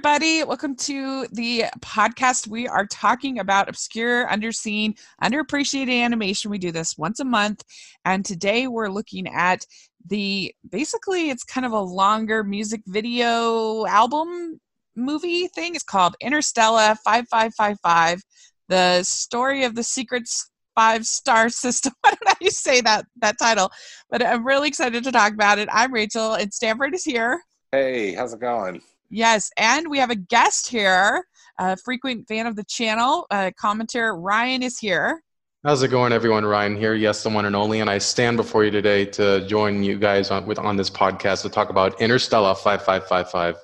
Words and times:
everybody. 0.00 0.42
Welcome 0.44 0.76
to 0.76 1.26
the 1.32 1.64
podcast. 1.80 2.48
We 2.48 2.66
are 2.66 2.86
talking 2.86 3.38
about 3.38 3.68
obscure, 3.68 4.26
underseen, 4.28 4.98
underappreciated 5.22 6.02
animation. 6.02 6.50
We 6.50 6.56
do 6.56 6.72
this 6.72 6.96
once 6.96 7.20
a 7.20 7.24
month. 7.26 7.62
And 8.06 8.24
today 8.24 8.66
we're 8.66 8.88
looking 8.88 9.28
at 9.28 9.66
the 10.06 10.54
basically, 10.70 11.28
it's 11.28 11.44
kind 11.44 11.66
of 11.66 11.72
a 11.72 11.80
longer 11.80 12.42
music 12.42 12.80
video 12.86 13.84
album 13.84 14.58
movie 14.96 15.48
thing. 15.48 15.74
It's 15.74 15.84
called 15.84 16.16
Interstellar 16.22 16.94
5555 17.04 18.22
The 18.68 19.02
Story 19.02 19.64
of 19.64 19.74
the 19.74 19.84
Secrets 19.84 20.50
five 20.74 21.04
star 21.04 21.50
system. 21.50 21.92
I 22.04 22.12
don't 22.12 22.24
know 22.24 22.30
how 22.30 22.36
you 22.40 22.50
say 22.50 22.80
that 22.80 23.04
that 23.20 23.38
title, 23.38 23.70
but 24.08 24.24
I'm 24.24 24.46
really 24.46 24.68
excited 24.68 25.04
to 25.04 25.12
talk 25.12 25.34
about 25.34 25.58
it. 25.58 25.68
I'm 25.70 25.92
Rachel, 25.92 26.32
and 26.32 26.54
Stanford 26.54 26.94
is 26.94 27.04
here. 27.04 27.42
Hey, 27.70 28.14
how's 28.14 28.32
it 28.32 28.40
going? 28.40 28.80
Yes, 29.10 29.50
and 29.56 29.90
we 29.90 29.98
have 29.98 30.10
a 30.10 30.14
guest 30.14 30.68
here, 30.68 31.24
a 31.58 31.76
frequent 31.76 32.28
fan 32.28 32.46
of 32.46 32.54
the 32.54 32.64
channel, 32.64 33.26
uh, 33.30 33.50
commentator 33.58 34.14
Ryan 34.14 34.62
is 34.62 34.78
here. 34.78 35.22
How's 35.64 35.82
it 35.82 35.88
going, 35.88 36.12
everyone? 36.12 36.44
Ryan 36.44 36.76
here, 36.76 36.94
yes, 36.94 37.22
the 37.22 37.28
one 37.28 37.44
and 37.44 37.56
only, 37.56 37.80
and 37.80 37.90
I 37.90 37.98
stand 37.98 38.36
before 38.36 38.64
you 38.64 38.70
today 38.70 39.04
to 39.06 39.46
join 39.46 39.82
you 39.82 39.98
guys 39.98 40.30
on 40.30 40.46
with 40.46 40.58
on 40.58 40.76
this 40.76 40.88
podcast 40.88 41.42
to 41.42 41.48
talk 41.50 41.70
about 41.70 42.00
Interstellar 42.00 42.54
five 42.54 42.82
five 42.82 43.06
five 43.08 43.30
five. 43.30 43.56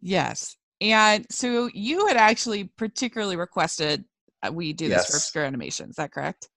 Yes, 0.00 0.56
and 0.80 1.26
so 1.30 1.68
you 1.74 2.06
had 2.06 2.16
actually 2.16 2.64
particularly 2.64 3.36
requested 3.36 4.04
uh, 4.42 4.50
we 4.52 4.72
do 4.72 4.88
this 4.88 4.96
Yes. 4.96 5.10
for 5.10 5.16
obscure 5.18 5.44
animation. 5.44 5.90
Is 5.90 5.96
that 5.96 6.12
correct? 6.12 6.48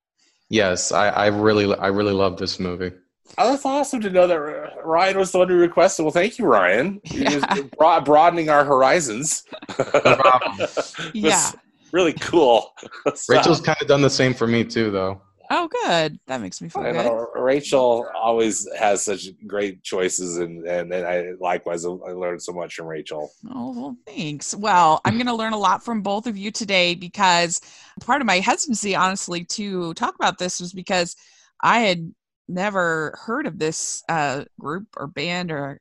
Yes, 0.49 0.91
I, 0.91 1.09
I 1.09 1.25
really 1.27 1.75
I 1.75 1.87
really 1.87 2.13
love 2.13 2.37
this 2.37 2.59
movie. 2.59 2.91
Oh, 3.37 3.51
that's 3.51 3.65
awesome 3.65 4.01
to 4.01 4.09
know 4.09 4.27
that 4.27 4.39
Ryan 4.83 5.17
was 5.17 5.31
the 5.31 5.39
one 5.39 5.49
who 5.49 5.55
requested. 5.57 6.03
Well, 6.05 6.11
thank 6.11 6.37
you, 6.37 6.45
Ryan. 6.45 7.01
You're 7.05 7.31
just 7.31 7.45
Yeah. 7.55 7.63
broad- 7.77 8.05
broadening 8.05 8.49
our 8.49 8.63
horizons. 8.63 9.43
problem. 9.69 10.67
Yeah. 11.13 11.51
really 11.91 12.13
cool. 12.13 12.73
Rachel's 13.29 13.61
kind 13.61 13.77
of 13.81 13.87
done 13.87 14.01
the 14.01 14.09
same 14.09 14.33
for 14.33 14.47
me 14.47 14.63
too, 14.63 14.91
though. 14.91 15.21
Oh, 15.51 15.67
good. 15.85 16.19
That 16.25 16.41
makes 16.41 16.59
me 16.59 16.69
feel 16.69 16.81
I 16.81 16.91
good. 16.91 17.05
know, 17.05 17.27
Rachel 17.35 18.07
always 18.15 18.67
has 18.79 19.03
such 19.03 19.27
great 19.45 19.83
choices, 19.83 20.37
and 20.37 20.65
and, 20.65 20.91
and 20.91 21.05
I 21.05 21.33
likewise 21.39 21.85
I 21.85 21.89
learned 21.89 22.41
so 22.41 22.51
much 22.51 22.73
from 22.73 22.87
Rachel. 22.87 23.29
Oh, 23.53 23.71
well, 23.75 23.97
thanks. 24.07 24.55
Well, 24.55 25.01
I'm 25.05 25.15
going 25.15 25.27
to 25.27 25.35
learn 25.35 25.53
a 25.53 25.57
lot 25.59 25.85
from 25.85 26.01
both 26.01 26.25
of 26.25 26.35
you 26.35 26.49
today 26.49 26.95
because 26.95 27.61
part 28.01 28.21
of 28.21 28.25
my 28.27 28.39
hesitancy, 28.39 28.95
honestly, 28.95 29.43
to 29.45 29.93
talk 29.93 30.15
about 30.15 30.39
this 30.39 30.59
was 30.59 30.73
because 30.73 31.15
I 31.61 31.81
had 31.81 32.11
never 32.47 33.17
heard 33.25 33.47
of 33.47 33.59
this 33.59 34.03
uh, 34.09 34.45
group 34.59 34.87
or 34.97 35.07
band 35.07 35.51
or 35.51 35.79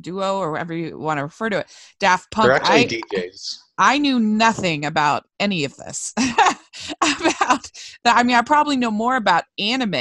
duo 0.00 0.38
or 0.38 0.52
whatever 0.52 0.74
you 0.74 0.98
want 0.98 1.18
to 1.18 1.24
refer 1.24 1.50
to 1.50 1.60
it. 1.60 1.66
Daft 2.00 2.30
Punk. 2.30 2.46
They're 2.46 2.56
actually 2.56 3.02
I, 3.02 3.16
DJs. 3.16 3.56
I 3.78 3.98
knew 3.98 4.20
nothing 4.20 4.84
about 4.84 5.24
any 5.40 5.64
of 5.64 5.76
this. 5.76 6.12
about 6.18 7.70
that. 8.04 8.16
I 8.16 8.22
mean, 8.22 8.36
I 8.36 8.42
probably 8.42 8.76
know 8.76 8.90
more 8.90 9.16
about 9.16 9.44
anime 9.58 9.94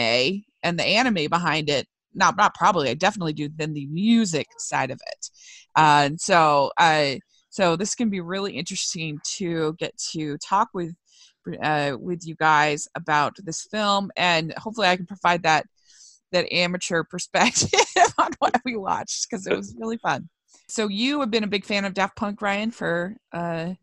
and 0.64 0.78
the 0.80 0.84
anime 0.84 1.30
behind 1.30 1.70
it. 1.70 1.88
Not, 2.14 2.38
not 2.38 2.54
probably. 2.54 2.90
I 2.90 2.94
definitely 2.94 3.34
do 3.34 3.50
than 3.50 3.74
the 3.74 3.88
music 3.88 4.48
side 4.60 4.92
of 4.92 5.02
it. 5.08 5.30
Uh, 5.76 6.04
and 6.06 6.22
so, 6.22 6.72
uh, 6.78 7.16
so 7.50 7.76
this 7.76 7.96
can 7.96 8.10
be 8.10 8.22
really 8.22 8.54
interesting 8.54 9.20
to 9.38 9.76
get 9.80 9.98
to 10.12 10.38
talk 10.38 10.70
with 10.74 10.94
uh, 11.62 11.98
with 12.00 12.26
you 12.26 12.36
guys 12.36 12.88
about 12.96 13.36
this 13.44 13.68
film, 13.70 14.10
and 14.16 14.54
hopefully, 14.58 14.88
I 14.88 14.96
can 14.96 15.06
provide 15.06 15.44
that 15.44 15.66
that 16.34 16.52
amateur 16.52 17.04
perspective 17.10 17.70
on 18.18 18.32
what 18.40 18.60
we 18.66 18.76
watched 18.76 19.28
because 19.30 19.48
it 19.48 19.56
was 19.56 19.74
really 19.80 19.98
fun. 19.98 20.30
So 20.70 20.88
you 20.88 21.20
have 21.22 21.32
been 21.32 21.44
a 21.44 21.48
big 21.48 21.66
fan 21.66 21.86
of 21.86 21.94
Daft 21.94 22.16
Punk, 22.16 22.42
Ryan, 22.42 22.72
for 22.72 23.16
uh, 23.32 23.74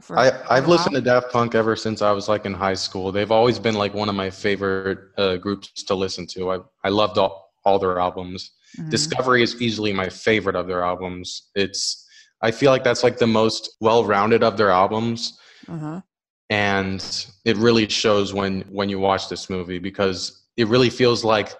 for 0.00 0.18
I, 0.18 0.32
I've 0.48 0.68
listened 0.68 0.94
to? 0.94 1.00
Daft 1.00 1.30
Punk 1.30 1.54
ever 1.54 1.76
since 1.76 2.02
I 2.02 2.10
was 2.12 2.28
like 2.28 2.46
in 2.46 2.54
high 2.54 2.74
school. 2.74 3.12
They've 3.12 3.30
always 3.30 3.58
been 3.58 3.74
like 3.74 3.94
one 3.94 4.08
of 4.08 4.14
my 4.14 4.30
favorite 4.30 4.98
uh, 5.18 5.36
groups 5.36 5.82
to 5.84 5.94
listen 5.94 6.26
to. 6.28 6.50
I, 6.52 6.58
I 6.84 6.88
loved 6.88 7.18
all, 7.18 7.52
all 7.64 7.78
their 7.78 7.98
albums. 7.98 8.52
Mhm. 8.78 8.90
Discovery 8.90 9.42
is 9.42 9.60
easily 9.60 9.92
my 9.92 10.08
favorite 10.08 10.56
of 10.56 10.66
their 10.66 10.82
albums. 10.84 11.50
It's 11.54 12.06
I 12.42 12.50
feel 12.50 12.70
like 12.70 12.84
that's 12.84 13.02
like 13.04 13.18
the 13.18 13.26
most 13.26 13.76
well-rounded 13.80 14.42
of 14.42 14.56
their 14.56 14.70
albums 14.70 15.38
Uh-huh. 15.68 16.00
and 16.48 17.26
it 17.44 17.56
really 17.56 17.88
shows 17.88 18.32
when 18.32 18.62
when 18.70 18.88
you 18.88 18.98
watch 18.98 19.28
this 19.28 19.50
movie 19.50 19.78
because 19.78 20.46
it 20.56 20.66
really 20.68 20.90
feels 20.90 21.24
like 21.24 21.54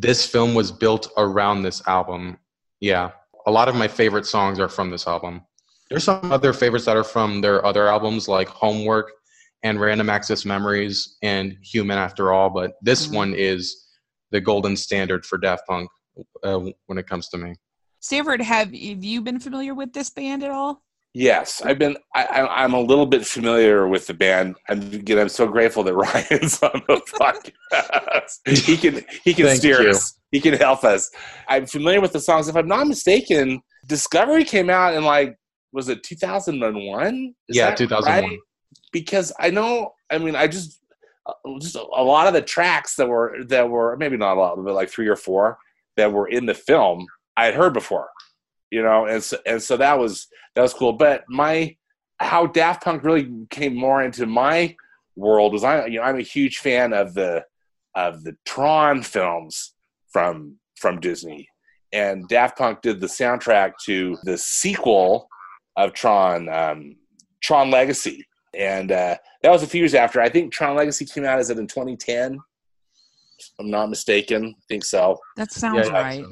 this 0.00 0.24
film 0.24 0.54
was 0.54 0.70
built 0.70 1.08
around 1.16 1.62
this 1.62 1.86
album. 1.88 2.38
Yeah. 2.80 3.10
A 3.46 3.50
lot 3.50 3.68
of 3.68 3.74
my 3.74 3.88
favorite 3.88 4.26
songs 4.26 4.60
are 4.60 4.68
from 4.68 4.90
this 4.90 5.06
album. 5.06 5.42
There's 5.90 6.04
some 6.04 6.30
other 6.30 6.52
favorites 6.52 6.84
that 6.84 6.96
are 6.96 7.04
from 7.04 7.40
their 7.40 7.64
other 7.64 7.88
albums 7.88 8.28
like 8.28 8.48
Homework 8.48 9.10
and 9.64 9.80
Random 9.80 10.08
Access 10.08 10.44
Memories 10.44 11.16
and 11.22 11.56
Human 11.62 11.98
After 11.98 12.32
All, 12.32 12.50
but 12.50 12.74
this 12.80 13.08
Mhm. 13.08 13.14
one 13.14 13.34
is 13.34 13.88
the 14.30 14.40
golden 14.40 14.76
standard 14.76 15.26
for 15.26 15.36
Daft 15.38 15.66
Punk 15.66 15.90
uh, 16.44 16.60
when 16.86 16.98
it 16.98 17.06
comes 17.08 17.28
to 17.30 17.38
me. 17.38 17.54
Stanford, 18.00 18.40
have, 18.42 18.68
have 18.68 19.04
you 19.04 19.20
been 19.22 19.40
familiar 19.40 19.74
with 19.74 19.92
this 19.92 20.10
band 20.10 20.44
at 20.44 20.50
all? 20.52 20.84
Yes, 21.14 21.62
I've 21.62 21.78
been. 21.78 21.96
I, 22.14 22.24
I'm 22.42 22.74
a 22.74 22.80
little 22.80 23.06
bit 23.06 23.26
familiar 23.26 23.88
with 23.88 24.06
the 24.06 24.14
band. 24.14 24.56
I'm 24.68 24.80
again. 24.92 25.18
I'm 25.18 25.28
so 25.28 25.46
grateful 25.46 25.82
that 25.84 25.94
Ryan's 25.96 26.62
on 26.62 26.82
the 26.86 27.00
podcast. 27.18 28.58
he 28.66 28.76
can 28.76 29.04
he 29.24 29.34
can 29.34 29.46
Thank 29.46 29.58
steer 29.58 29.82
you. 29.82 29.90
us. 29.90 30.18
He 30.30 30.40
can 30.40 30.54
help 30.54 30.84
us. 30.84 31.10
I'm 31.48 31.66
familiar 31.66 32.00
with 32.00 32.12
the 32.12 32.20
songs. 32.20 32.48
If 32.48 32.56
I'm 32.56 32.68
not 32.68 32.86
mistaken, 32.86 33.60
Discovery 33.86 34.44
came 34.44 34.68
out 34.70 34.94
in 34.94 35.04
like 35.04 35.36
was 35.72 35.88
it 35.88 36.02
2001? 36.02 37.34
Is 37.48 37.56
yeah, 37.56 37.74
2001. 37.74 38.30
right? 38.30 38.38
Because 38.92 39.32
I 39.40 39.50
know. 39.50 39.92
I 40.10 40.18
mean, 40.18 40.36
I 40.36 40.46
just 40.46 40.80
just 41.60 41.76
a 41.76 42.02
lot 42.02 42.26
of 42.26 42.32
the 42.34 42.42
tracks 42.42 42.96
that 42.96 43.08
were 43.08 43.38
that 43.48 43.68
were 43.68 43.96
maybe 43.96 44.16
not 44.16 44.36
a 44.36 44.40
lot, 44.40 44.56
but 44.62 44.74
like 44.74 44.88
three 44.90 45.08
or 45.08 45.16
four 45.16 45.58
that 45.96 46.12
were 46.12 46.28
in 46.28 46.46
the 46.46 46.54
film 46.54 47.06
I 47.36 47.46
had 47.46 47.54
heard 47.54 47.72
before. 47.72 48.08
You 48.70 48.82
know, 48.82 49.06
and 49.06 49.22
so, 49.22 49.38
and 49.46 49.62
so 49.62 49.76
that 49.76 49.98
was 49.98 50.28
that 50.54 50.62
was 50.62 50.74
cool. 50.74 50.92
But 50.92 51.24
my 51.28 51.76
how 52.20 52.46
Daft 52.46 52.84
Punk 52.84 53.04
really 53.04 53.30
came 53.50 53.74
more 53.74 54.02
into 54.02 54.26
my 54.26 54.76
world 55.16 55.52
was 55.52 55.64
I 55.64 55.86
you 55.86 55.98
know 55.98 56.04
I'm 56.04 56.18
a 56.18 56.22
huge 56.22 56.58
fan 56.58 56.92
of 56.92 57.14
the 57.14 57.44
of 57.94 58.24
the 58.24 58.36
Tron 58.44 59.02
films 59.02 59.74
from 60.12 60.56
from 60.76 61.00
Disney, 61.00 61.48
and 61.92 62.28
Daft 62.28 62.58
Punk 62.58 62.82
did 62.82 63.00
the 63.00 63.06
soundtrack 63.06 63.72
to 63.86 64.16
the 64.24 64.38
sequel 64.38 65.28
of 65.76 65.92
Tron 65.92 66.48
um, 66.48 66.96
Tron 67.42 67.70
Legacy, 67.70 68.26
and 68.54 68.92
uh, 68.92 69.16
that 69.42 69.50
was 69.50 69.62
a 69.62 69.66
few 69.66 69.80
years 69.80 69.94
after. 69.94 70.20
I 70.20 70.28
think 70.28 70.52
Tron 70.52 70.76
Legacy 70.76 71.04
came 71.04 71.24
out 71.24 71.40
is 71.40 71.50
it 71.50 71.58
in 71.58 71.66
2010? 71.66 72.38
I'm 73.60 73.70
not 73.70 73.88
mistaken. 73.88 74.54
I 74.56 74.62
think 74.68 74.84
so. 74.84 75.18
That 75.36 75.52
sounds 75.52 75.88
Yeah, 75.88 75.92
right. 75.92 76.24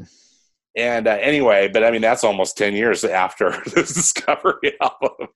And 0.77 1.09
uh, 1.09 1.19
anyway, 1.21 1.69
but 1.69 1.83
I 1.83 1.91
mean 1.91 2.03
that's 2.03 2.23
almost 2.23 2.57
ten 2.57 2.75
years 2.75 3.03
after 3.05 3.51
the 3.65 3.83
Discovery 3.83 4.75
album. 4.81 5.29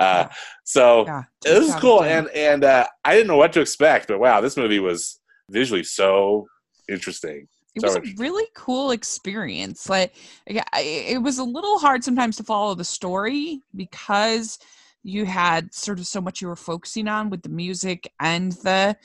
Uh, 0.00 0.26
so 0.64 1.04
Yeah. 1.06 1.22
this 1.42 1.68
is 1.68 1.74
cool, 1.76 2.02
and 2.02 2.28
and 2.30 2.64
uh, 2.64 2.86
I 3.04 3.14
didn't 3.14 3.28
know 3.28 3.36
what 3.36 3.52
to 3.52 3.60
expect, 3.60 4.08
but 4.08 4.18
wow, 4.18 4.40
this 4.40 4.56
movie 4.56 4.80
was 4.80 5.20
visually 5.50 5.84
so 5.84 6.46
interesting. 6.88 7.46
it 7.74 7.80
so 7.80 7.86
was 7.86 7.96
a 7.96 8.02
really 8.16 8.46
cool 8.54 8.90
experience. 8.90 9.88
Like, 9.88 10.14
it 10.46 11.22
was 11.22 11.38
a 11.38 11.44
little 11.44 11.78
hard 11.78 12.02
sometimes 12.02 12.36
to 12.36 12.42
follow 12.42 12.74
the 12.74 12.84
story 12.84 13.62
because 13.76 14.58
you 15.04 15.24
had 15.24 15.72
sort 15.72 15.98
of 16.00 16.06
so 16.06 16.20
much 16.20 16.40
you 16.40 16.48
were 16.48 16.56
focusing 16.56 17.08
on 17.08 17.30
with 17.30 17.42
the 17.42 17.48
music 17.48 18.12
and 18.20 18.52
the 18.52 18.96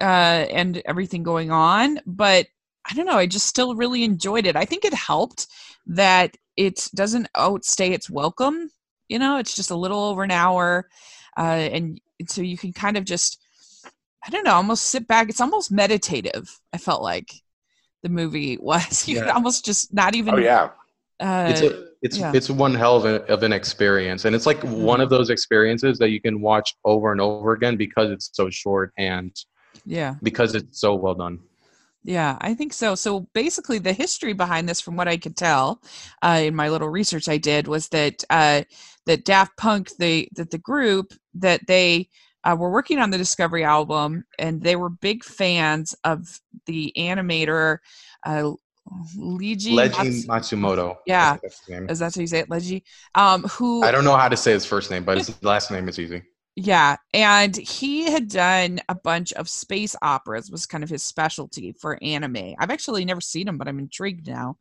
uh, 0.00 0.04
and 0.04 0.82
everything 0.84 1.22
going 1.22 1.50
on. 1.50 2.00
But 2.06 2.46
I 2.90 2.94
don't 2.94 3.06
know. 3.06 3.18
I 3.18 3.26
just 3.26 3.46
still 3.46 3.74
really 3.74 4.04
enjoyed 4.04 4.46
it. 4.46 4.56
I 4.56 4.64
think 4.64 4.84
it 4.84 4.94
helped 4.94 5.46
that 5.86 6.36
it 6.56 6.88
doesn't 6.94 7.28
outstay 7.36 7.92
its 7.92 8.08
welcome. 8.08 8.70
You 9.08 9.18
know, 9.18 9.38
it's 9.38 9.54
just 9.54 9.70
a 9.70 9.76
little 9.76 10.02
over 10.04 10.22
an 10.22 10.30
hour, 10.30 10.88
uh, 11.36 11.42
and 11.42 12.00
so 12.26 12.42
you 12.42 12.56
can 12.56 12.72
kind 12.72 12.96
of 12.96 13.04
just. 13.04 13.38
I 14.26 14.30
don't 14.30 14.44
know, 14.44 14.54
almost 14.54 14.86
sit 14.86 15.06
back. 15.06 15.28
It's 15.28 15.40
almost 15.40 15.70
meditative. 15.70 16.60
I 16.72 16.78
felt 16.78 17.02
like 17.02 17.32
the 18.02 18.08
movie 18.08 18.58
was. 18.60 19.06
You 19.06 19.20
could 19.20 19.28
almost 19.28 19.64
just 19.64 19.94
not 19.94 20.14
even. 20.14 20.34
Oh 20.34 20.38
yeah, 20.38 20.70
Uh, 21.20 21.46
it's 21.50 21.62
a, 21.62 21.88
it's 22.02 22.18
yeah. 22.18 22.32
it's 22.34 22.50
one 22.50 22.74
hell 22.74 22.96
of, 22.96 23.04
a, 23.04 23.24
of 23.32 23.42
an 23.42 23.52
experience 23.52 24.24
and 24.24 24.34
it's 24.34 24.46
like 24.46 24.62
one 24.62 25.00
of 25.00 25.10
those 25.10 25.30
experiences 25.30 25.98
that 25.98 26.10
you 26.10 26.20
can 26.20 26.40
watch 26.40 26.74
over 26.84 27.12
and 27.12 27.20
over 27.20 27.52
again 27.52 27.76
because 27.76 28.10
it's 28.10 28.30
so 28.32 28.48
short 28.50 28.92
and 28.98 29.34
yeah. 29.84 30.14
because 30.22 30.54
it's 30.54 30.80
so 30.80 30.94
well 30.94 31.14
done 31.14 31.40
Yeah, 32.08 32.38
I 32.40 32.54
think 32.54 32.72
so. 32.72 32.94
So 32.94 33.28
basically, 33.34 33.78
the 33.78 33.92
history 33.92 34.32
behind 34.32 34.66
this, 34.66 34.80
from 34.80 34.96
what 34.96 35.08
I 35.08 35.18
could 35.18 35.36
tell 35.36 35.82
uh, 36.22 36.40
in 36.42 36.54
my 36.56 36.70
little 36.70 36.88
research 36.88 37.28
I 37.28 37.36
did, 37.36 37.68
was 37.68 37.90
that 37.90 38.24
uh, 38.30 38.62
that 39.04 39.26
Daft 39.26 39.58
Punk, 39.58 39.90
they 39.98 40.30
that 40.34 40.50
the 40.50 40.56
group 40.56 41.12
that 41.34 41.66
they 41.66 42.08
uh, 42.44 42.56
were 42.58 42.70
working 42.70 42.98
on 42.98 43.10
the 43.10 43.18
Discovery 43.18 43.62
album, 43.62 44.24
and 44.38 44.62
they 44.62 44.74
were 44.74 44.88
big 44.88 45.22
fans 45.22 45.94
of 46.02 46.40
the 46.64 46.94
animator 46.96 47.80
uh, 48.24 48.52
Leiji 49.18 49.74
Leiji 49.74 50.26
Matsu- 50.26 50.56
Matsumoto. 50.56 50.96
Yeah. 51.04 51.36
That's 51.42 51.60
his 51.60 51.68
name. 51.68 51.90
is 51.90 51.98
that 51.98 52.14
how 52.14 52.20
you 52.22 52.26
say 52.26 52.38
it, 52.38 52.48
Leiji? 52.48 52.84
Um, 53.16 53.42
who 53.42 53.84
I 53.84 53.90
don't 53.90 54.04
know 54.04 54.16
how 54.16 54.30
to 54.30 54.36
say 54.38 54.52
his 54.52 54.64
first 54.64 54.90
name, 54.90 55.04
but 55.04 55.18
his 55.18 55.42
last 55.42 55.70
name 55.70 55.86
is 55.90 55.98
easy. 55.98 56.22
Yeah, 56.60 56.96
and 57.14 57.54
he 57.56 58.10
had 58.10 58.28
done 58.28 58.80
a 58.88 58.94
bunch 58.96 59.32
of 59.34 59.48
space 59.48 59.94
operas 60.02 60.50
was 60.50 60.66
kind 60.66 60.82
of 60.82 60.90
his 60.90 61.04
specialty 61.04 61.70
for 61.70 62.02
anime. 62.02 62.56
I've 62.58 62.72
actually 62.72 63.04
never 63.04 63.20
seen 63.20 63.46
him, 63.46 63.58
but 63.58 63.68
I'm 63.68 63.78
intrigued 63.78 64.26
now. 64.26 64.56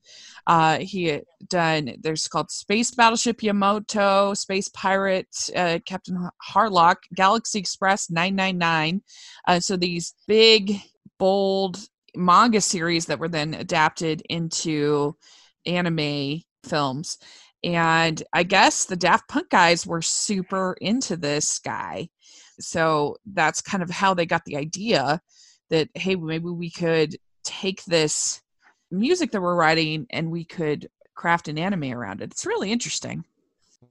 Uh, 0.45 0.77
he 0.77 1.05
had 1.05 1.23
done 1.47 1.95
there's 1.99 2.27
called 2.27 2.51
Space 2.51 2.91
Battleship 2.91 3.41
Yamato, 3.41 4.35
Space 4.35 4.69
Pirate, 4.69 5.49
uh, 5.55 5.79
Captain 5.87 6.29
Harlock, 6.47 6.97
Galaxy 7.15 7.57
Express 7.57 8.11
999. 8.11 9.01
Uh, 9.47 9.59
so 9.59 9.75
these 9.75 10.13
big, 10.27 10.79
bold 11.17 11.79
manga 12.15 12.61
series 12.61 13.07
that 13.07 13.17
were 13.17 13.27
then 13.27 13.55
adapted 13.55 14.21
into 14.29 15.15
anime 15.65 16.43
films 16.63 17.17
and 17.63 18.21
I 18.33 18.43
guess 18.43 18.85
the 18.85 18.95
Daft 18.95 19.27
Punk 19.27 19.49
guys 19.49 19.85
were 19.85 20.01
super 20.01 20.75
into 20.81 21.17
this 21.17 21.59
guy. 21.59 22.09
So 22.59 23.17
that's 23.33 23.61
kind 23.61 23.83
of 23.83 23.89
how 23.89 24.13
they 24.13 24.25
got 24.25 24.45
the 24.45 24.57
idea 24.57 25.21
that, 25.69 25.89
hey, 25.95 26.15
maybe 26.15 26.49
we 26.49 26.69
could 26.71 27.17
take 27.43 27.83
this 27.85 28.41
music 28.91 29.31
that 29.31 29.41
we're 29.41 29.55
writing 29.55 30.07
and 30.11 30.31
we 30.31 30.45
could 30.45 30.87
craft 31.15 31.47
an 31.47 31.57
anime 31.57 31.91
around 31.91 32.21
it. 32.21 32.31
It's 32.31 32.45
really 32.45 32.71
interesting. 32.71 33.25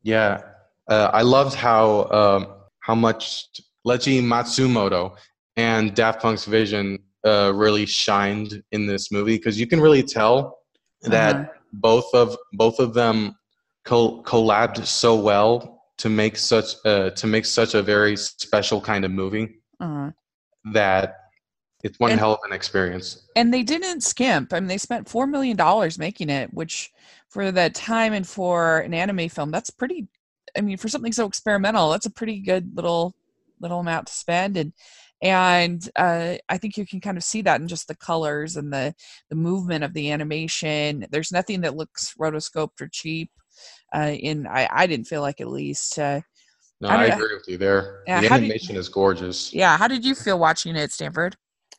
Yeah, 0.03 0.43
uh, 0.89 1.11
I 1.13 1.23
loved 1.23 1.55
how 1.55 2.09
um, 2.11 2.47
how 2.81 2.95
much 2.95 3.49
Leiji 3.87 4.23
Matsumoto 4.23 5.17
and 5.57 5.95
Daft 5.95 6.21
Punk's 6.23 6.45
vision 6.45 6.99
uh, 7.27 7.53
really 7.55 7.87
shined 7.87 8.63
in 8.73 8.87
this 8.87 9.11
movie 9.11 9.37
because 9.37 9.59
you 9.59 9.67
can 9.67 9.81
really 9.81 10.03
tell 10.03 10.59
that 11.03 11.37
Uh-huh. 11.37 11.45
both 11.73 12.15
of 12.15 12.37
both 12.53 12.79
of 12.79 12.95
them 12.95 13.37
col- 13.87 14.23
collabed 14.25 14.85
so 14.85 15.15
well 15.17 15.83
to 15.99 16.11
make 16.11 16.37
such 16.37 16.75
uh, 16.85 17.09
to 17.11 17.27
make 17.27 17.47
such 17.47 17.73
a 17.75 17.83
very 17.83 18.17
special 18.17 18.81
kind 18.81 19.05
of 19.07 19.11
movie 19.11 19.61
Uh, 19.81 20.11
that 20.73 21.17
it's 21.83 21.99
one 21.99 22.11
And- 22.11 22.21
hell 22.21 22.35
of 22.35 22.41
an 22.45 22.53
experience. 22.53 23.27
and 23.37 23.53
they 23.55 23.63
didn't 23.63 24.03
skimp. 24.03 24.53
I 24.53 24.61
mean, 24.61 24.67
they 24.69 24.79
spent 24.79 25.07
$4 25.09 25.29
million 25.29 25.57
making 25.99 26.29
it, 26.31 26.53
which 26.53 26.91
for 27.29 27.53
that 27.53 27.75
time 27.75 28.13
and 28.13 28.27
for 28.27 28.81
an 28.81 28.93
anime 28.93 29.29
film, 29.29 29.51
that's 29.51 29.71
pretty, 29.71 30.09
I 30.57 30.61
mean, 30.63 30.77
for 30.79 30.89
something 30.89 31.13
so 31.13 31.27
experimental, 31.27 31.91
that's 31.91 32.07
a 32.07 32.11
pretty 32.11 32.41
good 32.41 32.75
little, 32.75 33.15
little 33.61 33.79
amount 33.81 34.09
to 34.09 34.13
spend. 34.15 34.57
And, 34.57 34.73
and 35.23 35.89
uh, 35.97 36.37
I 36.49 36.59
think 36.59 36.77
you 36.77 36.87
can 36.87 37.01
kind 37.01 37.17
of 37.17 37.23
see 37.25 37.43
that 37.43 37.61
in 37.61 37.69
just 37.69 37.89
the 37.89 37.95
colors 37.95 38.57
and 38.57 38.73
the 38.73 38.95
the 39.31 39.37
movement 39.37 39.83
of 39.85 39.93
the 39.95 40.11
animation. 40.11 41.07
There's 41.11 41.33
nothing 41.33 41.61
that 41.63 41.77
looks 41.77 42.15
rotoscoped 42.21 42.81
or 42.81 42.89
cheap. 42.89 43.31
Uh, 43.97 44.11
in 44.11 44.47
I, 44.47 44.69
I 44.71 44.87
didn't 44.87 45.07
feel 45.07 45.23
like 45.23 45.41
at 45.41 45.49
least. 45.49 45.99
Uh, 45.99 46.21
No, 46.81 46.89
I 46.89 47.05
I, 47.05 47.05
agree 47.07 47.35
with 47.35 47.49
you 47.49 47.57
there. 47.57 48.03
Yeah, 48.07 48.21
the 48.21 48.29
how 48.29 48.37
do 48.37 48.43
you- 48.43 48.51
animation 48.51 48.77
is 48.77 48.89
gorgeous. 48.89 49.53
yeah, 49.55 49.77
how 49.79 49.89
did 49.89 50.05
you 50.05 50.15
feel 50.15 50.39
watching 50.39 50.77
it, 50.77 50.81
at 50.81 50.93
Stanford? 50.93 51.37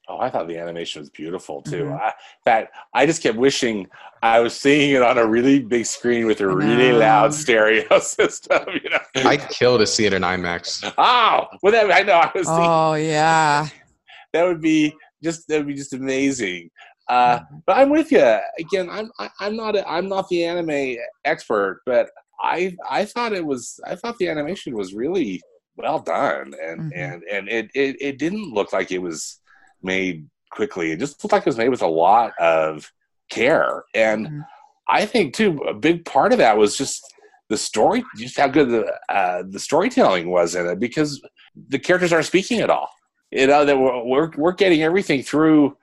Oh, 0.10 0.20
I 0.20 0.30
thought 0.30 0.48
the 0.48 0.58
animation 0.58 1.02
was 1.02 1.10
beautiful 1.10 1.62
too. 1.62 1.84
Mhm. 1.84 2.00
I, 2.00 2.14
that 2.46 2.70
I 2.94 3.06
just 3.06 3.22
kept 3.22 3.38
wishing 3.38 3.88
I 4.24 4.40
was 4.40 4.56
seeing 4.58 4.92
it 4.96 5.02
on 5.02 5.18
a 5.18 5.26
really 5.28 5.60
big 5.60 5.86
screen 5.86 6.26
with 6.26 6.40
a 6.40 6.46
I 6.46 6.48
really 6.48 6.92
know. 6.92 6.98
loud 7.00 7.34
stereo 7.34 8.00
system. 8.16 8.64
You 8.84 8.90
know, 8.90 9.00
I'd 9.30 9.48
kill 9.50 9.78
to 9.78 9.86
see 9.86 10.06
it 10.06 10.14
in 10.14 10.22
IMAX. 10.24 10.82
oh, 10.98 11.48
well, 11.62 11.72
that, 11.74 11.92
I 11.92 12.04
know 12.04 12.14
I 12.14 12.32
was 12.34 12.48
thinking 12.48 12.66
Oh 12.66 12.94
yeah, 12.94 13.68
that 14.34 14.44
would 14.46 14.62
be 14.62 14.96
just 15.22 15.48
that 15.50 15.58
would 15.58 15.68
be 15.68 15.76
just 15.76 15.94
amazing. 15.94 16.70
Uh, 17.10 17.40
but 17.66 17.78
I'm 17.78 17.90
with 17.90 18.12
you 18.12 18.38
again. 18.60 18.90
I'm 18.90 19.12
I, 19.20 19.30
I'm 19.40 19.56
not 19.56 19.76
a, 19.76 19.90
I'm 19.90 20.08
not 20.10 20.28
the 20.30 20.44
anime 20.44 20.98
expert, 21.26 21.82
but 21.86 22.10
I 22.42 22.76
I 22.90 23.06
thought 23.06 23.34
it 23.34 23.46
was 23.46 23.80
I 23.86 23.96
thought 23.96 24.18
the 24.18 24.28
animation 24.30 24.76
was 24.76 24.94
really 24.94 25.42
well 25.78 26.00
done, 26.00 26.54
and 26.62 26.82
Mhm. 26.82 26.92
and 26.96 27.24
and 27.32 27.50
it, 27.50 27.70
it 27.74 27.96
it 28.02 28.20
didn't 28.20 28.54
look 28.54 28.74
like 28.74 28.92
it 28.92 28.98
was 29.00 29.40
made 29.82 30.28
quickly. 30.52 30.92
It 30.92 31.00
just 31.00 31.24
looked 31.24 31.32
like 31.34 31.44
it 31.44 31.50
was 31.50 31.58
made 31.58 31.70
with 31.70 31.82
a 31.82 31.88
lot 31.88 32.34
of 32.40 32.92
care, 33.30 33.84
and 33.94 34.28
Mhm. 34.28 34.46
I 34.90 35.06
think 35.06 35.34
too 35.34 35.60
a 35.68 35.74
big 35.74 36.04
part 36.06 36.32
of 36.34 36.40
that 36.40 36.58
was 36.58 36.78
just 36.78 37.04
the 37.50 37.58
story, 37.58 38.04
just 38.18 38.38
how 38.38 38.48
good 38.48 38.70
the 38.70 38.94
uh, 39.10 39.44
the 39.48 39.60
storytelling 39.60 40.30
was 40.30 40.56
in 40.56 40.66
it, 40.66 40.80
because 40.80 41.22
the 41.70 41.80
characters 41.80 42.12
aren't 42.12 42.26
speaking 42.26 42.60
at 42.60 42.70
all. 42.70 42.90
You 43.32 43.48
know 43.48 43.64
that 43.66 43.78
we're 43.78 44.04
we're, 44.04 44.32
we're 44.36 44.52
getting 44.54 44.84
everything 44.84 45.24
through 45.24 45.78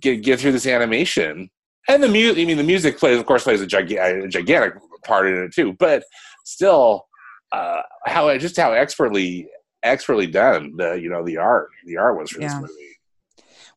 get 0.00 0.22
get 0.22 0.40
through 0.40 0.52
this 0.52 0.66
animation, 0.66 1.50
and 1.88 2.02
the 2.02 2.08
music. 2.08 2.42
I 2.42 2.44
mean, 2.44 2.56
the 2.56 2.62
music 2.64 2.98
plays, 2.98 3.18
of 3.18 3.26
course, 3.26 3.44
plays 3.44 3.60
a, 3.62 3.66
giga- 3.66 4.24
a 4.24 4.28
gigantic 4.28 4.74
part 5.04 5.26
in 5.28 5.36
it 5.42 5.52
too. 5.54 5.74
But 5.78 6.04
still, 6.44 7.06
uh, 7.52 7.82
how 8.06 8.36
just 8.38 8.56
how 8.56 8.72
expertly 8.72 9.48
expertly 9.82 10.26
done 10.26 10.76
the 10.76 10.94
you 10.94 11.08
know 11.08 11.24
the 11.24 11.36
art 11.36 11.68
the 11.86 11.96
art 11.96 12.18
was 12.18 12.30
for 12.30 12.40
Yeah. 12.40 12.48
this 12.48 12.70
movie. 12.70 12.94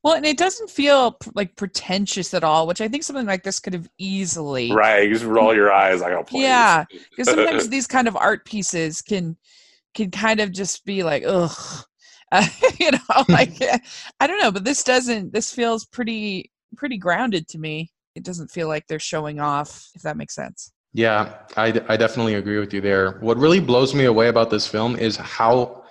Well, 0.03 0.15
and 0.15 0.25
it 0.25 0.37
doesn't 0.37 0.71
feel 0.71 1.15
like 1.35 1.55
pretentious 1.55 2.33
at 2.33 2.43
all, 2.43 2.65
which 2.65 2.81
I 2.81 2.87
think 2.87 3.03
something 3.03 3.27
like 3.27 3.43
this 3.43 3.59
could 3.59 3.73
have 3.73 3.87
easily. 3.99 4.71
Right, 4.73 5.07
you 5.07 5.13
just 5.13 5.25
roll 5.25 5.53
your 5.53 5.71
eyes 5.71 6.01
like, 6.01 6.13
oh, 6.13 6.23
please. 6.23 6.41
Yeah, 6.41 6.85
because 7.11 7.29
sometimes 7.29 7.69
these 7.69 7.85
kind 7.85 8.07
of 8.07 8.15
art 8.15 8.43
pieces 8.45 9.03
can 9.03 9.37
can 9.93 10.09
kind 10.09 10.39
of 10.39 10.51
just 10.51 10.85
be 10.85 11.03
like, 11.03 11.23
ugh, 11.25 11.85
uh, 12.31 12.47
you 12.79 12.91
know, 12.91 12.99
like 13.29 13.59
eh, 13.61 13.77
I 14.19 14.27
don't 14.27 14.39
know, 14.39 14.51
but 14.51 14.63
this 14.63 14.83
doesn't. 14.83 15.33
This 15.33 15.51
feels 15.51 15.85
pretty 15.85 16.51
pretty 16.75 16.97
grounded 16.97 17.47
to 17.49 17.57
me. 17.57 17.91
It 18.15 18.23
doesn't 18.23 18.49
feel 18.51 18.67
like 18.67 18.87
they're 18.87 18.99
showing 18.99 19.39
off, 19.39 19.89
if 19.95 20.01
that 20.01 20.17
makes 20.17 20.35
sense. 20.35 20.71
Yeah, 20.93 21.33
I, 21.55 21.67
I 21.87 21.95
definitely 21.95 22.35
agree 22.35 22.59
with 22.59 22.73
you 22.73 22.81
there. 22.81 23.11
What 23.21 23.37
really 23.37 23.61
blows 23.61 23.95
me 23.95 24.05
away 24.05 24.27
about 24.27 24.49
this 24.49 24.67
film 24.67 24.97
is 24.97 25.15
how 25.15 25.85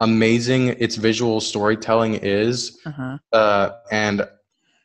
amazing 0.00 0.68
its 0.68 0.96
visual 0.96 1.40
storytelling 1.40 2.14
is 2.14 2.78
Uh-huh. 2.86 3.18
uh, 3.32 3.70
and 3.90 4.26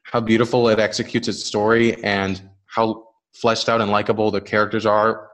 how 0.03 0.19
beautiful 0.19 0.67
it 0.67 0.79
executes 0.79 1.27
its 1.29 1.43
story 1.45 2.01
and 2.03 2.41
how 2.65 3.07
fleshed 3.33 3.69
out 3.69 3.79
and 3.79 3.89
likable 3.91 4.29
the 4.31 4.41
characters 4.41 4.85
are. 4.85 5.29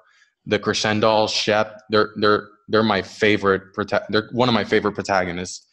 The 0.45 0.59
Crescendol, 0.59 1.27
Shep, 1.29 1.81
they're 1.89 2.11
they're 2.17 2.47
they're 2.67 2.83
my 2.83 3.01
favorite. 3.01 3.73
prota- 3.75 4.05
They're 4.09 4.29
one 4.31 4.49
of 4.49 4.53
my 4.53 4.63
favorite 4.63 4.93
protagonists, 4.93 5.65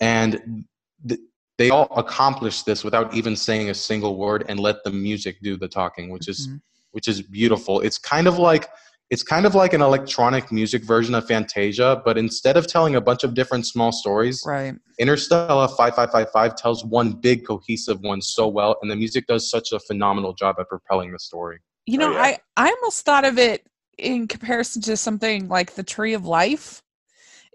and 0.00 0.64
th- 1.08 1.20
they 1.58 1.70
all 1.70 1.88
accomplish 1.96 2.62
this 2.62 2.84
without 2.84 3.14
even 3.14 3.34
saying 3.36 3.68
a 3.70 3.74
single 3.74 4.16
word 4.16 4.44
and 4.48 4.60
let 4.60 4.76
the 4.84 4.90
music 4.92 5.36
do 5.42 5.56
the 5.56 5.68
talking, 5.68 6.10
which 6.10 6.28
is 6.28 6.48
Mhm. 6.48 6.60
which 6.92 7.06
is 7.06 7.20
beautiful. 7.22 7.80
It's 7.80 7.98
kind 7.98 8.26
of 8.26 8.38
like 8.38 8.68
it's 9.10 9.22
kind 9.22 9.46
of 9.46 9.54
like 9.54 9.72
an 9.72 9.80
electronic 9.80 10.52
music 10.52 10.84
version 10.84 11.14
of 11.14 11.26
Fantasia, 11.26 12.02
but 12.04 12.18
instead 12.18 12.58
of 12.58 12.66
telling 12.66 12.94
a 12.94 13.00
bunch 13.00 13.24
of 13.24 13.32
different 13.32 13.66
small 13.66 13.90
stories, 13.90 14.42
Right. 14.46 14.74
Interstellar 14.98 15.66
5555 15.68 16.54
tells 16.56 16.84
one 16.84 17.12
big 17.12 17.46
cohesive 17.46 18.00
one 18.02 18.20
so 18.20 18.46
well, 18.48 18.76
and 18.82 18.90
the 18.90 18.96
music 18.96 19.26
does 19.26 19.48
such 19.48 19.72
a 19.72 19.80
phenomenal 19.80 20.34
job 20.34 20.56
at 20.60 20.68
propelling 20.68 21.12
the 21.12 21.18
story. 21.18 21.58
You 21.86 21.98
Oh, 21.98 22.02
know, 22.02 22.12
yeah. 22.12 22.22
I 22.22 22.38
I 22.58 22.70
almost 22.70 23.04
thought 23.06 23.24
of 23.24 23.38
it 23.38 23.66
in 23.98 24.28
comparison 24.28 24.82
to 24.82 24.96
something 24.96 25.48
like 25.48 25.74
the 25.74 25.82
Tree 25.82 26.14
of 26.14 26.24
Life, 26.24 26.82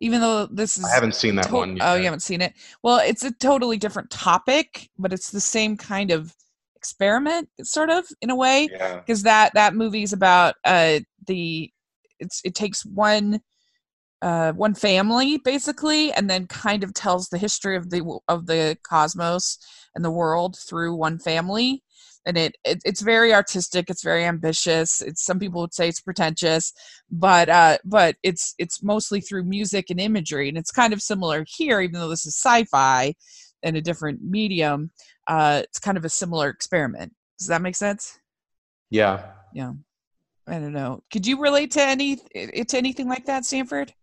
even 0.02 0.22
though 0.22 0.46
this 0.48 0.78
is 0.78 0.86
I 0.86 0.94
haven't 0.94 1.16
seen 1.16 1.36
that 1.38 1.48
to- 1.48 1.54
one. 1.54 1.78
Oh, 1.82 1.94
yet. 1.94 1.98
you 2.00 2.04
haven't 2.06 2.22
seen 2.22 2.42
it. 2.42 2.54
Well, 2.84 2.98
it's 3.00 3.24
a 3.24 3.32
totally 3.32 3.78
different 3.78 4.10
topic, 4.10 4.90
but 4.98 5.14
it's 5.14 5.32
the 5.32 5.40
same 5.40 5.78
kind 5.78 6.12
of 6.12 6.34
experiment, 6.76 7.50
sort 7.62 7.90
of 7.90 8.06
in 8.22 8.30
a 8.30 8.36
way, 8.36 8.68
Yeah. 8.72 8.98
because 8.98 9.24
that 9.24 9.54
that 9.54 9.76
movie 9.76 10.04
is 10.04 10.14
about 10.14 10.56
uh 10.66 11.00
the 11.28 11.72
it's 12.20 12.42
it 12.44 12.56
takes 12.56 12.86
one 12.86 13.40
uh 14.22 14.52
one 14.54 14.74
family 14.74 15.38
basically, 15.38 16.12
and 16.12 16.30
then 16.30 16.48
kind 16.48 16.84
of 16.84 16.94
tells 16.94 17.30
the 17.30 17.38
history 17.38 17.78
of 17.78 17.90
the 17.90 18.20
of 18.28 18.48
the 18.48 18.78
cosmos 18.84 19.58
and 19.96 20.04
the 20.04 20.12
world 20.12 20.58
through 20.58 20.96
one 20.96 21.20
family. 21.20 21.83
And 22.26 22.38
it, 22.38 22.56
it 22.64 22.82
it's 22.86 23.02
very 23.02 23.34
artistic. 23.34 23.90
It's 23.90 24.04
very 24.04 24.26
ambitious. 24.26 25.02
It's 25.02 25.24
some 25.24 25.40
people 25.40 25.62
would 25.62 25.74
say 25.74 25.90
it's 25.90 26.02
pretentious, 26.02 26.72
but 27.12 27.50
uh, 27.50 27.78
but 27.84 28.16
it's 28.24 28.56
it's 28.58 28.82
mostly 28.82 29.20
through 29.20 29.44
music 29.44 29.90
and 29.90 30.00
imagery, 30.00 30.48
and 30.48 30.58
it's 30.58 30.72
kind 30.72 30.94
of 30.94 31.02
similar 31.02 31.46
here, 31.48 31.82
even 31.82 32.00
though 32.00 32.10
this 32.10 32.26
is 32.26 32.36
sci-fi 32.36 33.14
and 33.62 33.76
a 33.76 33.82
different 33.82 34.22
medium. 34.22 34.92
Uh, 35.28 35.62
it's 35.64 35.80
kind 35.80 35.98
of 35.98 36.06
a 36.06 36.10
similar 36.10 36.50
experiment. 36.50 37.14
Does 37.40 37.48
that 37.48 37.62
make 37.62 37.76
sense? 37.76 38.20
Yeah. 38.90 39.24
Yeah. 39.54 39.74
I 40.48 40.60
don't 40.60 40.74
know. 40.74 41.04
Could 41.12 41.26
you 41.26 41.42
relate 41.42 41.72
to 41.72 41.82
any 41.82 42.18
to 42.18 42.78
anything 42.78 43.08
like 43.08 43.26
that, 43.26 43.46
Stanford? 43.46 43.94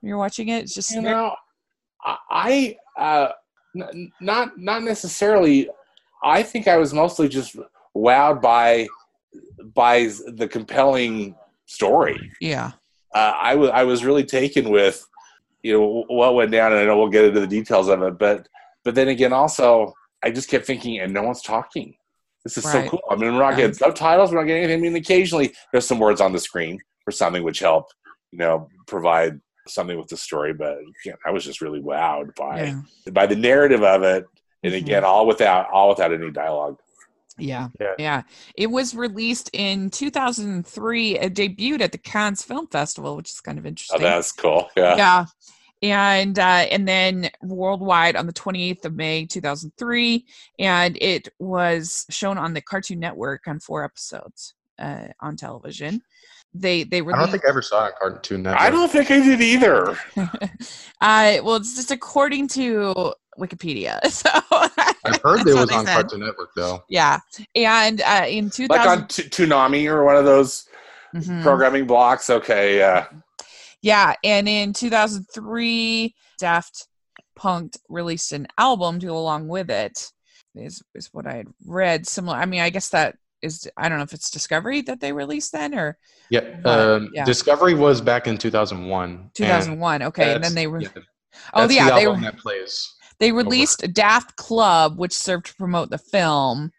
When 0.00 0.08
you're 0.08 0.18
watching 0.18 0.48
it, 0.48 0.62
it's 0.64 0.74
just 0.74 0.90
you 0.90 1.02
know 1.02 1.34
i 2.30 2.76
uh 2.98 3.28
not 4.20 4.58
not 4.58 4.82
necessarily 4.82 5.68
i 6.22 6.42
think 6.42 6.68
i 6.68 6.76
was 6.76 6.92
mostly 6.92 7.28
just 7.28 7.56
wowed 7.96 8.40
by 8.40 8.86
by 9.74 10.08
the 10.34 10.48
compelling 10.50 11.34
story 11.66 12.30
yeah, 12.40 12.72
uh, 13.14 13.32
I 13.40 13.54
was 13.54 13.70
I 13.70 13.84
was 13.84 14.04
really 14.04 14.24
taken 14.24 14.70
with 14.70 15.06
you 15.62 15.72
know 15.78 16.04
what 16.08 16.34
went 16.34 16.50
down 16.50 16.72
and 16.72 16.80
i 16.80 16.84
know 16.84 16.98
we'll 16.98 17.08
get 17.08 17.24
into 17.24 17.40
the 17.40 17.46
details 17.46 17.88
of 17.88 18.02
it 18.02 18.18
but 18.18 18.48
but 18.84 18.94
then 18.94 19.08
again 19.08 19.32
also 19.32 19.94
i 20.22 20.30
just 20.30 20.48
kept 20.50 20.66
thinking 20.66 20.98
and 21.00 21.12
no 21.12 21.22
one's 21.22 21.42
talking 21.42 21.94
This 22.44 22.58
is 22.58 22.64
so 22.64 22.82
cool. 22.88 23.02
I 23.08 23.14
mean, 23.14 23.32
we're 23.34 23.38
not 23.46 23.50
getting 23.56 23.66
Right. 23.70 23.76
subtitles. 23.76 24.32
We're 24.32 24.40
not 24.40 24.48
getting 24.48 24.64
anything. 24.64 24.80
I 24.80 24.88
mean, 24.88 24.96
occasionally 24.96 25.54
there's 25.70 25.86
some 25.86 26.00
words 26.00 26.20
on 26.20 26.32
the 26.32 26.40
screen 26.40 26.74
for 27.04 27.12
something 27.12 27.44
which 27.44 27.60
help, 27.60 27.84
you 28.32 28.38
know, 28.42 28.68
provide 28.88 29.40
something 29.68 29.96
with 29.96 30.08
the 30.08 30.16
story. 30.16 30.52
But 30.52 30.74
again, 31.00 31.14
I 31.24 31.30
was 31.30 31.44
just 31.44 31.60
really 31.60 31.80
wowed 31.80 32.34
by 32.34 32.56
Yeah. 32.64 32.80
by 33.12 33.26
the 33.32 33.36
narrative 33.36 33.84
of 33.94 34.02
it, 34.14 34.24
and 34.62 34.72
Mhm. 34.74 34.78
again, 34.78 35.04
all 35.04 35.26
without 35.26 35.68
all 35.70 35.88
without 35.88 36.12
any 36.12 36.30
dialogue. 36.30 36.78
Yeah. 37.38 37.68
Yeah. 37.80 37.94
Yeah. 37.98 38.22
It 38.56 38.68
was 38.68 38.94
released 38.94 39.50
in 39.52 39.90
2003. 39.90 41.18
It 41.18 41.34
debuted 41.34 41.80
at 41.80 41.92
the 41.92 41.98
Cannes 41.98 42.42
Film 42.42 42.66
Festival, 42.68 43.16
which 43.16 43.30
is 43.30 43.40
kind 43.40 43.58
of 43.58 43.66
interesting. 43.66 44.00
Oh, 44.00 44.02
that's 44.02 44.32
cool. 44.32 44.68
Yeah. 44.76 44.96
yeah. 44.96 45.24
And 45.82 46.38
uh, 46.38 46.66
and 46.70 46.86
then 46.86 47.30
worldwide 47.42 48.14
on 48.16 48.26
the 48.26 48.32
28th 48.32 48.84
of 48.84 48.94
May 48.94 49.26
2003, 49.26 50.24
and 50.60 50.96
it 51.00 51.28
was 51.40 52.06
shown 52.08 52.38
on 52.38 52.54
the 52.54 52.60
Cartoon 52.60 53.00
Network 53.00 53.48
on 53.48 53.58
four 53.58 53.82
episodes 53.82 54.54
uh, 54.78 55.08
on 55.20 55.36
television. 55.36 56.00
They 56.54 56.84
they 56.84 57.02
were. 57.02 57.16
I 57.16 57.18
don't 57.18 57.30
think 57.32 57.44
I 57.46 57.48
ever 57.48 57.62
saw 57.62 57.86
it 57.86 57.94
on 58.00 58.10
Cartoon 58.12 58.42
Network. 58.42 58.60
I 58.62 58.70
don't 58.70 58.92
think 58.92 59.10
I 59.10 59.18
did 59.20 59.40
either. 59.40 59.98
uh, 61.00 61.38
well, 61.42 61.56
it's 61.56 61.74
just 61.74 61.90
according 61.90 62.46
to 62.48 63.14
Wikipedia. 63.38 63.98
So 64.10 64.30
I've 65.04 65.20
heard 65.22 65.38
that's 65.40 65.50
it 65.50 65.54
was 65.54 65.70
on 65.72 65.84
said. 65.86 65.94
Cartoon 65.94 66.20
Network 66.20 66.50
though. 66.54 66.82
Yeah, 66.88 67.18
and 67.56 68.00
uh, 68.02 68.24
in 68.28 68.50
2000, 68.50 68.68
Like 68.68 68.86
on 68.86 69.08
T- 69.08 69.24
Toonami 69.24 69.86
or 69.86 70.04
one 70.04 70.16
of 70.16 70.24
those 70.24 70.66
Mhm. 71.14 71.42
programming 71.42 71.86
blocks. 71.86 72.30
Okay. 72.30 72.78
Yeah. 72.78 73.06
Yeah, 73.82 74.14
and 74.24 74.48
in 74.48 74.72
2003, 74.72 76.14
Daft 76.38 76.86
Punk 77.36 77.74
released 77.88 78.32
an 78.32 78.46
album 78.58 79.00
to 79.00 79.06
go 79.06 79.18
along 79.18 79.48
with 79.48 79.70
it. 79.70 80.10
Is 80.54 80.82
is 80.94 81.08
what 81.12 81.26
I 81.26 81.34
had 81.36 81.48
read. 81.66 82.06
Similar. 82.06 82.36
I 82.36 82.46
mean, 82.46 82.60
I 82.60 82.70
guess 82.70 82.90
that 82.90 83.16
is. 83.42 83.68
I 83.76 83.88
don't 83.88 83.98
know 83.98 84.04
if 84.04 84.12
it's 84.12 84.30
Discovery 84.30 84.82
that 84.82 85.00
they 85.00 85.12
released 85.12 85.52
then 85.52 85.74
or 85.74 85.98
Yeah, 86.30 86.42
But, 86.62 86.78
um, 86.78 87.10
yeah. 87.14 87.24
Discovery 87.24 87.74
was 87.74 88.00
back 88.00 88.26
in 88.26 88.36
2001. 88.38 89.30
2001. 89.34 90.02
Okay, 90.02 90.34
and 90.34 90.44
then 90.44 90.54
they 90.54 90.66
were. 90.66 90.80
yeah, 90.80 90.88
oh 91.54 91.62
that's 91.62 91.74
yeah, 91.74 91.88
the 91.90 91.94
they 91.96 92.04
album 92.06 92.22
were. 92.22 92.30
that 92.30 92.38
plays. 92.38 92.94
They 93.22 93.30
released 93.30 93.84
Daft 93.92 94.34
Club, 94.34 94.98
which 94.98 95.12
served 95.12 95.46
to 95.46 95.54
promote 95.54 95.90
the 95.90 95.98
film, 95.98 96.72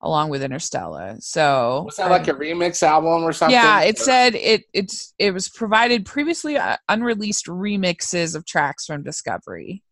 along 0.00 0.30
with 0.30 0.42
Interstellar. 0.42 1.16
So 1.20 1.82
Was 1.84 1.96
that 1.96 2.10
like 2.10 2.26
a 2.26 2.32
remix 2.32 2.82
album 2.82 3.22
or 3.22 3.34
something? 3.34 3.52
Yeah, 3.52 3.82
it 3.82 3.98
said 3.98 4.34
it 4.34 4.64
it's 4.72 5.12
it 5.18 5.34
was 5.34 5.50
provided 5.50 6.06
previously 6.06 6.56
uh, 6.56 6.78
unreleased 6.88 7.48
remixes 7.48 8.34
of 8.34 8.46
tracks 8.46 8.86
from 8.86 9.02
Discovery. 9.02 9.82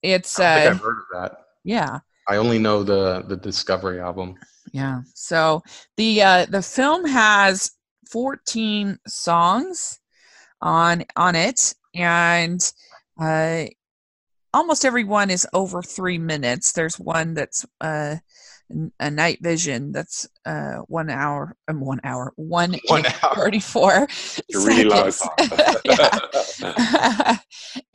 It's 0.00 0.40
I 0.40 0.42
don't 0.44 0.54
think 0.54 0.66
uh 0.66 0.70
I've 0.70 0.80
heard 0.80 0.98
of 0.98 1.04
that. 1.12 1.38
yeah. 1.62 1.98
I 2.26 2.36
only 2.36 2.58
know 2.58 2.82
the 2.82 3.22
the 3.28 3.36
Discovery 3.36 4.00
album. 4.00 4.36
Yeah. 4.72 5.02
So 5.14 5.62
the 5.98 6.22
uh 6.22 6.46
the 6.46 6.62
film 6.62 7.04
has 7.04 7.70
14 8.10 8.98
songs 9.06 10.00
on 10.62 11.04
on 11.16 11.36
it 11.36 11.74
and 11.94 12.60
uh 13.20 13.64
almost 14.54 14.84
every 14.84 15.04
one 15.04 15.30
is 15.30 15.46
over 15.52 15.82
3 15.82 16.18
minutes. 16.18 16.72
There's 16.72 16.98
one 16.98 17.34
that's 17.34 17.66
uh 17.80 18.16
a 18.98 19.10
night 19.10 19.38
vision 19.42 19.92
that's 19.92 20.26
uh 20.46 20.76
1 20.88 21.10
hour 21.10 21.54
um, 21.68 21.80
1 21.80 22.00
hour 22.02 22.32
1 22.36 22.76
One 22.86 23.04
hour. 23.22 23.34
34 23.34 24.02
It's 24.08 24.40
a 24.54 24.66
really 24.66 24.84
long 24.84 25.10
seconds. 25.10 25.80
yeah. 25.84 27.36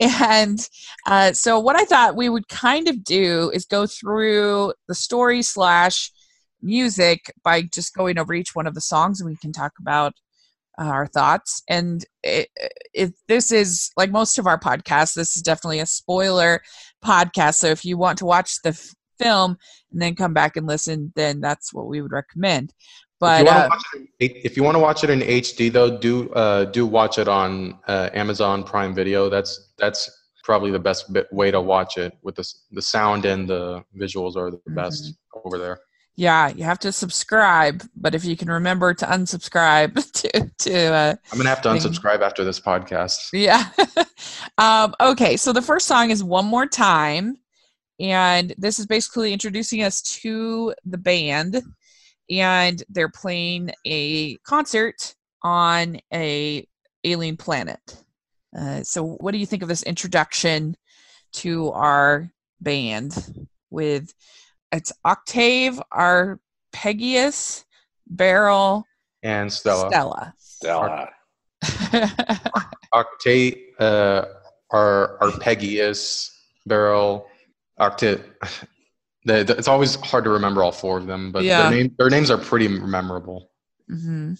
and 0.00 0.68
uh, 1.06 1.32
so 1.32 1.58
what 1.58 1.76
I 1.76 1.84
thought 1.84 2.16
we 2.16 2.28
would 2.28 2.48
kind 2.48 2.88
of 2.88 3.02
do 3.02 3.50
is 3.52 3.64
go 3.64 3.86
through 3.86 4.74
the 4.86 4.94
story 4.94 5.42
slash 5.42 6.12
music 6.62 7.32
by 7.42 7.62
just 7.62 7.94
going 7.94 8.18
over 8.18 8.34
each 8.34 8.54
one 8.54 8.66
of 8.66 8.74
the 8.74 8.80
songs, 8.80 9.20
and 9.20 9.28
we 9.28 9.36
can 9.36 9.52
talk 9.52 9.72
about 9.80 10.14
uh, 10.80 10.84
our 10.84 11.06
thoughts. 11.06 11.62
And 11.68 12.04
if 12.22 13.12
this 13.28 13.52
is 13.52 13.90
like 13.96 14.10
most 14.10 14.38
of 14.38 14.46
our 14.46 14.58
podcasts, 14.58 15.14
this 15.14 15.36
is 15.36 15.42
definitely 15.42 15.80
a 15.80 15.86
spoiler 15.86 16.62
podcast. 17.04 17.56
So 17.56 17.66
if 17.68 17.84
you 17.84 17.98
want 17.98 18.18
to 18.18 18.24
watch 18.24 18.62
the 18.62 18.70
f- 18.70 18.94
film 19.18 19.58
and 19.92 20.00
then 20.00 20.14
come 20.16 20.32
back 20.32 20.56
and 20.56 20.66
listen, 20.66 21.12
then 21.14 21.40
that's 21.40 21.74
what 21.74 21.86
we 21.86 22.00
would 22.00 22.12
recommend. 22.12 22.72
But 23.18 23.42
if, 23.42 23.46
you 23.46 23.52
uh, 23.52 23.58
want 23.58 23.66
to 23.66 23.68
watch 23.68 23.84
it 23.92 24.00
in, 24.20 24.42
if 24.44 24.56
you 24.56 24.62
want 24.62 24.74
to 24.76 24.78
watch 24.78 25.04
it 25.04 25.10
in 25.10 25.20
HD 25.20 25.70
though, 25.70 25.98
do 25.98 26.30
uh, 26.30 26.64
do 26.64 26.86
watch 26.86 27.18
it 27.18 27.28
on 27.28 27.78
uh, 27.86 28.08
Amazon 28.14 28.64
Prime 28.64 28.94
Video. 28.94 29.28
That's 29.28 29.72
that's 29.76 30.10
probably 30.42 30.70
the 30.70 30.78
best 30.78 31.12
bit, 31.12 31.30
way 31.30 31.50
to 31.50 31.60
watch 31.60 31.98
it 31.98 32.16
with 32.22 32.34
the 32.36 32.50
the 32.70 32.80
sound 32.80 33.26
and 33.26 33.46
the 33.46 33.84
visuals 33.94 34.36
are 34.36 34.50
the 34.50 34.60
best 34.68 35.04
Mm-hmm. 35.04 35.46
over 35.46 35.58
there. 35.58 35.80
Yeah, 36.16 36.48
you 36.48 36.64
have 36.64 36.78
to 36.80 36.92
subscribe. 36.92 37.82
But 37.96 38.14
if 38.14 38.24
you 38.24 38.36
can 38.36 38.50
remember 38.50 38.94
to 38.94 39.06
unsubscribe 39.06 39.94
to 40.12 40.50
to 40.58 40.84
uh, 40.92 41.14
I'm 41.32 41.38
gonna 41.38 41.48
have 41.48 41.62
to 41.62 41.72
Thing. 41.72 41.80
unsubscribe 41.80 42.20
after 42.20 42.44
this 42.44 42.60
podcast. 42.60 43.28
Yeah. 43.32 43.68
um, 44.58 44.94
okay, 45.00 45.36
so 45.36 45.52
the 45.52 45.62
first 45.62 45.86
song 45.86 46.10
is 46.10 46.22
One 46.22 46.46
More 46.46 46.66
Time. 46.66 47.36
And 47.98 48.54
this 48.56 48.78
is 48.78 48.86
basically 48.86 49.32
introducing 49.32 49.82
us 49.82 50.00
to 50.22 50.74
the 50.86 50.98
band. 50.98 51.62
And 52.30 52.82
they're 52.88 53.10
playing 53.10 53.72
a 53.86 54.36
concert 54.38 55.14
on 55.42 55.98
a 56.12 56.66
alien 57.04 57.36
planet. 57.36 57.80
Uh, 58.58 58.82
so 58.82 59.04
what 59.20 59.32
do 59.32 59.38
you 59.38 59.46
think 59.46 59.62
of 59.62 59.68
this 59.68 59.82
introduction 59.82 60.76
to 61.32 61.70
our 61.72 62.30
band 62.60 63.46
with 63.70 64.12
it's 64.72 64.92
Octave, 65.04 65.80
Arpegius, 65.92 67.64
Baryl, 68.14 68.84
And 69.22 69.52
Stella, 69.52 69.88
Stella. 69.88 70.34
Stella. 70.38 71.08
Octave, 72.92 73.54
uh, 73.78 74.24
Ar- 74.70 75.18
Arpegius, 75.20 76.30
Baryl, 76.68 77.24
Octave. 77.78 78.24
The, 79.24 79.44
the- 79.44 79.56
it's 79.56 79.68
always 79.68 79.96
hard 79.96 80.24
to 80.24 80.30
remember 80.30 80.62
all 80.62 80.72
four 80.72 80.98
of 80.98 81.06
them, 81.06 81.30
but 81.32 81.44
Yeah. 81.44 81.62
their, 81.62 81.70
name, 81.70 81.94
their 81.98 82.10
names 82.10 82.30
are 82.30 82.38
pretty 82.38 82.68
memorable. 82.68 83.50
hmm 83.88 84.34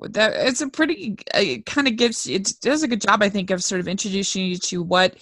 That 0.00 0.34
it's 0.48 0.60
a 0.60 0.68
pretty 0.68 1.16
uh, 1.34 1.38
it 1.40 1.66
kind 1.66 1.86
of 1.88 1.96
gives 1.96 2.26
it 2.26 2.52
does 2.60 2.82
a 2.82 2.88
good 2.88 3.00
job, 3.00 3.22
I 3.22 3.28
think, 3.28 3.50
of 3.50 3.62
sort 3.62 3.80
of 3.80 3.88
introducing 3.88 4.46
you 4.46 4.58
to 4.58 4.82
what 4.82 5.16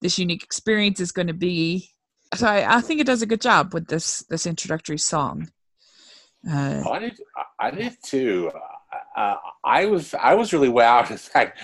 this 0.00 0.18
unique 0.18 0.42
experience 0.42 1.00
is 1.00 1.12
going 1.12 1.28
to 1.28 1.34
be. 1.34 1.90
So 2.34 2.46
I, 2.46 2.76
I 2.76 2.80
think 2.80 3.00
it 3.00 3.06
does 3.06 3.22
a 3.22 3.26
good 3.26 3.40
job 3.40 3.72
with 3.74 3.86
this 3.88 4.22
this 4.28 4.46
introductory 4.46 4.98
song. 4.98 5.50
Uh, 6.48 6.82
Oh, 6.86 6.92
I 6.92 6.98
did. 7.00 7.20
I 7.58 7.70
did 7.70 7.96
too. 8.04 8.50
Uh, 9.16 9.36
I 9.64 9.86
was. 9.86 10.14
I 10.14 10.34
was 10.34 10.52
really 10.52 10.68
wowed. 10.68 11.10
In 11.10 11.16
fact, 11.16 11.60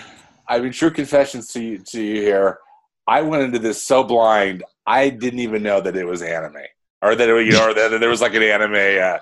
I 0.49 0.59
mean, 0.61 0.73
true 0.73 0.90
confessions 0.90 1.49
to 1.52 1.62
you. 1.62 1.78
To 1.78 2.02
you 2.02 2.21
here, 2.23 2.59
I 3.06 3.23
went 3.23 3.42
into 3.42 3.59
this 3.59 3.83
so 3.83 4.02
blind. 4.04 4.64
I 4.87 5.09
didn't 5.11 5.40
even 5.40 5.62
know 5.62 5.80
that 5.80 5.97
it 5.97 6.04
was 6.06 6.23
anime, 6.23 6.56
or 7.02 7.14
that 7.14 7.28
it, 7.28 7.47
you 7.47 7.52
know, 7.52 7.71
or 7.71 7.75
that 7.75 8.00
there 8.00 8.09
was 8.11 8.21
like 8.21 8.35
an 8.35 8.42
anime. 8.42 8.75
Uh, 8.75 9.18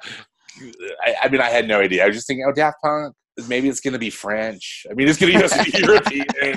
I, 1.04 1.14
I 1.24 1.28
mean, 1.28 1.40
I 1.40 1.50
had 1.50 1.66
no 1.68 1.80
idea. 1.80 2.04
I 2.04 2.06
was 2.08 2.16
just 2.16 2.26
thinking, 2.26 2.44
oh, 2.48 2.52
Daft 2.52 2.78
Punk. 2.82 3.14
Maybe 3.48 3.68
it's 3.70 3.80
going 3.80 3.94
to 3.94 3.98
be 3.98 4.10
French. 4.10 4.84
I 4.90 4.94
mean, 4.94 5.08
it's 5.08 5.18
going 5.18 5.32
to 5.32 5.64
be 5.64 5.78
European 5.78 6.56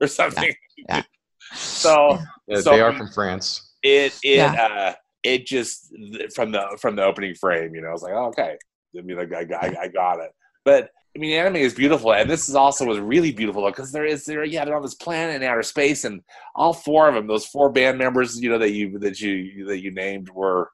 or 0.00 0.06
something. 0.06 0.54
Yeah. 0.88 1.02
So 1.52 2.18
Yeah, 2.48 2.60
So- 2.60 2.70
they 2.72 2.80
are 2.80 2.92
from 2.94 3.10
France. 3.12 3.73
It 3.84 4.18
it 4.24 4.36
Yeah. 4.38 4.52
uh 4.52 4.92
it 5.22 5.46
just 5.46 5.94
from 6.34 6.50
the 6.50 6.76
from 6.80 6.96
the 6.96 7.04
opening 7.04 7.34
frame 7.36 7.74
you 7.74 7.80
know 7.80 7.88
i 7.88 7.92
was 7.92 8.02
like 8.02 8.12
oh, 8.14 8.26
okay. 8.26 8.56
I 8.96 9.00
mean 9.02 9.16
like, 9.16 9.32
I, 9.32 9.42
got, 9.44 9.64
I 9.76 9.88
got 9.88 10.20
it. 10.20 10.30
But 10.64 10.90
i 11.16 11.18
mean 11.20 11.32
anime 11.38 11.56
is 11.56 11.74
beautiful 11.74 12.12
and 12.12 12.28
this 12.28 12.48
is 12.48 12.54
also 12.56 12.84
was 12.84 12.98
really 12.98 13.30
beautiful 13.32 13.64
because 13.66 13.92
there 13.92 14.04
is 14.04 14.24
there 14.24 14.44
yeah 14.44 14.64
they're 14.64 14.76
on 14.76 14.82
this 14.82 14.94
planet 14.94 15.36
in 15.40 15.48
outer 15.48 15.62
space 15.62 16.04
and 16.04 16.22
all 16.56 16.72
four 16.72 17.08
of 17.08 17.14
them 17.14 17.26
those 17.28 17.46
four 17.46 17.70
band 17.70 17.96
members 17.98 18.40
you 18.40 18.50
know 18.50 18.58
that 18.58 18.72
you 18.72 18.98
that 18.98 19.20
you 19.20 19.64
that 19.66 19.80
you 19.80 19.90
named 19.92 20.28
were 20.30 20.70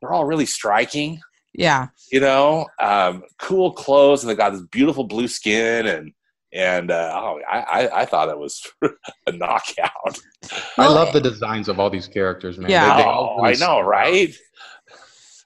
they're 0.00 0.12
all 0.12 0.24
really 0.26 0.46
striking. 0.46 1.20
Yeah, 1.56 1.86
you 2.10 2.20
know 2.20 2.66
um 2.80 3.22
cool 3.38 3.72
clothes 3.72 4.22
and 4.24 4.30
they 4.30 4.34
got 4.34 4.52
this 4.52 4.62
beautiful 4.62 5.04
blue 5.04 5.28
skin 5.28 5.86
and 5.86 6.12
and 6.54 6.90
uh, 6.90 7.12
oh, 7.14 7.40
I, 7.50 7.58
I 7.60 8.00
I 8.02 8.04
thought 8.04 8.28
it 8.28 8.38
was 8.38 8.62
a 9.26 9.32
knockout. 9.32 10.18
I 10.78 10.88
love 10.88 11.12
the 11.12 11.20
designs 11.20 11.68
of 11.68 11.80
all 11.80 11.90
these 11.90 12.06
characters, 12.08 12.58
man. 12.58 12.70
Yeah. 12.70 12.96
They- 12.96 13.02
they 13.02 13.08
all 13.08 13.36
Oh, 13.38 13.44
I 13.44 13.48
really 13.48 13.60
know, 13.60 13.80
right? 13.80 14.34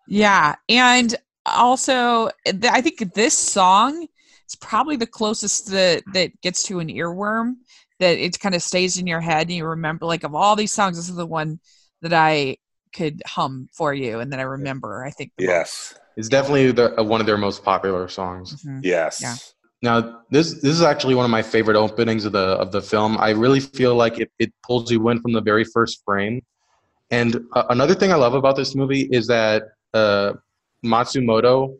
yeah, 0.06 0.54
and 0.68 1.14
also 1.46 2.30
th- 2.46 2.64
I 2.64 2.80
think 2.80 3.14
this 3.14 3.36
song 3.36 4.06
is 4.48 4.56
probably 4.56 4.96
the 4.96 5.06
closest 5.06 5.70
that 5.70 6.02
that 6.12 6.38
gets 6.42 6.62
to 6.64 6.80
an 6.80 6.88
earworm 6.88 7.56
that 8.00 8.18
it 8.18 8.38
kind 8.38 8.54
of 8.54 8.62
stays 8.62 8.98
in 8.98 9.06
your 9.06 9.20
head 9.20 9.48
and 9.48 9.52
you 9.56 9.64
remember 9.66 10.06
like 10.06 10.24
of 10.24 10.34
all 10.34 10.56
these 10.56 10.72
songs 10.72 10.96
this 10.96 11.08
is 11.08 11.16
the 11.16 11.26
one 11.26 11.58
that 12.02 12.12
I 12.12 12.58
could 12.94 13.22
hum 13.26 13.68
for 13.72 13.92
you 13.92 14.20
and 14.20 14.32
that 14.32 14.40
I 14.40 14.44
remember 14.44 15.04
I 15.04 15.10
think 15.10 15.32
the 15.36 15.44
Yes, 15.44 15.94
It's 16.16 16.28
definitely 16.28 16.70
the, 16.72 16.98
uh, 17.00 17.02
one 17.04 17.20
of 17.20 17.26
their 17.26 17.38
most 17.38 17.64
popular 17.64 18.08
songs. 18.08 18.52
most. 18.52 18.66
Mhm. 18.66 18.80
yes. 18.84 19.20
Yeah. 19.22 19.36
Now, 19.80 20.22
this 20.30 20.54
this 20.54 20.72
is 20.72 20.82
actually 20.82 21.14
one 21.14 21.24
of 21.24 21.30
my 21.30 21.42
favorite 21.42 21.76
openings 21.76 22.24
of 22.24 22.32
the 22.32 22.38
of 22.38 22.72
the 22.72 22.82
film. 22.82 23.16
I 23.18 23.30
really 23.30 23.60
feel 23.60 23.94
like 23.94 24.18
it, 24.18 24.30
it 24.38 24.52
pulls 24.64 24.90
you 24.90 25.08
in 25.08 25.20
from 25.20 25.32
the 25.32 25.40
very 25.40 25.64
first 25.64 26.02
frame. 26.04 26.42
And 27.10 27.46
uh, 27.52 27.64
another 27.70 27.94
thing 27.94 28.12
I 28.12 28.16
love 28.16 28.34
about 28.34 28.56
this 28.56 28.74
movie 28.74 29.08
is 29.12 29.28
that 29.28 29.62
uh, 29.94 30.32
Matsumoto, 30.84 31.78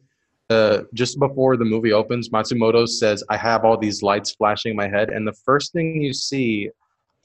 uh, 0.49 0.83
just 0.95 1.19
before 1.19 1.57
the 1.57 1.65
movie 1.65 1.93
opens, 1.93 2.29
Matsumoto 2.29 2.89
says, 2.89 3.25
"I 3.31 3.37
have 3.37 3.65
all 3.65 3.77
these 3.77 4.01
lights 4.03 4.33
flashing 4.33 4.71
in 4.71 4.77
my 4.77 4.89
head," 4.89 5.11
and 5.11 5.27
the 5.27 5.37
first 5.45 5.73
thing 5.73 6.01
you 6.01 6.13
see 6.13 6.71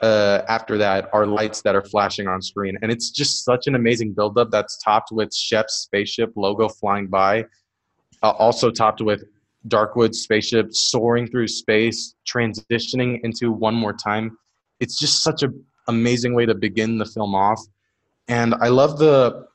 uh, 0.01 0.41
after 0.47 0.77
that 0.79 1.07
are 1.13 1.27
lights 1.27 1.61
that 1.61 1.75
are 1.75 1.83
flashing 1.83 2.27
on 2.27 2.41
screen, 2.41 2.79
and 2.81 2.91
it's 2.91 3.11
just 3.11 3.45
such 3.45 3.67
an 3.67 3.75
amazing 3.75 4.13
buildup 4.13 4.49
that's 4.49 4.77
topped 4.77 5.11
with 5.11 5.33
Shep's 5.33 5.75
spaceship 5.75 6.33
logo 6.35 6.67
flying 6.67 7.07
by, 7.07 7.45
uh, 8.23 8.31
also 8.31 8.71
topped 8.71 9.01
with 9.01 9.23
Darkwood's 9.67 10.21
spaceship 10.21 10.73
soaring 10.73 11.27
through 11.27 11.47
space, 11.47 12.15
transitioning 12.27 13.19
into 13.23 13.51
one 13.51 13.75
more 13.75 13.93
time. 13.93 14.37
It's 14.79 14.99
just 14.99 15.23
such 15.23 15.43
an 15.43 15.63
amazing 15.87 16.33
way 16.33 16.45
to 16.45 16.55
begin 16.55 16.97
the 16.97 17.05
film 17.05 17.35
off, 17.35 17.61
and 18.27 18.55
I 18.55 18.67
love 18.69 18.97
the 18.97 19.45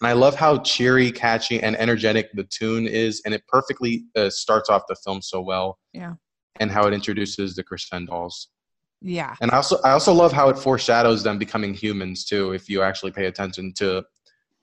and 0.00 0.08
I 0.08 0.12
love 0.12 0.34
how 0.36 0.58
cheery, 0.58 1.10
catchy, 1.10 1.62
and 1.62 1.74
energetic 1.76 2.30
the 2.34 2.44
tune 2.44 2.86
is, 2.86 3.22
and 3.24 3.32
it 3.32 3.42
perfectly 3.48 4.04
uh, 4.14 4.28
starts 4.28 4.68
off 4.68 4.82
the 4.88 4.96
film 4.96 5.22
so 5.22 5.40
well. 5.40 5.78
Yeah. 5.94 6.14
And 6.60 6.70
how 6.70 6.86
it 6.86 6.92
introduces 6.94 7.54
the 7.54 7.64
Crescendolls. 7.64 8.48
Yeah. 9.02 9.34
And 9.40 9.50
I 9.50 9.56
also 9.56 9.78
I 9.84 9.90
also 9.92 10.12
love 10.12 10.32
how 10.32 10.48
it 10.48 10.58
foreshadows 10.58 11.22
them 11.22 11.38
becoming 11.38 11.74
humans 11.74 12.24
too. 12.24 12.52
If 12.52 12.68
you 12.68 12.82
actually 12.82 13.12
pay 13.12 13.26
attention 13.26 13.72
to 13.76 14.04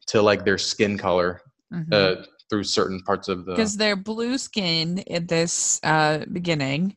to 0.08 0.22
like 0.22 0.44
their 0.44 0.58
skin 0.58 0.98
color 0.98 1.42
Mhm. 1.72 1.94
uh, 1.94 2.25
through 2.50 2.64
certain 2.64 3.02
parts 3.02 3.28
of 3.28 3.46
the 3.46 3.54
because 3.54 3.78
they're 3.78 3.96
blue 3.96 4.38
skin 4.38 5.04
at 5.10 5.28
this 5.28 5.80
uh, 5.84 6.26
beginning, 6.32 6.96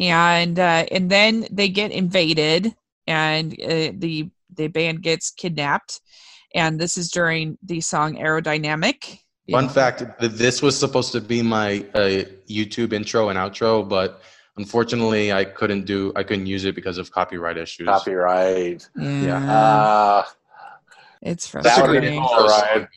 and 0.00 0.58
uh, 0.58 0.84
and 0.90 1.10
then 1.10 1.46
they 1.50 1.68
get 1.68 1.90
invaded, 1.92 2.74
and 3.06 3.52
uh, 3.60 3.92
the 3.96 4.30
the 4.54 4.68
band 4.68 5.02
gets 5.02 5.30
kidnapped, 5.30 6.00
and 6.54 6.80
this 6.80 6.96
is 6.96 7.10
during 7.10 7.58
the 7.62 7.80
song 7.80 8.16
"Aerodynamic." 8.16 9.18
Fun 9.50 9.68
fact: 9.68 10.02
this 10.20 10.62
was 10.62 10.78
supposed 10.78 11.12
to 11.12 11.20
be 11.20 11.42
my 11.42 11.84
uh, 11.94 12.24
YouTube 12.48 12.92
intro 12.92 13.28
and 13.28 13.38
outro, 13.38 13.86
but 13.86 14.22
unfortunately, 14.56 15.32
I 15.32 15.44
couldn't 15.44 15.84
do 15.84 16.12
I 16.16 16.22
couldn't 16.22 16.46
use 16.46 16.64
it 16.64 16.74
because 16.74 16.96
of 16.98 17.10
copyright 17.10 17.58
issues. 17.58 17.86
Copyright. 17.86 18.88
Yeah, 18.96 19.44
Uh, 19.52 20.24
it's 21.20 21.50
that 21.50 21.88
would 21.88 22.00
be 22.00 22.18
frustrating. 22.18 22.22
cool, 22.22 22.46
right? 22.46 22.88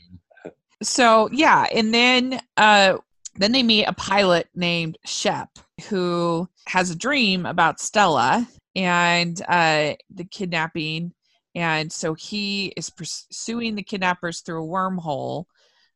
So 0.82 1.30
yeah 1.32 1.66
and 1.74 1.94
then 1.94 2.40
uh 2.58 2.98
then 3.36 3.52
they 3.52 3.64
meet 3.64 3.86
a 3.86 3.94
pilot 3.94 4.48
named 4.56 4.98
shep 5.06 5.50
who 5.90 6.48
has 6.68 6.90
a 6.92 6.96
dream 6.96 7.46
about 7.46 7.80
stella 7.80 8.48
and 8.76 9.42
uh 9.48 9.94
the 10.14 10.26
kidnapping 10.30 11.12
and 11.56 11.92
so 11.92 12.14
he 12.14 12.68
is 12.78 12.90
pursuing 12.90 13.74
the 13.76 13.82
kidnappers 13.84 14.42
through 14.42 14.64
a 14.64 14.68
wormhole 14.68 15.46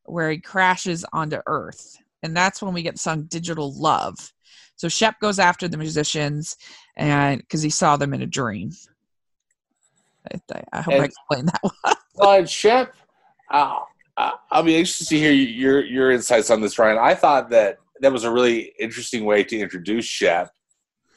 where 0.04 0.30
he 0.30 0.38
crashes 0.38 1.04
onto 1.12 1.38
earth 1.46 1.96
and 2.24 2.36
that's 2.36 2.60
when 2.62 2.74
we 2.74 2.82
get 2.82 2.94
the 2.94 2.98
song 3.00 3.24
digital 3.24 3.72
love. 3.74 4.32
So 4.76 4.88
shep 4.88 5.18
goes 5.20 5.38
after 5.40 5.66
the 5.66 5.76
musicians 5.76 6.56
and 6.96 7.40
because 7.40 7.62
he 7.62 7.70
saw 7.70 7.96
them 7.96 8.14
in 8.14 8.22
a 8.22 8.26
dream. 8.26 8.70
I, 10.32 10.62
I 10.72 10.80
hope 10.82 10.94
i 10.94 10.96
And- 10.98 11.04
explained 11.04 11.48
that 11.48 11.60
one 11.62 11.94
Well, 12.14 12.44
Shep, 12.44 12.94
uh, 13.50 13.80
I'll 14.16 14.62
be 14.62 14.76
interested 14.76 15.08
to 15.08 15.18
hear 15.18 15.32
your 15.32 15.84
your 15.84 16.10
insights 16.10 16.50
on 16.50 16.60
this, 16.60 16.78
Ryan. 16.78 16.98
I 16.98 17.14
thought 17.14 17.50
that 17.50 17.78
that 18.00 18.12
was 18.12 18.24
a 18.24 18.30
really 18.30 18.72
interesting 18.78 19.24
way 19.24 19.44
to 19.44 19.58
introduce 19.58 20.04
Shep, 20.04 20.50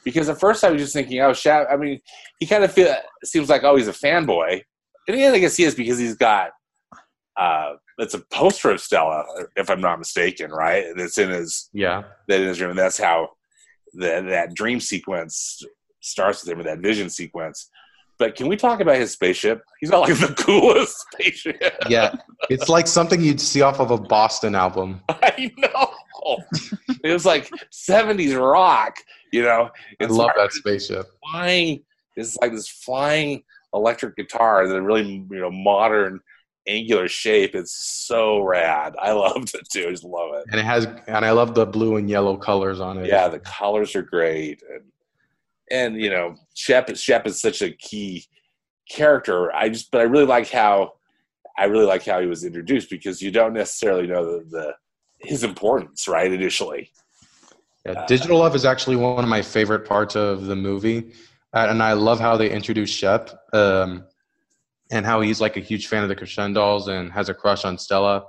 because 0.04 0.28
at 0.28 0.40
first 0.40 0.64
I 0.64 0.70
was 0.70 0.80
just 0.80 0.94
thinking, 0.94 1.20
oh, 1.20 1.32
Shep. 1.32 1.68
I 1.70 1.76
mean, 1.76 2.00
he 2.38 2.46
kind 2.46 2.64
of 2.64 2.72
feel 2.72 2.94
seems 3.24 3.48
like 3.48 3.64
oh, 3.64 3.76
he's 3.76 3.88
a 3.88 3.92
fanboy, 3.92 4.62
and 5.08 5.18
yeah, 5.18 5.30
I 5.30 5.38
guess 5.38 5.56
he 5.56 5.64
is 5.64 5.74
because 5.74 5.98
he's 5.98 6.16
got 6.16 6.52
uh, 7.36 7.74
it's 7.98 8.14
a 8.14 8.20
poster 8.32 8.70
of 8.70 8.80
Stella, 8.80 9.24
if 9.56 9.70
I'm 9.70 9.80
not 9.80 9.98
mistaken, 9.98 10.50
right? 10.50 10.86
That's 10.96 11.18
in 11.18 11.30
his 11.30 11.68
Yeah, 11.72 12.04
that 12.28 12.40
in 12.40 12.48
his 12.48 12.60
room. 12.60 12.76
That's 12.76 12.98
how 12.98 13.30
the, 13.92 14.24
that 14.28 14.54
dream 14.54 14.80
sequence 14.80 15.62
starts 16.00 16.42
with 16.42 16.52
him, 16.52 16.60
or 16.60 16.64
that 16.64 16.78
vision 16.78 17.10
sequence. 17.10 17.70
But 18.18 18.34
can 18.34 18.48
we 18.48 18.56
talk 18.56 18.80
about 18.80 18.96
his 18.96 19.12
spaceship? 19.12 19.62
He's 19.80 19.90
got 19.90 20.00
like 20.08 20.18
the 20.18 20.34
coolest 20.38 20.96
spaceship. 21.12 21.74
yeah. 21.88 22.14
it's 22.48 22.68
like 22.68 22.86
something 22.86 23.20
you'd 23.22 23.40
see 23.40 23.62
off 23.62 23.78
of 23.80 23.90
a 23.90 23.98
Boston 23.98 24.54
album. 24.54 25.00
I 25.08 25.52
know. 25.58 25.92
it 27.04 27.12
was 27.12 27.26
like 27.26 27.50
70s 27.72 28.38
rock, 28.40 28.96
you 29.32 29.42
know. 29.42 29.70
I 29.74 30.04
It's 30.04 30.12
love 30.12 30.28
like 30.28 30.36
that 30.36 30.52
spaceship. 30.52 31.06
flying. 31.30 31.82
It's 32.16 32.36
like 32.38 32.52
this 32.52 32.68
flying 32.68 33.42
electric 33.74 34.16
guitar, 34.16 34.66
the 34.66 34.80
really 34.80 35.04
you 35.30 35.38
know 35.38 35.50
modern 35.50 36.20
angular 36.66 37.08
shape. 37.08 37.54
It's 37.54 37.72
so 38.06 38.40
rad. 38.40 38.94
I 38.98 39.12
loved 39.12 39.54
it 39.54 39.68
too. 39.70 39.86
I 39.88 39.90
just 39.90 40.04
love 40.04 40.34
it. 40.36 40.44
And 40.50 40.58
it 40.58 40.64
has, 40.64 40.86
and 41.06 41.24
I 41.24 41.32
love 41.32 41.54
the 41.54 41.66
blue 41.66 41.96
and 41.96 42.08
yellow 42.08 42.36
colors 42.38 42.80
on 42.80 42.98
it. 42.98 43.06
Yeah, 43.06 43.28
the 43.28 43.38
colors 43.40 43.94
are 43.94 44.02
great, 44.02 44.62
and 44.72 44.82
and 45.70 46.00
you 46.00 46.10
know, 46.10 46.36
Shep 46.54 46.94
Shep 46.96 47.26
is 47.26 47.40
such 47.40 47.62
a 47.62 47.70
key 47.70 48.26
character. 48.88 49.52
I 49.52 49.68
just, 49.68 49.90
but 49.90 50.00
I 50.00 50.04
really 50.04 50.26
like 50.26 50.50
how 50.50 50.92
I 51.58 51.64
really 51.64 51.86
like 51.86 52.04
how 52.04 52.20
he 52.20 52.26
was 52.26 52.44
introduced 52.44 52.90
because 52.90 53.22
you 53.22 53.30
don't 53.30 53.54
necessarily 53.54 54.06
know 54.06 54.24
the, 54.24 54.44
the 54.44 54.74
his 55.18 55.42
importance 55.44 56.06
right 56.06 56.30
initially. 56.30 56.90
Yeah, 57.84 58.04
Digital 58.06 58.38
Love 58.38 58.54
is 58.54 58.64
actually 58.64 58.96
one 58.96 59.22
of 59.22 59.30
my 59.30 59.42
favorite 59.42 59.86
parts 59.86 60.16
of 60.16 60.46
the 60.46 60.56
movie, 60.56 61.12
uh, 61.54 61.66
and 61.68 61.82
I 61.82 61.92
love 61.92 62.20
how 62.20 62.36
they 62.36 62.50
introduce 62.50 62.90
Shep, 62.90 63.30
um, 63.52 64.04
and 64.90 65.06
how 65.06 65.20
he's 65.20 65.40
like 65.40 65.56
a 65.56 65.60
huge 65.60 65.86
fan 65.86 66.02
of 66.02 66.08
the 66.08 66.16
Crescendolls 66.16 66.88
and 66.88 67.12
has 67.12 67.28
a 67.28 67.34
crush 67.34 67.64
on 67.64 67.78
Stella, 67.78 68.24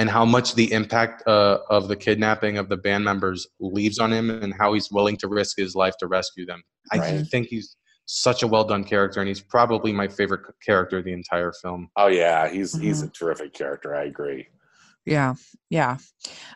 and 0.00 0.08
how 0.08 0.24
much 0.24 0.54
the 0.54 0.72
impact 0.72 1.22
uh, 1.28 1.58
of 1.68 1.88
the 1.88 1.94
kidnapping 1.94 2.56
of 2.56 2.70
the 2.70 2.76
band 2.78 3.04
members 3.04 3.46
leaves 3.60 3.98
on 3.98 4.10
him, 4.10 4.30
and 4.30 4.54
how 4.54 4.72
he's 4.72 4.90
willing 4.90 5.18
to 5.18 5.28
risk 5.28 5.58
his 5.58 5.74
life 5.74 5.94
to 5.98 6.06
rescue 6.06 6.46
them. 6.46 6.62
I 6.90 7.22
think 7.30 7.48
he's 7.48 7.76
such 8.06 8.42
a 8.42 8.46
well 8.46 8.64
done 8.64 8.82
character, 8.82 9.20
and 9.20 9.28
he's 9.28 9.42
probably 9.42 9.92
my 9.92 10.08
favorite 10.08 10.40
character 10.64 10.96
of 10.98 11.04
the 11.04 11.12
entire 11.12 11.52
film. 11.52 11.90
Oh 11.96 12.06
yeah, 12.06 12.48
he's 12.48 12.72
he's 12.80 13.02
a 13.02 13.04
Mm-hmm. 13.04 13.12
terrific 13.12 13.52
character. 13.52 13.94
I 13.94 14.04
agree. 14.04 14.48
Yeah, 15.04 15.34
yeah. 15.68 15.98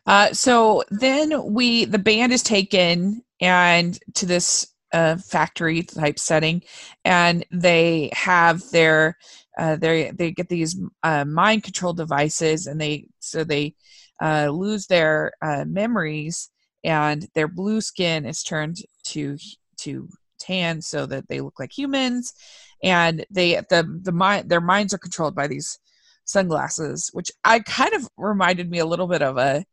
Uh, 0.07 0.33
so 0.33 0.83
then 0.91 1.53
we 1.53 1.85
the 1.85 1.99
band 1.99 2.33
is 2.33 2.43
taken 2.43 3.23
and 3.43 3.99
to 4.15 4.25
this 4.25 4.67
uh, 4.95 5.17
factory 5.17 5.83
type 5.83 6.19
setting, 6.19 6.63
and 7.05 7.45
they 7.51 8.11
have 8.15 8.63
their 8.71 9.19
uh, 9.59 9.77
they 9.77 10.11
they 10.11 10.31
get 10.33 10.49
these 10.49 10.77
uh, 11.03 11.25
mind 11.25 11.63
control 11.63 11.93
devices, 11.93 12.67
and 12.67 12.81
they 12.81 13.07
so 13.21 13.45
they 13.45 13.75
uh, 14.23 14.49
lose 14.49 14.87
their 14.87 15.33
uh, 15.43 15.65
memories, 15.67 16.51
and 16.83 17.27
their 17.35 17.49
blue 17.49 17.81
skin 17.81 18.27
is 18.27 18.43
turned 18.43 18.79
to 19.05 19.37
to 19.79 20.09
tan 20.39 20.83
so 20.83 21.07
that 21.07 21.29
they 21.29 21.41
look 21.41 21.59
like 21.59 21.77
humans, 21.77 22.33
and 22.83 23.25
they 23.31 23.55
the 23.71 24.01
the 24.03 24.13
mind 24.13 24.49
their 24.49 24.61
minds 24.61 24.93
are 24.93 24.99
controlled 24.99 25.35
by 25.35 25.47
these 25.47 25.79
sunglasses, 26.25 27.11
which 27.13 27.31
I 27.45 27.61
kind 27.61 27.95
of 27.95 28.09
reminded 28.17 28.71
me 28.71 28.79
a 28.79 28.87
little 28.87 29.07
bit 29.07 29.23
of 29.23 29.37
a 29.39 29.65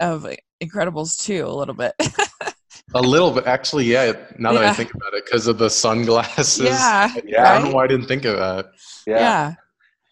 of 0.00 0.26
Incredibles 0.62 1.16
2, 1.22 1.44
a 1.46 1.48
little 1.48 1.74
bit. 1.74 1.92
A 2.94 3.00
little 3.00 3.30
bit, 3.30 3.46
actually, 3.46 3.84
yeah. 3.84 4.12
Now 4.38 4.52
that 4.52 4.64
I 4.64 4.72
think 4.72 4.92
about 4.94 5.14
it, 5.14 5.24
because 5.24 5.46
of 5.46 5.58
the 5.58 5.68
sunglasses, 5.70 6.60
yeah, 6.60 7.12
yeah. 7.24 7.48
I 7.50 7.58
don't 7.58 7.68
know 7.70 7.74
why 7.76 7.84
I 7.84 7.86
didn't 7.86 8.06
think 8.06 8.24
of 8.24 8.36
that. 8.36 8.66
yeah. 9.06 9.18
yeah, 9.18 9.54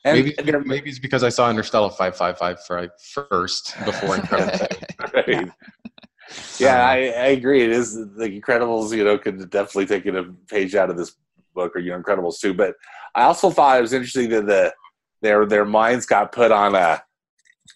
And, 0.05 0.17
maybe 0.19 0.39
and 0.39 0.49
they're- 0.49 0.65
maybe 0.65 0.91
it's 0.91 0.99
because 0.99 1.23
I 1.23 1.29
saw 1.31 1.51
Interstellar 1.51 1.91
five 1.91 2.17
five 2.17 2.39
five 2.39 2.59
first 3.15 3.75
before 3.85 4.17
Incredible. 4.17 4.67
Right. 5.15 5.51
Yeah, 6.61 6.77
um, 6.85 6.87
I, 6.87 6.97
I 7.09 7.27
agree. 7.39 7.63
It 7.65 7.71
is 7.71 7.95
the 7.95 8.41
Incredibles. 8.41 8.97
You 8.97 9.05
know, 9.05 9.19
could 9.19 9.51
definitely 9.51 9.87
take 9.87 10.07
a 10.07 10.25
page 10.49 10.75
out 10.77 10.89
of 10.91 10.97
this 10.97 11.17
book, 11.55 11.73
or 11.75 11.81
you 11.81 11.91
know, 11.91 12.01
Incredibles 12.01 12.39
2. 12.39 12.55
But 12.55 12.75
I 13.17 13.23
also 13.25 13.51
thought 13.51 13.79
it 13.79 13.83
was 13.83 13.93
interesting 13.93 14.29
that 14.31 14.47
the 14.47 14.73
their 15.23 15.45
their 15.47 15.65
minds 15.65 16.07
got 16.07 16.31
put 16.33 16.53
on 16.53 16.75
a. 16.77 17.03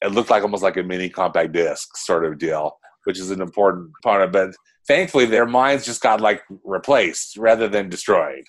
It 0.03 0.13
looked 0.13 0.31
like 0.31 0.43
almost 0.45 0.63
like 0.63 0.77
a 0.77 0.83
mini 0.83 1.09
compact 1.09 1.53
disc 1.53 1.97
sort 1.97 2.25
of 2.25 2.39
deal, 2.39 2.77
which 3.05 3.19
is 3.19 3.31
an 3.33 3.41
important 3.41 3.91
part 4.05 4.23
of. 4.23 4.35
it. 4.37 4.55
Thankfully, 4.87 5.27
their 5.27 5.47
minds 5.47 5.85
just 5.85 6.03
got 6.03 6.21
like 6.21 6.43
replaced 6.63 7.37
rather 7.37 7.69
than 7.69 7.89
destroyed. 7.89 8.45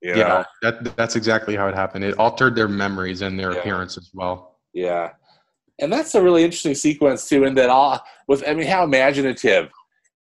You 0.00 0.14
know? 0.14 0.18
yeah, 0.20 0.44
that 0.62 0.96
that's 0.96 1.16
exactly 1.16 1.56
how 1.56 1.66
it 1.68 1.74
happened. 1.74 2.04
It 2.04 2.18
altered 2.18 2.54
their 2.54 2.68
memories 2.68 3.22
and 3.22 3.38
their 3.38 3.52
Yeah. 3.52 3.58
appearance 3.60 3.96
as 3.96 4.10
well. 4.12 4.58
Yeah, 4.74 5.12
and 5.78 5.92
that's 5.92 6.14
a 6.14 6.22
really 6.22 6.44
interesting 6.44 6.74
sequence 6.74 7.28
too. 7.28 7.44
And 7.44 7.56
that 7.56 7.70
all 7.70 8.02
with 8.28 8.46
I 8.46 8.54
mean, 8.54 8.66
how 8.66 8.84
imaginative 8.84 9.70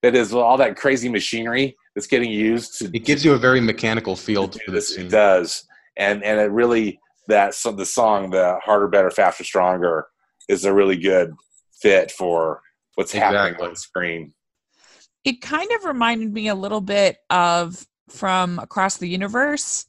that 0.04 0.16
is. 0.16 0.34
All 0.34 0.58
that 0.58 0.76
crazy 0.76 1.10
machinery 1.10 1.76
that's 1.96 2.08
getting 2.08 2.30
used 2.32 2.78
to. 2.80 2.92
It 2.94 3.06
gives 3.06 3.26
you 3.26 3.34
a 3.34 3.38
very 3.38 3.62
mechanical 3.62 4.16
feel 4.16 4.48
to 4.48 4.72
this 4.72 4.96
scene. 4.96 5.08
It 5.08 5.12
does, 5.12 5.66
and 5.98 6.24
and 6.24 6.40
it 6.40 6.52
really 6.52 7.00
that 7.28 7.56
so 7.56 7.72
the 7.72 7.86
song, 7.86 8.30
the 8.30 8.60
harder, 8.64 8.88
better, 8.88 9.10
faster, 9.10 9.44
stronger, 9.44 10.08
is 10.50 10.66
a 10.66 10.74
really 10.74 10.98
good 10.98 11.34
fit 11.82 12.12
for 12.12 12.62
what's 12.96 13.12
happening 13.12 13.54
Exactly. 13.54 13.68
on 13.70 13.76
screen. 13.76 14.34
It 15.24 15.42
kind 15.42 15.70
of 15.74 15.86
reminded 15.86 16.34
me 16.34 16.48
a 16.50 16.56
little 16.56 16.82
bit 16.82 17.18
of 17.30 17.86
from 18.10 18.60
Across 18.60 18.98
the 18.98 19.08
Universe, 19.10 19.86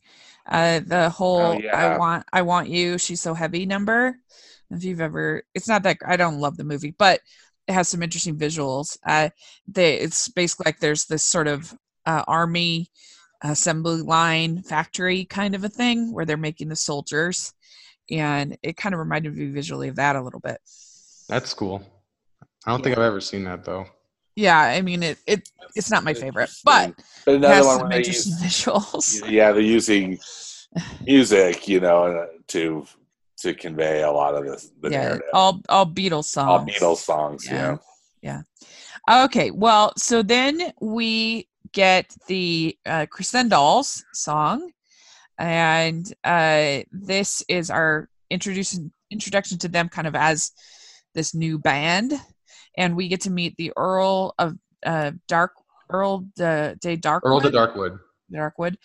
uh, 0.47 0.81
the 0.87 1.11
whole 1.11 1.57
Oh, 1.57 1.61
yeah. 1.63 1.77
"I 1.77 1.99
want 1.99 2.25
I 2.33 2.43
want 2.43 2.69
you, 2.69 2.99
she's 2.99 3.21
so 3.21 3.35
heavy" 3.35 3.67
number, 3.67 4.19
If 4.71 4.85
you've 4.85 5.01
ever, 5.01 5.43
it's 5.55 5.69
not 5.69 5.83
that 5.85 5.99
I 6.07 6.17
don't 6.17 6.41
love 6.41 6.57
the 6.57 6.65
movie, 6.65 6.93
but 6.99 7.21
it 7.69 7.73
has 7.73 7.89
some 7.89 8.03
interesting 8.03 8.37
visuals. 8.39 8.99
Uh, 9.07 9.31
they 9.67 9.97
it's 10.01 10.29
basically 10.29 10.65
like 10.69 10.81
there's 10.81 11.07
this 11.07 11.25
sort 11.25 11.49
of 11.49 11.75
uh, 12.07 12.25
army 12.29 12.91
assembly 13.43 14.03
line 14.03 14.63
factory 14.63 15.25
kind 15.27 15.55
of 15.55 15.65
a 15.65 15.69
thing 15.69 16.13
where 16.13 16.25
they're 16.27 16.37
making 16.39 16.69
the 16.69 16.77
soldiers, 16.77 17.53
and 18.11 18.57
it 18.63 18.77
kind 18.77 18.95
of 18.95 18.99
reminded 19.01 19.37
me 19.37 19.47
visually 19.49 19.89
of 19.89 19.97
that 19.97 20.17
a 20.17 20.23
little 20.23 20.41
bit. 20.41 20.59
That's 21.29 21.53
cool. 21.55 21.83
I 22.67 22.71
don't 22.71 22.83
think 22.83 22.97
I've 22.97 23.05
ever 23.05 23.21
seen 23.21 23.45
that 23.45 23.65
though. 23.65 23.87
Yeah, 24.37 24.59
I 24.59 24.81
mean 24.83 25.03
it. 25.03 25.19
It 25.27 25.49
it's 25.77 25.91
not 25.91 26.05
my 26.05 26.15
favorite, 26.15 26.51
but 26.65 26.95
But 27.25 27.37
another 27.37 27.55
has 27.55 27.67
one 27.67 27.79
some 27.79 27.93
interesting 27.93 28.33
use, 28.33 28.65
visuals. 28.65 29.29
yeah, 29.31 29.53
they're 29.53 29.61
using 29.61 30.19
music, 31.07 31.69
you 31.69 31.81
know, 31.81 32.27
to 32.49 32.87
to 33.39 33.55
convey 33.55 34.03
a 34.03 34.11
lot 34.11 34.35
of 34.35 34.45
this, 34.45 34.71
the 34.81 34.91
yeah, 34.91 35.03
narrative. 35.03 35.29
all 35.33 35.61
all 35.69 35.87
Beatles 35.87 36.25
songs. 36.25 36.49
All 36.49 36.67
Beatles 36.67 36.97
songs, 36.99 37.47
Yeah. 37.47 37.77
yeah. 38.23 38.43
Okay, 39.11 39.51
well, 39.51 39.93
so 39.99 40.23
then 40.23 40.73
we 40.81 41.49
get 41.73 42.15
the 42.29 42.77
uh, 42.87 43.05
Crescendolls 43.11 44.03
song, 44.15 44.71
and 45.39 46.11
uh, 46.25 46.81
this 46.91 47.45
is 47.49 47.71
our 47.71 48.09
introduction 48.31 48.93
introduction 49.11 49.59
to 49.59 49.69
them, 49.69 49.89
kind 49.89 50.07
of 50.07 50.15
as 50.15 50.53
this 51.15 51.35
new 51.35 51.59
band, 51.59 52.15
and 52.77 52.97
we 52.97 53.09
get 53.09 53.23
to 53.23 53.31
meet 53.31 53.57
the 53.57 53.73
Earl 53.77 54.35
of 54.39 54.57
uh, 54.85 55.13
Dark 55.29 55.53
Earl 55.91 56.25
de, 56.37 56.77
de 56.81 56.97
Darkwood. 56.97 57.21
Earl 57.25 57.41
de 57.41 57.51
Darkwood. 57.51 57.99
Darkwood, 58.33 58.77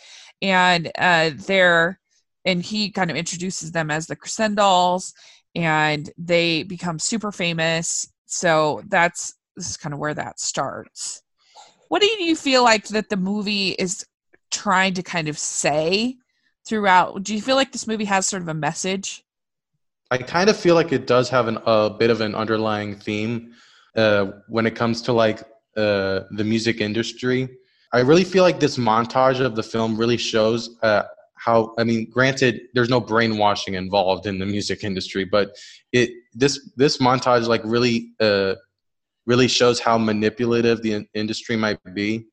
and 0.41 0.91
uh, 0.97 1.31
they're 1.35 1.99
and 2.45 2.63
he 2.63 2.89
kind 2.91 3.11
of 3.11 3.17
introduces 3.17 3.71
them 3.71 3.91
as 3.91 4.07
the 4.07 4.15
Crescendolls, 4.15 5.13
and 5.55 6.09
they 6.17 6.63
become 6.63 6.99
super 6.99 7.31
famous. 7.31 8.07
So 8.25 8.81
that's 8.87 9.35
this 9.55 9.69
is 9.69 9.77
kind 9.77 9.93
of 9.93 9.99
where 9.99 10.13
that 10.13 10.39
starts. 10.39 11.21
What 11.89 12.01
do 12.01 12.07
you 12.07 12.35
feel 12.35 12.63
like 12.63 12.87
that 12.89 13.09
the 13.09 13.17
movie 13.17 13.69
is 13.69 14.05
trying 14.51 14.93
to 14.93 15.03
kind 15.03 15.27
of 15.27 15.37
say 15.37 16.17
throughout? 16.67 17.23
Do 17.23 17.33
you 17.33 17.41
feel 17.41 17.55
like 17.55 17.71
this 17.71 17.87
movie 17.87 18.05
has 18.05 18.27
sort 18.27 18.41
of 18.41 18.47
a 18.47 18.53
message? 18.53 19.23
I 20.11 20.17
kind 20.17 20.49
of 20.49 20.57
feel 20.57 20.75
like 20.75 20.91
it 20.91 21.07
does 21.07 21.29
have 21.29 21.47
an, 21.47 21.59
a 21.65 21.89
bit 21.89 22.09
of 22.09 22.21
an 22.21 22.35
underlying 22.35 22.95
theme 22.95 23.53
uh, 23.99 24.31
when 24.47 24.65
it 24.65 24.75
comes 24.75 25.01
to 25.03 25.13
like 25.13 25.39
uh, 25.75 26.21
the 26.39 26.43
music 26.43 26.81
industry. 26.81 27.39
I 27.91 27.99
really 27.99 28.23
feel 28.23 28.43
like 28.43 28.59
this 28.59 28.77
montage 28.77 29.39
of 29.39 29.55
the 29.55 29.63
film 29.63 29.97
really 29.97 30.17
shows 30.17 30.77
uh, 30.83 31.03
how. 31.35 31.73
I 31.77 31.83
mean, 31.83 32.09
granted, 32.09 32.53
there's 32.73 32.89
no 32.89 33.01
brainwashing 33.01 33.73
involved 33.73 34.25
in 34.25 34.39
the 34.39 34.45
music 34.45 34.83
industry, 34.83 35.25
but 35.25 35.45
it 35.91 36.09
this 36.33 36.71
this 36.75 36.97
montage 36.97 37.47
like 37.47 37.61
really 37.65 38.11
uh, 38.19 38.55
really 39.25 39.47
shows 39.47 39.79
how 39.79 39.97
manipulative 39.97 40.81
the 40.81 40.93
in- 40.93 41.07
industry 41.13 41.55
might 41.55 41.79
be, 41.93 42.25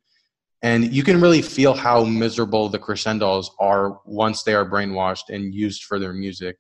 and 0.63 0.93
you 0.93 1.03
can 1.03 1.21
really 1.21 1.43
feel 1.43 1.75
how 1.75 2.05
miserable 2.05 2.69
the 2.69 2.79
Crescendolls 2.79 3.49
are 3.59 3.99
once 4.05 4.43
they 4.43 4.55
are 4.55 4.69
brainwashed 4.69 5.29
and 5.31 5.55
used 5.55 5.85
for 5.85 5.99
their 5.99 6.13
music 6.13 6.57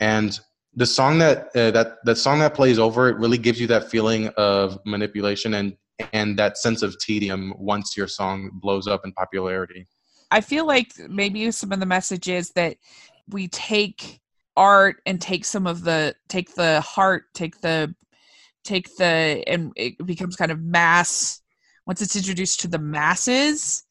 and 0.00 0.40
the 0.76 0.86
song 0.86 1.18
that 1.18 1.48
uh, 1.56 1.70
that 1.70 1.96
that 2.04 2.16
song 2.16 2.38
that 2.40 2.54
plays 2.54 2.78
over 2.78 3.08
it 3.08 3.16
really 3.16 3.38
gives 3.38 3.60
you 3.60 3.66
that 3.66 3.90
feeling 3.90 4.28
of 4.36 4.78
manipulation 4.84 5.54
and 5.54 5.76
and 6.12 6.38
that 6.38 6.58
sense 6.58 6.82
of 6.82 6.98
tedium 6.98 7.54
once 7.56 7.96
your 7.96 8.06
song 8.06 8.50
blows 8.52 8.86
up 8.86 9.00
in 9.04 9.12
popularity. 9.12 9.86
I 10.30 10.42
feel 10.42 10.66
like 10.66 10.92
maybe 11.08 11.50
some 11.50 11.72
of 11.72 11.80
the 11.80 11.86
messages 11.86 12.50
that 12.50 12.76
we 13.28 13.48
take 13.48 14.20
art 14.56 14.96
and 15.06 15.20
take 15.20 15.44
some 15.44 15.66
of 15.66 15.82
the 15.82 16.14
take 16.28 16.54
the 16.54 16.80
heart, 16.82 17.24
take 17.34 17.60
the 17.60 17.94
take 18.62 18.94
the 18.96 19.42
and 19.46 19.72
it 19.76 20.04
becomes 20.04 20.36
kind 20.36 20.50
of 20.50 20.60
mass 20.60 21.40
once 21.86 22.02
it's 22.02 22.16
introduced 22.16 22.60
to 22.60 22.68
the 22.68 22.78
masses 22.78 23.84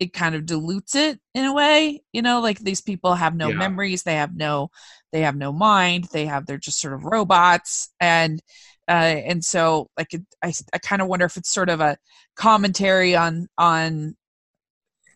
it 0.00 0.12
kind 0.14 0.34
of 0.34 0.46
dilutes 0.46 0.94
it 0.94 1.20
in 1.34 1.44
a 1.44 1.54
way 1.54 2.02
you 2.12 2.22
know 2.22 2.40
like 2.40 2.58
these 2.58 2.80
people 2.80 3.14
have 3.14 3.36
no 3.36 3.50
Yeah. 3.50 3.58
memories 3.58 4.02
they 4.02 4.16
have 4.16 4.34
no 4.34 4.70
they 5.12 5.20
have 5.20 5.36
no 5.36 5.52
mind 5.52 6.08
they 6.12 6.26
have 6.26 6.46
they're 6.46 6.58
just 6.58 6.80
sort 6.80 6.94
of 6.94 7.04
robots 7.04 7.90
and 8.00 8.40
uh 8.88 8.92
and 8.92 9.44
so 9.44 9.88
like 9.96 10.12
it, 10.14 10.22
i 10.42 10.52
i 10.72 10.78
kind 10.78 11.02
of 11.02 11.08
wonder 11.08 11.26
if 11.26 11.36
it's 11.36 11.52
sort 11.52 11.68
of 11.68 11.80
a 11.80 11.96
commentary 12.34 13.14
on 13.14 13.46
on 13.58 14.16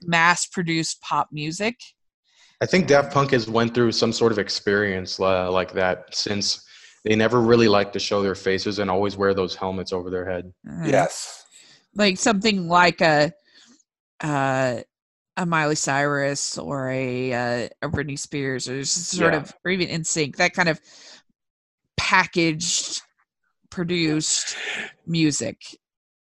mass 0.02 0.46
produced 0.46 1.00
pop 1.00 1.28
music 1.32 1.76
I 2.60 2.66
think 2.66 2.86
Daft 2.86 3.12
Punk 3.12 3.32
has 3.32 3.48
went 3.48 3.74
through 3.74 3.92
some 3.92 4.12
sort 4.12 4.32
of 4.32 4.38
experience 4.38 5.20
uh, 5.20 5.50
like 5.50 5.72
that 5.72 6.14
since 6.14 6.64
they 7.04 7.14
never 7.14 7.40
really 7.40 7.68
like 7.68 7.92
to 7.92 7.98
show 7.98 8.22
their 8.22 8.34
faces 8.34 8.78
and 8.78 8.90
always 8.90 9.16
wear 9.16 9.34
those 9.34 9.54
helmets 9.54 9.92
over 9.92 10.08
their 10.08 10.24
head. 10.30 10.52
Uh, 10.66 10.88
Yes. 10.88 11.44
like 11.94 12.16
something 12.18 12.68
like 12.68 13.00
a 13.00 13.32
uh 14.22 14.80
a 15.36 15.44
Miley 15.46 15.74
Cyrus 15.74 16.58
or 16.58 16.90
a 16.90 17.32
uh, 17.32 17.68
a 17.82 17.88
Britney 17.88 18.18
Spears 18.18 18.68
or 18.68 18.84
sort 18.84 19.32
Yeah. 19.34 19.40
of 19.40 19.52
or 19.64 19.70
even 19.72 19.88
NSYNC 19.88 20.36
that 20.36 20.54
kind 20.54 20.68
of 20.68 20.80
packaged 21.96 23.02
produced 23.70 24.56
music 25.06 25.60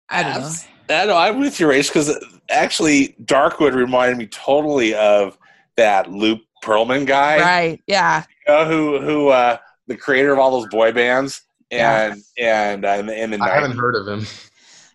i 0.08 0.22
don't 0.22 0.32
know 0.34 0.38
Abs- 0.46 0.66
I 0.88 1.06
know 1.06 1.16
I'm 1.16 1.38
with 1.38 1.60
you, 1.60 1.68
Rach, 1.68 1.86
because 1.86 2.12
actually 2.50 3.14
Darkwood 3.22 3.74
reminded 3.74 4.18
me 4.18 4.26
totally 4.26 4.92
of 4.94 5.38
that 5.76 6.10
Lou 6.10 6.36
Pearlman 6.64 7.06
guy, 7.06 7.38
right 7.38 7.80
yeah 7.86 8.24
you 8.48 8.52
know, 8.52 8.64
who 8.64 9.00
who 9.00 9.28
uh, 9.28 9.56
the 9.86 9.96
creator 9.96 10.32
of 10.32 10.40
all 10.40 10.50
those 10.50 10.68
boy 10.68 10.90
bands, 10.90 11.42
Yeah. 11.70 12.10
and 12.12 12.22
and 12.38 12.84
uh, 12.84 12.88
in 12.88 13.06
the, 13.06 13.22
in 13.22 13.30
the 13.30 13.38
I 13.40 13.54
haven't 13.54 13.78
heard 13.78 13.94
of 13.94 14.08
him. 14.08 14.26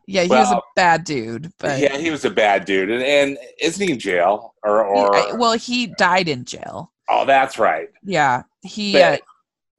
Yeah 0.08 0.24
he 0.24 0.30
was 0.30 0.52
a 0.52 0.62
bad 0.76 1.04
dude 1.04 1.52
but 1.60 1.80
yeah, 1.80 1.98
he 1.98 2.12
was 2.12 2.26
a 2.26 2.30
bad 2.30 2.66
dude, 2.66 2.90
and, 2.92 3.04
and 3.04 3.38
isn't 3.60 3.86
he 3.86 3.92
in 3.94 4.00
jail 4.00 4.54
or 4.64 4.84
he- 4.86 4.92
or? 5.02 5.16
I- 5.16 5.32
well 5.34 5.54
he 5.54 5.88
died 5.98 6.28
in 6.28 6.46
jail 6.46 6.92
oh, 7.10 7.26
that's 7.26 7.58
right. 7.60 7.90
yeah 8.04 8.44
he 8.62 9.02
uh, 9.02 9.12
But- 9.12 9.22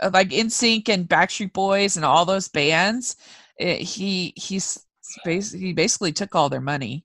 uh, 0.06 0.10
like 0.12 0.28
NSYNC 0.30 0.88
and 0.90 1.08
backstreet 1.08 1.52
boys 1.54 1.96
and 1.96 2.04
all 2.04 2.24
those 2.24 2.48
bands 2.48 3.16
eh, 3.60 3.76
he 3.76 4.32
he's 4.36 4.78
bas- 5.24 5.52
he 5.52 5.72
basically 5.72 6.12
took 6.12 6.34
all 6.34 6.48
their 6.50 6.60
money 6.60 7.04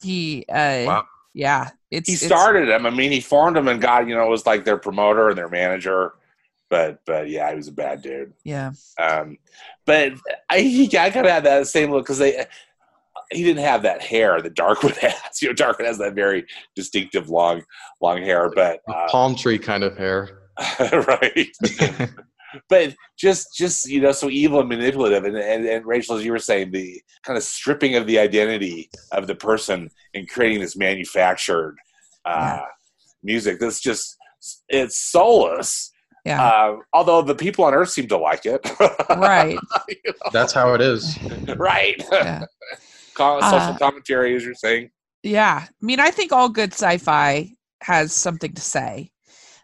he 0.00 0.44
uh 0.48 0.84
Wow. 0.86 1.04
yeah 1.34 1.70
it's 1.90 2.08
he 2.08 2.14
it's- 2.16 2.28
started 2.28 2.68
them. 2.68 2.84
I 2.86 2.90
mean, 2.90 3.10
he 3.10 3.20
formed 3.20 3.56
them 3.56 3.66
and 3.66 3.80
got 3.80 4.06
you 4.06 4.14
know 4.14 4.26
was 4.28 4.44
like 4.46 4.64
their 4.64 4.76
promoter 4.76 5.30
and 5.30 5.38
their 5.38 5.48
manager, 5.48 6.12
but 6.70 7.00
but 7.06 7.28
yeah, 7.28 7.50
he 7.50 7.56
was 7.56 7.68
a 7.68 7.72
bad 7.72 8.02
dude. 8.02 8.32
yeah 8.44 8.72
Um, 8.98 9.38
but 9.86 10.12
I 10.50 10.60
he 10.60 10.84
I 10.98 11.10
kind 11.10 11.26
of 11.26 11.32
had 11.32 11.44
that 11.44 11.66
same 11.66 11.90
look 11.90 12.04
because 12.04 12.18
they 12.18 12.44
he 13.30 13.42
didn't 13.42 13.64
have 13.64 13.82
that 13.82 14.02
hair 14.02 14.40
that 14.40 14.54
Darkwood 14.54 14.96
has. 14.98 15.42
You 15.42 15.48
know, 15.48 15.54
Darkwood 15.54 15.86
has 15.86 15.98
that 15.98 16.14
very 16.14 16.46
distinctive 16.74 17.28
long 17.28 17.62
long 18.00 18.22
hair, 18.22 18.50
but 18.54 18.80
A 18.88 18.92
uh, 18.92 19.08
palm 19.08 19.34
tree 19.34 19.58
kind 19.58 19.84
of 19.84 19.96
hair. 19.96 20.42
right. 20.80 21.48
but 22.68 22.94
just 23.18 23.54
just 23.54 23.88
you 23.88 24.00
know 24.00 24.12
so 24.12 24.30
evil 24.30 24.60
and 24.60 24.68
manipulative 24.68 25.24
and, 25.24 25.36
and 25.36 25.66
and 25.66 25.84
rachel 25.86 26.16
as 26.16 26.24
you 26.24 26.32
were 26.32 26.38
saying 26.38 26.70
the 26.70 27.00
kind 27.22 27.36
of 27.36 27.42
stripping 27.42 27.94
of 27.94 28.06
the 28.06 28.18
identity 28.18 28.88
of 29.12 29.26
the 29.26 29.34
person 29.34 29.90
and 30.14 30.28
creating 30.28 30.60
this 30.60 30.76
manufactured 30.76 31.76
uh 32.24 32.60
music 33.22 33.58
that's 33.60 33.80
just 33.80 34.16
it's 34.68 34.98
soulless 34.98 35.92
yeah. 36.28 36.42
Uh, 36.46 36.76
although 36.92 37.22
the 37.22 37.34
people 37.34 37.64
on 37.64 37.74
earth 37.74 37.90
seem 37.90 38.06
to 38.08 38.16
like 38.18 38.44
it. 38.46 38.60
Right. 39.10 39.58
You 39.88 40.12
That's 40.32 40.52
how 40.52 40.74
it 40.74 40.80
is. 40.80 41.18
right. 41.56 42.02
Yeah. 42.12 42.44
Com- 43.14 43.40
social 43.42 43.58
Uh, 43.58 43.78
commentary 43.78 44.36
as 44.36 44.44
you're 44.44 44.54
saying. 44.54 44.90
yeah. 45.22 45.64
I 45.64 45.68
mean 45.84 45.98
i 46.00 46.10
think 46.10 46.30
all 46.32 46.48
good 46.48 46.72
sci-fi 46.72 47.50
has 47.82 48.12
something 48.12 48.52
to 48.54 48.60
say. 48.62 49.10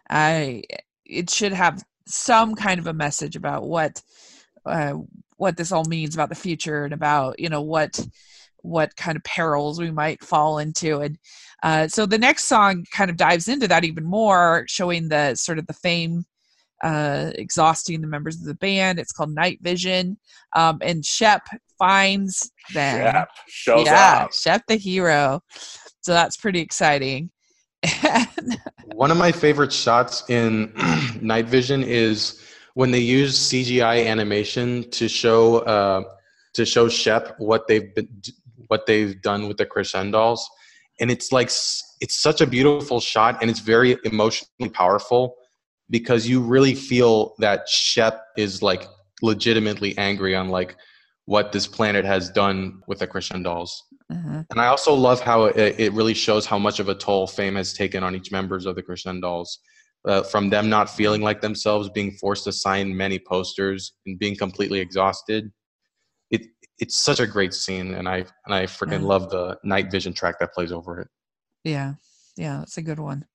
I 0.09 0.63
it 1.05 1.29
should 1.29 1.53
have 1.53 1.83
some 2.07 2.55
kind 2.55 2.79
of 2.79 2.87
a 2.87 2.93
message 2.93 3.35
about 3.35 3.63
what 3.63 4.01
uh, 4.65 4.93
what 5.37 5.57
this 5.57 5.71
all 5.71 5.85
means 5.85 6.15
about 6.15 6.29
the 6.29 6.35
future 6.35 6.83
and 6.85 6.93
about 6.93 7.39
you 7.39 7.49
know 7.49 7.61
what 7.61 7.99
what 8.61 8.95
kind 8.95 9.15
of 9.15 9.23
perils 9.23 9.79
we 9.79 9.91
might 9.91 10.23
fall 10.23 10.57
into. 10.59 10.99
And 11.01 11.17
uh, 11.63 11.87
so 11.87 12.05
the 12.05 12.17
next 12.17 12.45
song 12.45 12.85
kind 12.91 13.09
of 13.11 13.17
dives 13.17 13.47
into 13.47 13.67
that 13.67 13.85
even 13.85 14.03
more 14.03 14.65
showing 14.67 15.07
the 15.07 15.35
sort 15.35 15.59
of 15.59 15.67
the 15.67 15.73
fame 15.73 16.25
uh, 16.85 17.31
exhausting 17.35 17.99
the 17.99 18.07
members 18.07 18.35
of 18.35 18.45
the 18.45 18.53
band. 18.53 18.99
It's 18.99 19.11
called 19.11 19.33
night 19.33 19.59
vision. 19.61 20.17
Um, 20.55 20.77
and 20.81 21.03
shep 21.03 21.41
finds 21.79 22.51
them. 22.73 23.01
Shep 23.11 23.29
shows 23.47 23.85
yeah 23.87 24.23
up. 24.23 24.33
Shep 24.33 24.61
the 24.67 24.75
hero. 24.75 25.41
So 26.01 26.13
that's 26.13 26.37
pretty 26.37 26.59
exciting. 26.59 27.31
One 28.93 29.09
of 29.09 29.17
my 29.17 29.31
favorite 29.31 29.73
shots 29.73 30.23
in 30.29 30.71
Night 31.21 31.47
Vision 31.47 31.83
is 31.83 32.41
when 32.75 32.91
they 32.91 32.99
use 32.99 33.49
CGI 33.49 34.05
animation 34.05 34.89
to 34.91 35.07
show 35.07 35.59
uh, 35.59 36.03
to 36.53 36.65
show 36.65 36.87
Shep 36.87 37.35
what 37.39 37.67
they've 37.67 37.93
been, 37.95 38.07
what 38.67 38.85
they've 38.85 39.19
done 39.21 39.47
with 39.47 39.57
the 39.57 39.65
Crescendolls, 39.65 40.39
and 40.99 41.09
it's 41.09 41.31
like 41.31 41.47
it's 41.47 42.15
such 42.15 42.41
a 42.41 42.47
beautiful 42.47 42.99
shot, 42.99 43.41
and 43.41 43.49
it's 43.49 43.59
very 43.59 43.97
emotionally 44.03 44.69
powerful. 44.69 45.35
Because 45.89 46.27
you 46.27 46.41
really 46.41 46.75
feel 46.75 47.35
that 47.39 47.67
Shep 47.69 48.21
is 48.37 48.61
like 48.61 48.85
legitimately 49.21 49.97
angry 49.97 50.35
on 50.35 50.49
like 50.49 50.75
what 51.25 51.51
this 51.51 51.67
planet 51.67 52.05
has 52.05 52.29
done 52.29 52.81
with 52.87 52.99
the 52.99 53.07
Crescendolls. 53.07 53.71
Uh-huh. 54.11 54.43
And 54.51 54.61
I 54.61 54.67
also 54.67 54.93
love 54.93 55.21
how 55.21 55.45
it, 55.45 55.79
it 55.79 55.93
really 55.93 56.13
shows 56.13 56.45
how 56.45 56.59
much 56.59 56.79
of 56.79 56.89
a 56.89 56.95
toll 56.95 57.25
fame 57.27 57.55
has 57.55 57.73
taken 57.73 58.03
on 58.03 58.15
each 58.15 58.31
members 58.31 58.65
of 58.65 58.75
the 58.75 58.83
Crescendolls. 58.83 59.57
Uh, 60.07 60.21
from 60.21 60.51
them 60.51 60.69
not 60.69 60.87
feeling 60.87 61.23
like 61.23 61.41
themselves, 61.41 61.89
being 61.89 62.11
forced 62.11 62.43
to 62.43 62.51
sign 62.51 62.95
many 62.95 63.17
posters, 63.17 63.93
and 64.05 64.19
being 64.19 64.35
completely 64.35 64.79
exhausted. 64.79 65.51
It 66.29 66.43
it's 66.77 67.03
such 67.03 67.19
a 67.19 67.25
great 67.25 67.55
scene, 67.55 67.95
and 67.95 68.07
I 68.07 68.17
and 68.45 68.53
I 68.53 68.65
freaking 68.67 69.01
Yeah. 69.01 69.07
love 69.07 69.31
the 69.31 69.57
night 69.63 69.89
vision 69.89 70.13
track 70.13 70.37
that 70.39 70.53
plays 70.53 70.71
over 70.71 70.99
it. 70.99 71.07
Yeah, 71.63 71.95
yeah, 72.37 72.59
that's 72.59 72.77
a 72.77 72.83
good 72.83 72.99
one. 72.99 73.25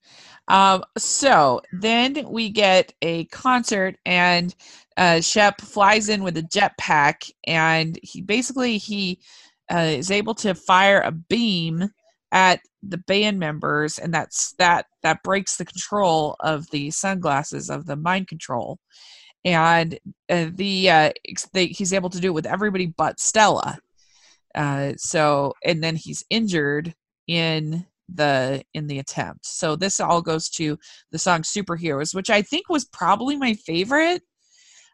Um, 0.50 0.82
so 0.98 1.62
then 1.70 2.26
we 2.28 2.50
get 2.50 2.92
a 3.02 3.26
concert, 3.26 3.96
and 4.04 4.52
uh, 4.96 5.20
Shep 5.20 5.60
flies 5.60 6.08
in 6.08 6.24
with 6.24 6.36
a 6.36 6.42
jetpack, 6.42 7.30
and 7.46 7.96
he 8.02 8.20
basically 8.20 8.76
he 8.76 9.20
uh, 9.72 9.78
is 9.78 10.10
able 10.10 10.34
to 10.34 10.56
fire 10.56 11.02
a 11.02 11.12
beam 11.12 11.88
at 12.32 12.60
the 12.82 12.98
band 12.98 13.38
members, 13.38 14.00
and 14.00 14.12
that's 14.12 14.54
that 14.54 14.86
that 15.04 15.22
breaks 15.22 15.56
the 15.56 15.64
control 15.64 16.34
of 16.40 16.68
the 16.72 16.90
sunglasses 16.90 17.70
of 17.70 17.86
the 17.86 17.96
mind 17.96 18.26
control, 18.26 18.80
and 19.44 20.00
uh, 20.30 20.46
the 20.52 20.90
uh, 20.90 21.12
they, 21.52 21.66
he's 21.66 21.92
able 21.92 22.10
to 22.10 22.20
do 22.20 22.28
it 22.28 22.34
with 22.34 22.46
everybody 22.46 22.86
but 22.86 23.20
Stella. 23.20 23.78
Uh, 24.56 24.94
so 24.96 25.54
and 25.64 25.80
then 25.80 25.94
he's 25.94 26.24
injured 26.28 26.92
in 27.28 27.86
the 28.14 28.62
in 28.74 28.86
the 28.86 28.98
attempt. 28.98 29.46
So 29.46 29.76
this 29.76 30.00
all 30.00 30.22
goes 30.22 30.48
to 30.50 30.78
the 31.12 31.18
song 31.18 31.42
Superheroes, 31.42 32.14
which 32.14 32.30
I 32.30 32.42
think 32.42 32.68
was 32.68 32.84
probably 32.84 33.36
my 33.36 33.54
favorite 33.54 34.22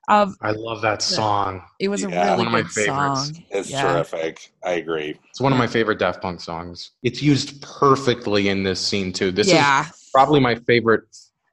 of 0.09 0.37
I 0.40 0.52
love 0.52 0.83
that 0.83 1.02
song. 1.02 1.62
it 1.81 1.88
was 1.88 2.05
a 2.05 2.09
really 2.09 2.37
one 2.37 2.46
of 2.46 2.52
my 2.52 2.62
good 2.62 2.70
favorites. 2.70 3.33
song. 3.33 3.44
It's 3.50 3.70
Yeah. 3.70 3.81
terrific. 3.81 4.52
I 4.64 4.72
agree. 4.72 5.18
It's 5.31 5.40
one 5.40 5.52
of 5.52 5.59
my 5.59 5.66
favorite 5.66 5.98
Daft 5.98 6.22
Punk 6.22 6.40
songs. 6.40 6.92
It's 7.02 7.22
used 7.22 7.61
perfectly 7.62 8.48
in 8.48 8.62
this 8.62 8.81
scene 8.81 9.12
too. 9.12 9.31
This 9.33 9.48
is 9.48 9.70
probably 10.12 10.40
my 10.40 10.55
favorite 10.55 11.05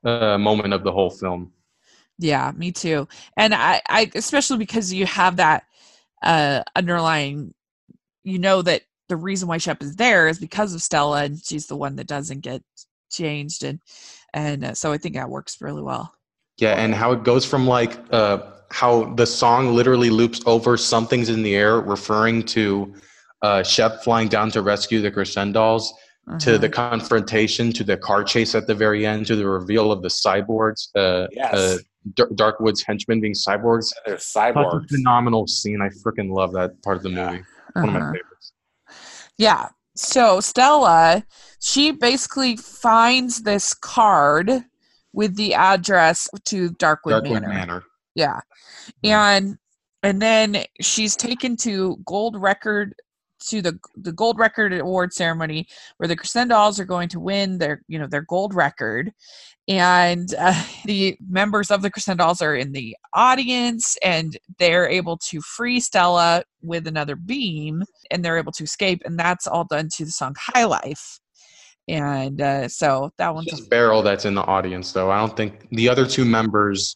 uh, 0.04 0.38
moment 0.38 0.74
of 0.74 0.84
the 0.84 0.92
whole 0.92 1.10
film. 1.10 1.52
yeah, 2.20 2.52
me 2.56 2.72
too. 2.72 3.08
And 3.38 3.54
I, 3.54 3.82
I 3.90 4.12
especially 4.16 4.58
because 4.60 4.94
you 4.94 5.06
have 5.06 5.38
that 5.38 5.64
uh 6.22 6.64
underlying 6.76 7.54
you 8.24 8.40
know 8.40 8.62
that 8.62 8.84
the 9.14 9.18
reason 9.18 9.48
why 9.48 9.60
Shep 9.60 9.84
is 9.84 9.96
there 9.96 10.28
is 10.28 10.40
because 10.40 10.74
of 10.74 10.82
Stella 10.82 11.24
and 11.26 11.40
she's 11.46 11.68
the 11.68 11.76
one 11.76 11.96
that 11.98 12.08
doesn't 12.08 12.40
get 12.42 12.64
changed 13.12 13.64
and 13.64 13.80
and 14.34 14.66
uh, 14.66 14.74
so 14.74 14.92
I 14.92 14.98
think 14.98 15.14
that 15.14 15.30
works 15.30 15.62
really 15.62 15.84
well. 15.84 16.12
Yeah, 16.58 16.74
and 16.84 16.96
how 16.96 17.12
it 17.12 17.24
goes 17.24 17.46
from 17.46 17.68
like 17.68 18.00
uh, 18.12 18.40
how 18.72 19.14
the 19.14 19.28
song 19.28 19.76
literally 19.76 20.10
loops 20.10 20.42
over 20.48 20.78
something's 20.78 21.30
in 21.30 21.44
the 21.44 21.56
air, 21.56 21.80
referring 21.80 22.42
to 22.58 22.96
uh, 23.44 23.62
Shep 23.62 24.04
flying 24.04 24.28
down 24.30 24.50
to 24.52 24.64
rescue 24.64 25.00
the 25.02 25.12
Crescendolls, 25.12 25.90
to 26.40 26.52
Uh-huh. 26.54 26.58
the 26.58 26.70
confrontation, 26.70 27.72
to 27.74 27.84
the 27.84 27.98
car 27.98 28.24
chase 28.24 28.56
at 28.56 28.66
the 28.66 28.74
very 28.74 29.06
end, 29.06 29.28
to 29.28 29.36
the 29.36 29.46
reveal 29.46 29.92
of 29.92 30.02
the 30.02 30.08
cyborgs, 30.08 30.88
uh, 30.96 31.28
Yes. 31.32 31.54
uh, 31.54 31.78
Dar- 32.16 32.30
Darkwood's 32.42 32.82
henchmen 32.82 33.22
being 33.22 33.34
cyborgs. 33.48 33.88
They're 34.08 34.18
Such 34.18 34.50
a 34.50 34.54
cyborgs. 34.54 34.90
phenomenal 34.90 35.46
scene. 35.46 35.82
I 35.84 35.90
freaking 36.04 36.30
love 36.34 36.52
that 36.54 36.82
part 36.82 36.98
of 36.98 37.04
the 37.04 37.12
Yeah. 37.12 37.26
movie. 37.32 37.44
One 37.76 37.90
of 37.90 37.94
my 37.94 38.00
Uh-huh. 38.00 38.12
favorites. 38.14 38.30
Yeah. 39.38 39.70
So 39.96 40.40
Stella, 40.40 41.24
she 41.60 41.92
basically 41.92 42.58
finds 42.58 43.44
this 43.44 43.74
card 43.74 44.52
with 45.14 45.36
the 45.36 45.54
address 45.54 46.28
to 46.46 46.72
Darkwood, 46.72 47.22
Darkwood 47.22 47.42
Manor. 47.42 47.48
Manor. 47.48 47.84
Yeah. 48.16 48.40
And 49.04 49.58
and 50.02 50.22
then 50.22 50.64
she's 50.82 51.16
taken 51.16 51.56
to 51.58 51.98
gold 52.06 52.40
record 52.40 52.94
to 53.48 53.62
the 53.62 53.80
the 53.96 54.12
gold 54.12 54.40
record 54.40 54.74
award 54.74 55.14
ceremony 55.14 55.68
where 55.98 56.08
the 56.08 56.16
Crescendolls 56.16 56.80
are 56.80 56.86
going 56.86 57.10
to 57.10 57.20
win 57.20 57.58
their 57.58 57.82
you 57.88 58.00
know 58.00 58.08
their 58.08 58.22
gold 58.22 58.54
record 58.54 59.12
and 59.68 60.34
uh, 60.38 60.64
the 60.86 61.18
members 61.30 61.72
of 61.72 61.82
the 61.82 61.92
Crescendolls 61.92 62.42
are 62.42 62.56
in 62.56 62.72
the 62.72 62.96
audience 63.14 63.98
and 64.04 64.38
they're 64.60 64.88
able 64.88 65.18
to 65.30 65.42
free 65.42 65.80
Stella 65.80 66.44
with 66.62 66.88
another 66.88 67.16
beam 67.16 67.84
and 68.12 68.24
they're 68.24 68.38
able 68.38 68.52
to 68.54 68.64
escape 68.64 69.02
and 69.06 69.20
that's 69.20 69.48
all 69.48 69.66
done 69.66 69.90
to 69.96 70.06
the 70.06 70.12
song 70.12 70.36
High 70.38 70.66
Life 70.66 71.20
and 71.88 72.40
uh, 72.40 72.68
so 72.70 73.12
that 73.18 73.34
one's 73.34 73.48
a 73.48 73.52
Just 73.52 73.70
Baryl 73.70 74.04
that's 74.04 74.26
in 74.26 74.36
the 74.36 74.44
audience, 74.44 74.92
though. 74.92 75.12
I 75.12 75.20
don't 75.20 75.36
think 75.36 75.68
the 75.72 75.90
other 75.90 76.06
two 76.06 76.24
members, 76.24 76.96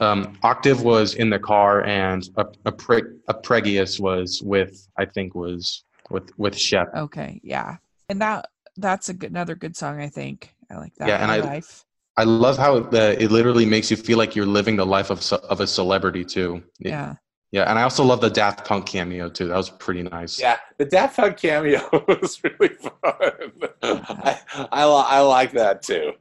um, 0.00 0.38
Octave 0.42 0.82
was 0.82 1.14
in 1.14 1.30
the 1.30 1.38
car, 1.38 1.84
and 1.84 2.28
a, 2.36 2.46
a, 2.64 2.72
Pre- 2.72 3.02
Arpegius 3.28 3.98
was 3.98 4.40
with, 4.42 4.88
I 4.98 5.04
think, 5.04 5.34
was 5.34 5.84
with 6.10 6.30
with 6.38 6.56
Shep. 6.56 6.94
Okay, 6.94 7.40
yeah, 7.42 7.76
and 8.08 8.20
that 8.20 8.50
that's 8.76 9.08
a 9.08 9.14
good 9.14 9.30
another 9.30 9.56
good 9.56 9.76
song. 9.76 10.00
I 10.00 10.08
think 10.08 10.54
I 10.74 10.78
like 10.78 10.94
that. 10.96 11.08
Yeah, 11.08 11.22
and 11.22 11.30
I- 11.30 11.38
life. 11.40 11.84
I 12.16 12.22
love 12.22 12.56
how 12.56 12.78
the, 12.78 13.20
it 13.20 13.32
literally 13.32 13.66
makes 13.66 13.90
you 13.90 13.96
feel 13.96 14.18
like 14.18 14.36
you're 14.36 14.46
living 14.46 14.76
the 14.76 14.86
life 14.86 15.10
of 15.10 15.20
of 15.32 15.60
a 15.60 15.66
celebrity 15.66 16.24
too. 16.24 16.62
It- 16.80 16.90
Yeah, 16.90 17.14
yeah, 17.50 17.68
and 17.68 17.78
I 17.78 17.82
also 17.82 18.04
love 18.04 18.20
the 18.20 18.30
Daft 18.30 18.64
Punk 18.66 18.86
cameo 18.86 19.28
too. 19.28 19.48
That 19.48 19.56
was 19.56 19.70
pretty 19.70 20.02
nice. 20.04 20.38
Yeah, 20.40 20.58
the 20.78 20.84
Daft 20.84 21.16
Punk 21.16 21.36
cameo 21.38 21.80
was 22.08 22.40
really 22.44 22.74
fun. 22.74 22.92
I, 23.82 24.38
I, 24.70 24.82
I 24.84 25.20
like 25.20 25.52
that 25.52 25.82
too. 25.82 26.12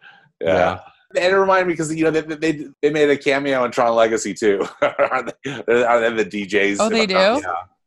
Yeah. 0.42 0.80
And 1.16 1.26
it 1.32 1.38
reminded 1.38 1.68
me 1.68 1.74
because 1.74 1.94
you 1.94 2.06
know 2.06 2.10
they, 2.12 2.22
they 2.22 2.68
they 2.82 2.90
made 2.90 3.08
a 3.10 3.18
cameo 3.18 3.64
in 3.66 3.70
Tron 3.72 3.94
Legacy 3.96 4.34
too. 4.34 4.66
Aren't 4.82 5.32
they? 5.46 5.84
Are 5.84 6.00
they 6.10 6.24
the 6.24 6.26
DJs? 6.26 6.78
Oh, 6.80 6.90
they 6.90 7.06
do? 7.06 7.14
Yeah. 7.14 7.40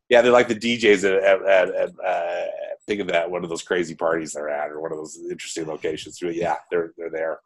Yeah, 0.08 0.22
they're 0.22 0.30
like 0.30 0.46
the 0.46 0.54
DJs 0.54 1.02
at, 1.02 1.24
at, 1.24 1.42
at, 1.44 1.74
at 1.74 1.90
uh, 1.98 2.46
think 2.86 3.00
of 3.00 3.08
that 3.08 3.30
one 3.30 3.42
of 3.44 3.50
those 3.50 3.62
crazy 3.62 3.94
parties 3.94 4.32
they're 4.32 4.48
at, 4.48 4.70
or 4.70 4.80
one 4.80 4.92
of 4.92 4.98
those 4.98 5.18
interesting 5.30 5.66
locations. 5.66 6.20
Yeah, 6.22 6.56
they're 6.70 6.92
they're 6.96 7.10
there. 7.10 7.40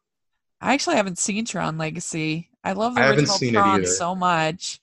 I 0.60 0.74
actually 0.74 0.96
haven't 0.96 1.18
seen 1.18 1.44
Tron 1.44 1.78
Legacy. 1.78 2.50
I 2.62 2.72
love 2.72 2.94
the 2.94 3.00
I 3.00 3.04
haven't 3.04 3.20
original 3.20 3.36
seen 3.38 3.48
it 3.50 3.52
Tron 3.58 3.74
either. 3.80 3.86
so 3.86 4.14
much 4.14 4.80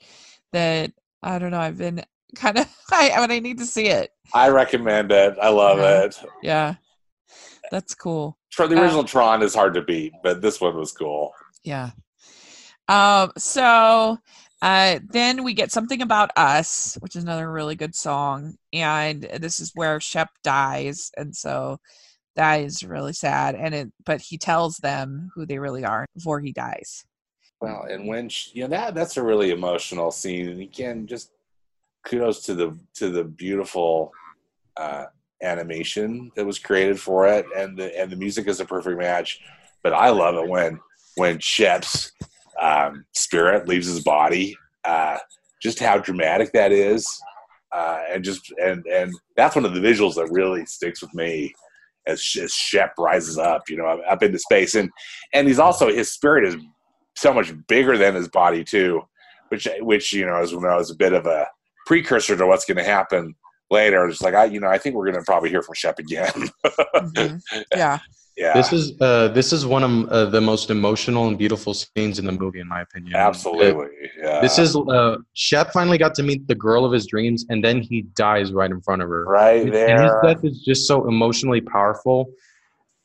that 0.53 0.91
I 1.21 1.37
don't 1.39 1.51
know. 1.51 1.59
I've 1.59 1.77
been 1.77 2.03
kind 2.35 2.57
of 2.57 2.67
I, 2.91 3.11
I 3.11 3.21
mean 3.21 3.31
I 3.31 3.39
need 3.39 3.59
to 3.59 3.65
see 3.65 3.87
it. 3.87 4.11
I 4.33 4.49
recommend 4.49 5.11
it. 5.11 5.37
I 5.41 5.49
love 5.49 5.77
Yeah. 5.79 6.01
it. 6.03 6.15
Yeah, 6.41 6.75
that's 7.71 7.93
cool. 7.95 8.37
Tr- 8.51 8.65
The 8.65 8.81
original 8.81 9.03
Tron 9.03 9.43
is 9.43 9.53
hard 9.55 9.73
to 9.75 9.81
beat, 9.81 10.13
but 10.23 10.41
this 10.41 10.59
one 10.59 10.75
was 10.75 10.91
cool. 10.91 11.31
Yeah. 11.63 11.91
Um. 12.87 13.31
So, 13.37 14.17
uh, 14.61 14.99
then 15.07 15.43
we 15.43 15.53
get 15.53 15.71
something 15.71 16.01
about 16.01 16.31
us, 16.35 16.97
which 17.01 17.15
is 17.15 17.23
another 17.23 17.51
really 17.51 17.75
good 17.75 17.95
song, 17.95 18.55
and 18.73 19.21
this 19.39 19.59
is 19.59 19.71
where 19.75 19.99
Shep 19.99 20.29
dies, 20.43 21.11
and 21.15 21.35
so 21.35 21.77
that 22.35 22.61
is 22.61 22.83
really 22.83 23.13
sad. 23.13 23.55
And 23.55 23.75
it, 23.75 23.91
but 24.05 24.21
he 24.21 24.37
tells 24.37 24.77
them 24.77 25.29
who 25.35 25.45
they 25.45 25.59
really 25.59 25.85
are 25.85 26.05
before 26.15 26.39
he 26.39 26.51
dies. 26.51 27.05
Well, 27.61 27.85
and 27.89 28.07
when 28.07 28.29
she, 28.29 28.51
you 28.53 28.63
know 28.63 28.69
that 28.69 28.95
that's 28.95 29.17
a 29.17 29.23
really 29.23 29.51
emotional 29.51 30.11
scene, 30.11 30.49
and 30.49 30.61
again, 30.61 31.05
just 31.05 31.31
kudos 32.03 32.41
to 32.43 32.55
the 32.55 32.77
to 32.95 33.09
the 33.09 33.23
beautiful 33.23 34.11
uh, 34.75 35.05
animation 35.41 36.31
that 36.35 36.45
was 36.45 36.57
created 36.57 36.99
for 36.99 37.27
it, 37.27 37.45
and 37.55 37.77
the 37.77 37.95
and 37.99 38.11
the 38.11 38.15
music 38.15 38.47
is 38.47 38.59
a 38.59 38.65
perfect 38.65 38.97
match. 38.97 39.39
But 39.83 39.93
I 39.93 40.09
love 40.09 40.35
it 40.35 40.47
when 40.49 40.79
when 41.15 41.39
Shep's 41.39 42.11
um, 42.61 43.05
spirit 43.13 43.67
leaves 43.67 43.87
his 43.87 44.03
body, 44.03 44.55
uh, 44.85 45.17
just 45.61 45.79
how 45.79 45.97
dramatic 45.97 46.51
that 46.53 46.71
is, 46.71 47.07
uh, 47.71 47.99
and 48.09 48.23
just 48.23 48.51
and 48.61 48.85
and 48.87 49.13
that's 49.35 49.55
one 49.55 49.65
of 49.65 49.73
the 49.73 49.79
visuals 49.79 50.15
that 50.15 50.27
really 50.31 50.65
sticks 50.65 51.01
with 51.01 51.13
me 51.13 51.53
as, 52.07 52.35
as 52.41 52.53
Shep 52.53 52.93
rises 52.97 53.37
up, 53.37 53.69
you 53.69 53.77
know, 53.77 53.85
up 53.85 54.23
into 54.23 54.39
space, 54.39 54.75
and 54.75 54.89
and 55.33 55.47
he's 55.47 55.59
also 55.59 55.89
his 55.89 56.11
spirit 56.11 56.45
is 56.47 56.55
so 57.15 57.33
much 57.33 57.53
bigger 57.67 57.97
than 57.97 58.15
his 58.15 58.27
body 58.27 58.63
too, 58.63 59.01
which 59.49 59.67
which 59.79 60.13
you 60.13 60.25
know 60.25 60.41
is 60.41 60.53
is 60.53 60.91
a 60.91 60.95
bit 60.95 61.13
of 61.13 61.25
a 61.25 61.47
precursor 61.85 62.35
to 62.37 62.47
what's 62.47 62.65
going 62.65 62.77
to 62.77 62.83
happen 62.83 63.35
later. 63.69 64.07
It's 64.07 64.21
like 64.21 64.33
I 64.33 64.45
you 64.45 64.59
know 64.59 64.67
I 64.67 64.77
think 64.77 64.95
we're 64.95 65.05
going 65.05 65.17
to 65.17 65.25
probably 65.25 65.49
hear 65.49 65.61
from 65.61 65.75
Shep 65.75 65.99
again. 65.99 66.31
Mhm. 66.97 67.41
Yeah. 67.75 67.99
Yeah, 68.37 68.53
This 68.53 68.71
is 68.71 68.83
uh, 69.01 69.29
this 69.29 69.51
is 69.51 69.65
one 69.65 69.83
of 69.83 69.91
uh, 70.09 70.25
the 70.25 70.39
most 70.51 70.69
emotional 70.69 71.27
and 71.27 71.37
beautiful 71.37 71.73
scenes 71.73 72.19
in 72.19 72.25
the 72.25 72.31
movie, 72.43 72.59
in 72.59 72.67
my 72.67 72.81
opinion. 72.81 73.15
Uh, 73.15 73.29
absolutely. 73.29 73.87
Yeah, 74.21 74.41
This 74.41 74.59
is 74.59 74.75
uh, 74.75 75.17
Shep 75.33 75.71
finally 75.73 75.97
got 75.97 76.13
to 76.15 76.23
meet 76.23 76.47
the 76.47 76.53
girl 76.67 76.85
of 76.85 76.91
his 76.91 77.07
dreams, 77.07 77.45
and 77.49 77.63
then 77.65 77.81
he 77.81 78.03
dies 78.25 78.53
right 78.53 78.69
in 78.69 78.79
front 78.81 79.01
of 79.01 79.09
her. 79.09 79.25
right 79.25 79.63
And- 79.65 79.73
And 79.75 79.99
his 80.03 80.11
death 80.25 80.41
is 80.49 80.55
just 80.69 80.87
so 80.87 81.07
emotionally 81.07 81.61
powerful, 81.61 82.29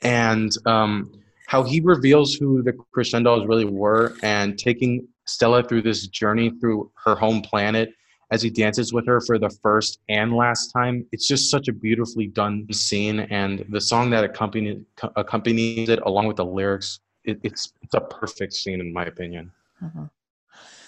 and 0.01 0.51
um, 0.65 1.11
how 1.47 1.63
he 1.63 1.79
reveals 1.81 2.35
who 2.35 2.61
the 2.61 2.73
Crescendolls 2.93 3.47
really 3.47 3.65
were, 3.65 4.15
and 4.21 4.57
taking 4.57 5.07
Stella 5.25 5.63
through 5.63 5.81
this 5.83 6.07
journey 6.07 6.51
through 6.59 6.91
her 7.05 7.15
home 7.15 7.41
planet 7.41 7.89
as 8.33 8.41
he 8.41 8.49
dances 8.49 8.91
with 8.91 9.05
her 9.05 9.21
for 9.21 9.37
the 9.37 9.51
first 9.61 9.99
and 10.09 10.33
last 10.33 10.71
time. 10.71 11.05
It's 11.11 11.27
just 11.27 11.51
such 11.51 11.67
a 11.67 11.71
beautifully 11.71 12.25
done 12.25 12.67
scene, 12.73 13.19
and 13.19 13.63
the 13.69 13.79
song 13.79 14.09
that 14.09 14.23
accompanies 14.23 14.81
accompanies 15.15 15.87
it, 15.89 15.99
along 16.01 16.25
with 16.25 16.37
the 16.37 16.45
lyrics, 16.45 16.99
it, 17.23 17.39
it's 17.43 17.73
it's 17.83 17.93
a 17.93 18.01
perfect 18.01 18.53
scene 18.53 18.81
in 18.81 18.91
my 18.91 19.05
opinion. 19.05 19.51
Uh-huh. 19.85 20.07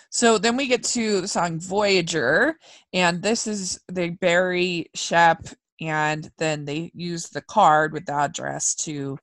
So 0.10 0.39
then 0.39 0.58
we 0.58 0.65
get 0.65 0.84
to 0.95 1.21
the 1.21 1.27
song 1.27 1.60
Voyager, 1.60 2.58
and 2.93 3.21
this 3.21 3.45
is 3.45 3.79
they 3.91 4.10
bury 4.10 4.89
Shep, 4.95 5.45
and 5.79 6.31
then 6.39 6.65
they 6.65 6.91
use 6.95 7.29
the 7.29 7.41
card 7.41 7.93
with 7.93 8.08
the 8.08 8.13
address 8.13 8.73
to 8.86 9.19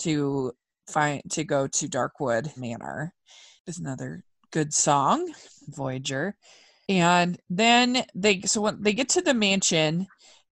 to 0.00 0.52
find 0.86 1.22
to 1.32 1.44
go 1.44 1.66
to 1.66 1.86
Darkwood 1.86 2.56
Manor. 2.56 3.12
Is 3.66 3.78
another 3.78 4.24
good 4.52 4.72
song, 4.72 5.30
Voyager. 5.68 6.34
And 6.88 7.38
then 7.50 8.04
they 8.14 8.42
so 8.42 8.62
when 8.62 8.82
they 8.82 8.92
get 8.92 9.08
to 9.10 9.22
the 9.22 9.34
mansion 9.34 10.06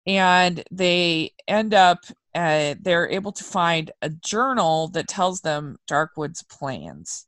and 0.06 0.62
they 0.70 1.32
end 1.48 1.74
up 1.74 1.98
uh, 2.34 2.74
they're 2.80 3.08
able 3.08 3.32
to 3.32 3.44
find 3.44 3.90
a 4.02 4.10
journal 4.10 4.88
that 4.88 5.08
tells 5.08 5.40
them 5.40 5.78
Darkwood's 5.88 6.42
plans. 6.42 7.26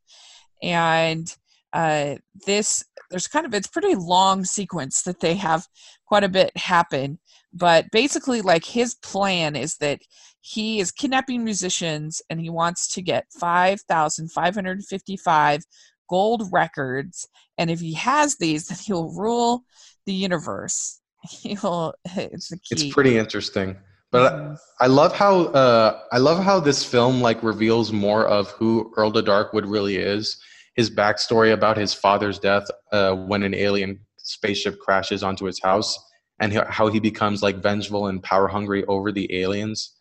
And 0.63 1.35
uh, 1.73 2.17
this 2.47 2.85
there's 3.11 3.29
kind 3.29 3.47
of 3.47 3.55
it's 3.55 3.69
pretty 3.69 3.95
long 3.95 4.45
sequence 4.45 5.03
that 5.03 5.21
they 5.21 5.35
have 5.35 5.67
quite 6.07 6.25
a 6.25 6.29
bit 6.29 6.57
happen 6.57 7.19
but 7.53 7.91
basically 7.91 8.43
like 8.43 8.65
his 8.65 8.95
plan 8.97 9.57
is 9.57 9.77
that 9.77 10.01
he 10.41 10.81
is 10.81 10.93
kidnapping 10.93 11.45
musicians 11.45 12.23
and 12.31 12.41
he 12.41 12.51
wants 12.51 12.93
to 12.95 13.03
get 13.03 13.27
5555 13.39 15.63
gold 16.09 16.49
records 16.53 17.29
and 17.59 17.71
if 17.71 17.81
he 17.81 17.93
has 17.95 18.37
these 18.37 18.67
then 18.69 18.79
he'll 18.79 19.13
rule 19.13 19.65
the 20.07 20.13
universe 20.13 21.01
he'll 21.23 21.95
it's, 22.17 22.53
it's 22.71 22.93
pretty 22.93 23.19
interesting 23.19 23.77
but 24.11 24.33
mm-hmm. 24.33 24.55
I, 24.81 24.85
I, 24.85 24.89
love 24.89 25.15
how 25.15 25.41
uh, 25.49 26.01
I 26.13 26.19
love 26.19 26.43
how 26.43 26.61
this 26.61 26.83
film 26.83 27.21
like 27.21 27.43
reveals 27.43 27.93
more 27.93 28.27
of 28.27 28.51
who 28.53 28.91
Earl 28.97 29.11
the 29.11 29.23
Darkwood 29.23 29.71
really 29.71 29.97
is 29.97 30.41
his 30.79 30.89
backstory 30.89 31.53
about 31.53 31.77
his 31.77 31.93
father's 31.93 32.39
death 32.39 32.65
uh, 32.93 33.13
when 33.13 33.43
an 33.43 33.53
alien 33.53 33.99
spaceship 34.17 34.79
crashes 34.79 35.25
onto 35.25 35.45
his 35.45 35.61
house 35.61 35.99
and 36.39 36.53
how 36.69 36.87
he 36.87 37.01
becomes 37.01 37.43
like 37.43 37.57
vengeful 37.57 38.07
and 38.07 38.23
power 38.23 38.47
hungry 38.47 38.85
over 38.85 39.11
the 39.11 39.43
aliens. 39.43 39.98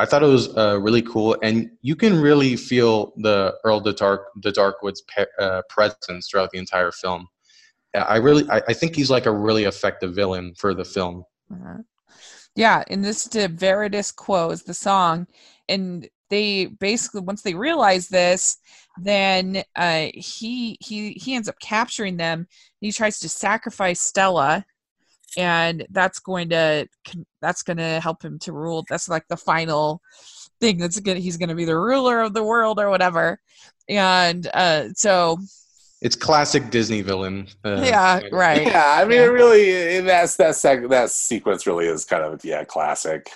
I 0.00 0.06
thought 0.06 0.22
it 0.22 0.26
was 0.26 0.56
uh, 0.56 0.80
really 0.80 1.02
cool, 1.02 1.36
and 1.42 1.70
you 1.82 1.94
can 1.94 2.18
really 2.18 2.56
feel 2.56 3.12
the 3.18 3.54
Earl 3.64 3.80
the 3.80 3.92
Dark 3.92 4.28
the 4.42 4.50
Darkwood's 4.50 5.02
pe- 5.02 5.26
uh, 5.38 5.60
presence 5.68 6.28
throughout 6.28 6.50
the 6.52 6.58
entire 6.58 6.90
film. 6.90 7.28
I 7.94 8.16
really, 8.16 8.48
I, 8.48 8.62
I, 8.68 8.72
think 8.72 8.94
he's 8.94 9.10
like 9.10 9.26
a 9.26 9.32
really 9.32 9.64
effective 9.64 10.14
villain 10.14 10.54
for 10.56 10.74
the 10.74 10.84
film. 10.84 11.24
Uh-huh. 11.52 11.82
Yeah, 12.56 12.82
and 12.88 13.04
this 13.04 13.28
to 13.28 13.48
Veridis 13.48 14.14
Quo 14.14 14.50
is 14.50 14.62
the 14.62 14.72
song, 14.72 15.26
and 15.68 16.08
they 16.30 16.66
basically 16.66 17.20
once 17.20 17.42
they 17.42 17.54
realize 17.54 18.08
this, 18.08 18.56
then 19.02 19.62
uh, 19.76 20.06
he 20.14 20.78
he 20.80 21.12
he 21.12 21.34
ends 21.34 21.48
up 21.48 21.58
capturing 21.60 22.16
them. 22.16 22.46
He 22.80 22.90
tries 22.90 23.18
to 23.20 23.28
sacrifice 23.28 24.00
Stella, 24.00 24.64
and 25.36 25.86
that's 25.90 26.18
going 26.18 26.50
to 26.50 26.86
that's 27.40 27.62
going 27.62 27.76
to 27.76 28.00
help 28.00 28.22
him 28.22 28.38
to 28.40 28.52
rule. 28.52 28.84
That's 28.88 29.08
like 29.08 29.26
the 29.28 29.36
final 29.36 30.00
thing. 30.60 30.78
That's 30.78 31.00
good. 31.00 31.16
He's 31.18 31.36
going 31.36 31.48
to 31.48 31.54
be 31.54 31.64
the 31.64 31.78
ruler 31.78 32.20
of 32.20 32.34
the 32.34 32.44
world 32.44 32.78
or 32.78 32.90
whatever. 32.90 33.40
And 33.88 34.48
uh, 34.54 34.88
so 34.94 35.38
it's 36.00 36.16
classic 36.16 36.70
Disney 36.70 37.02
villain. 37.02 37.48
Uh, 37.64 37.82
yeah, 37.84 38.20
right. 38.32 38.66
Yeah, 38.66 38.84
I 38.98 39.04
mean, 39.04 39.18
yeah. 39.18 39.24
it 39.24 39.28
really 39.28 40.00
that's 40.00 40.36
that 40.36 40.56
sec- 40.56 40.88
that 40.88 41.10
sequence 41.10 41.66
really 41.66 41.86
is 41.86 42.04
kind 42.04 42.22
of 42.22 42.44
yeah 42.44 42.64
classic. 42.64 43.30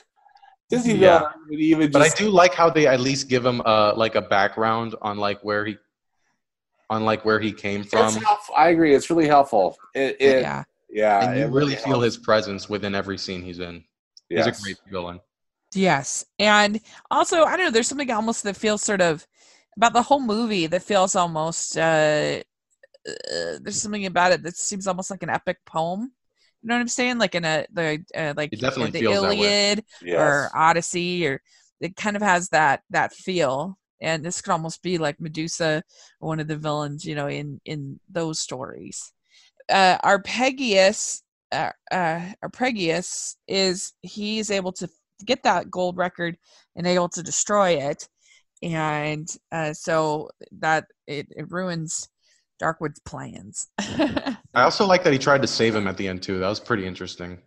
Disney 0.71 0.95
yeah. 0.95 1.23
even 1.51 1.91
but 1.91 2.01
I 2.01 2.09
do 2.09 2.31
like 2.31 2.55
how 2.55 2.71
they 2.71 2.87
at 2.87 2.99
least 2.99 3.29
give 3.29 3.45
him 3.45 3.61
uh 3.67 3.93
like 3.97 4.15
a 4.15 4.23
background 4.23 4.95
on 5.03 5.19
like 5.19 5.45
where 5.45 5.67
he 5.67 5.77
on 6.89 7.05
like 7.05 7.25
where 7.25 7.39
he 7.39 7.53
came 7.53 7.85
from. 7.85 8.17
I 8.57 8.69
agree. 8.71 8.95
It's 8.95 9.11
really 9.11 9.27
helpful. 9.27 9.77
It, 9.95 10.17
it 10.21 10.43
yeah. 10.43 10.65
Yeah. 10.95 11.29
And 11.29 11.39
you 11.39 11.47
really, 11.47 11.73
really 11.73 11.77
feel 11.77 12.01
his 12.01 12.17
presence 12.17 12.69
within 12.69 12.95
every 12.95 13.19
scene 13.19 13.43
he's 13.43 13.59
in. 13.59 13.85
Yes. 14.31 14.47
He's 14.47 14.59
a 14.59 14.63
great 14.63 14.79
villain. 14.91 15.21
Yes. 15.75 16.25
And 16.39 16.81
also, 17.11 17.43
I 17.43 17.57
don't 17.57 17.67
know, 17.67 17.71
there's 17.73 17.89
something 17.89 18.11
almost 18.13 18.45
that 18.45 18.57
feels 18.57 18.81
sort 18.81 19.01
of 19.01 19.27
about 19.77 19.93
the 19.93 20.03
whole 20.03 20.21
movie 20.21 20.69
that 20.69 20.83
feels 20.85 21.17
almost 21.17 21.77
uh, 21.77 22.41
uh 23.07 23.59
there's 23.61 23.83
something 23.83 24.07
about 24.07 24.31
it 24.31 24.45
that 24.45 24.57
seems 24.57 24.87
almost 24.87 25.11
like 25.11 25.25
an 25.25 25.31
epic 25.31 25.59
poem. 25.67 26.13
You 26.63 26.69
know 26.69 26.77
what 26.77 26.81
I'm 26.81 26.89
saying? 26.89 27.19
Like 27.19 27.35
in 27.35 27.45
a 27.45 27.67
the 27.73 28.05
uh, 28.17 28.35
like 28.37 28.53
it 28.53 28.61
definitely 28.61 28.93
the 28.93 29.01
feels 29.01 29.25
Iliad 29.25 29.85
yes. 30.01 30.19
or 30.19 30.51
Odyssey, 30.55 31.27
or 31.27 31.43
it 31.81 31.97
kind 31.97 32.17
of 32.17 32.23
has 32.23 32.49
that 32.51 32.83
that 32.91 33.13
feel. 33.13 33.77
And 34.01 34.25
this 34.25 34.41
could 34.41 34.53
almost 34.53 34.83
be 34.83 34.97
like 34.97 35.21
Medusa, 35.21 35.83
one 36.21 36.39
of 36.39 36.47
the 36.47 36.57
villains, 36.57 37.05
you 37.05 37.17
know, 37.17 37.27
in 37.27 37.61
in 37.65 37.99
those 38.09 38.39
stories. 38.39 39.13
Uh, 39.69 39.99
Arpegius, 40.05 41.23
uh, 41.53 41.71
uh, 41.91 42.21
Arpegius 42.43 43.37
is 43.49 43.93
he's 44.03 44.51
able 44.51 44.73
to 44.73 44.89
get 45.25 45.43
that 45.45 45.71
gold 45.71 45.97
record 45.97 46.37
and 46.77 46.87
able 46.87 47.09
to 47.11 47.23
destroy 47.23 47.71
it, 47.71 48.09
and 48.63 49.29
uh, 49.53 49.73
so 49.73 50.29
that 50.61 50.87
it, 51.07 51.29
it 51.31 51.51
ruins 51.51 52.09
Darkwood's 52.63 53.01
plans. 53.01 53.69
I 53.79 54.37
also 54.55 54.87
like 54.87 55.05
that 55.05 55.13
he 55.13 55.19
tried 55.19 55.43
to 55.43 55.49
save 55.49 55.75
him 55.75 55.87
at 55.87 55.97
the 55.97 56.09
end 56.09 56.23
too. 56.23 56.39
That 56.39 56.49
was 56.49 56.61
pretty 56.61 56.87
interesting. 56.87 57.39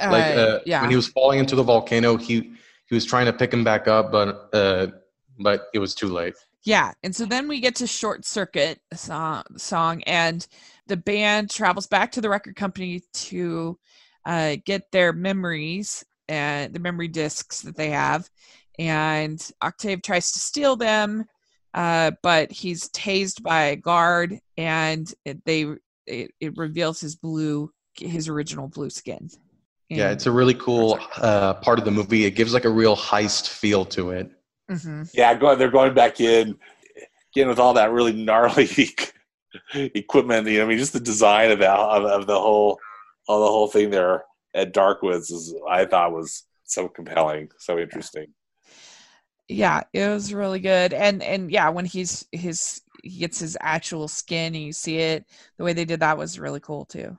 Uh, 0.00 0.10
like 0.10 0.36
uh, 0.36 0.60
yeah. 0.66 0.80
when 0.80 0.90
he 0.90 0.96
was 0.96 1.08
falling 1.08 1.38
into 1.38 1.56
the 1.56 1.62
volcano, 1.62 2.16
he 2.16 2.52
he 2.86 2.94
was 2.94 3.04
trying 3.04 3.26
to 3.26 3.32
pick 3.32 3.52
him 3.52 3.64
back 3.64 3.88
up, 3.88 4.10
but 4.10 4.48
uh, 4.52 4.88
but 5.38 5.66
it 5.74 5.78
was 5.78 5.94
too 5.94 6.08
late. 6.08 6.34
Yeah, 6.64 6.92
and 7.02 7.14
so 7.14 7.26
then 7.26 7.48
we 7.48 7.60
get 7.60 7.74
to 7.76 7.86
Short 7.86 8.24
Circuit 8.24 8.80
song, 8.94 9.42
song 9.56 10.02
and 10.04 10.46
the 10.86 10.96
band 10.96 11.50
travels 11.50 11.86
back 11.86 12.12
to 12.12 12.20
the 12.20 12.28
record 12.28 12.56
company 12.56 13.02
to 13.12 13.78
uh, 14.24 14.56
get 14.64 14.90
their 14.92 15.12
memories 15.12 16.04
and 16.28 16.72
the 16.72 16.80
memory 16.80 17.08
discs 17.08 17.60
that 17.62 17.76
they 17.76 17.90
have, 17.90 18.28
and 18.78 19.50
Octave 19.60 20.02
tries 20.02 20.32
to 20.32 20.38
steal 20.38 20.76
them 20.76 21.26
uh, 21.74 22.12
but 22.22 22.52
he's 22.52 22.88
tased 22.90 23.42
by 23.42 23.64
a 23.64 23.76
guard, 23.76 24.38
and 24.56 25.12
it, 25.24 25.42
they 25.44 25.66
it, 26.06 26.30
it, 26.40 26.56
reveals 26.56 27.00
his 27.00 27.16
blue, 27.16 27.70
his 27.96 28.28
original 28.28 28.68
blue 28.68 28.90
skin. 28.90 29.30
And 29.90 29.98
yeah, 29.98 30.10
it's 30.10 30.26
a 30.26 30.30
really 30.32 30.54
cool 30.54 30.98
uh, 31.16 31.54
part 31.54 31.78
of 31.78 31.84
the 31.84 31.90
movie. 31.90 32.26
It 32.26 32.32
gives 32.32 32.52
like 32.52 32.66
a 32.66 32.70
real 32.70 32.96
heist 32.96 33.48
feel 33.48 33.84
to 33.86 34.10
it. 34.10 34.30
Mm-hmm. 34.70 35.04
Yeah, 35.14 35.34
go, 35.34 35.54
they're 35.54 35.70
going 35.70 35.94
back 35.94 36.20
in, 36.20 36.58
again 37.34 37.48
with 37.48 37.58
all 37.58 37.74
that 37.74 37.90
really 37.90 38.12
gnarly 38.12 38.66
equipment. 39.74 40.46
You 40.46 40.58
know, 40.58 40.64
I 40.64 40.68
mean, 40.68 40.78
just 40.78 40.92
the 40.92 41.00
design 41.00 41.50
of, 41.50 41.60
of, 41.60 42.04
of 42.04 42.26
the 42.26 42.38
whole, 42.38 42.78
all 43.28 43.40
the 43.40 43.46
whole 43.46 43.68
thing 43.68 43.90
there 43.90 44.24
at 44.54 44.74
Darkwoods 44.74 45.32
is, 45.32 45.54
I 45.68 45.84
thought 45.84 46.12
was 46.12 46.44
so 46.64 46.88
compelling, 46.88 47.50
so 47.58 47.78
interesting. 47.78 48.26
Yeah 49.48 49.82
it 49.92 50.08
was 50.08 50.32
really 50.32 50.60
good. 50.60 50.92
And 50.92 51.22
and 51.22 51.50
yeah 51.50 51.68
when 51.68 51.84
he's 51.84 52.26
his 52.32 52.80
he 53.02 53.18
gets 53.18 53.38
his 53.38 53.56
actual 53.60 54.08
skin 54.08 54.54
and 54.54 54.64
you 54.64 54.72
see 54.72 54.98
it 54.98 55.26
the 55.58 55.64
way 55.64 55.72
they 55.72 55.84
did 55.84 56.00
that 56.00 56.16
was 56.16 56.38
really 56.38 56.60
cool 56.60 56.84
too 56.84 57.16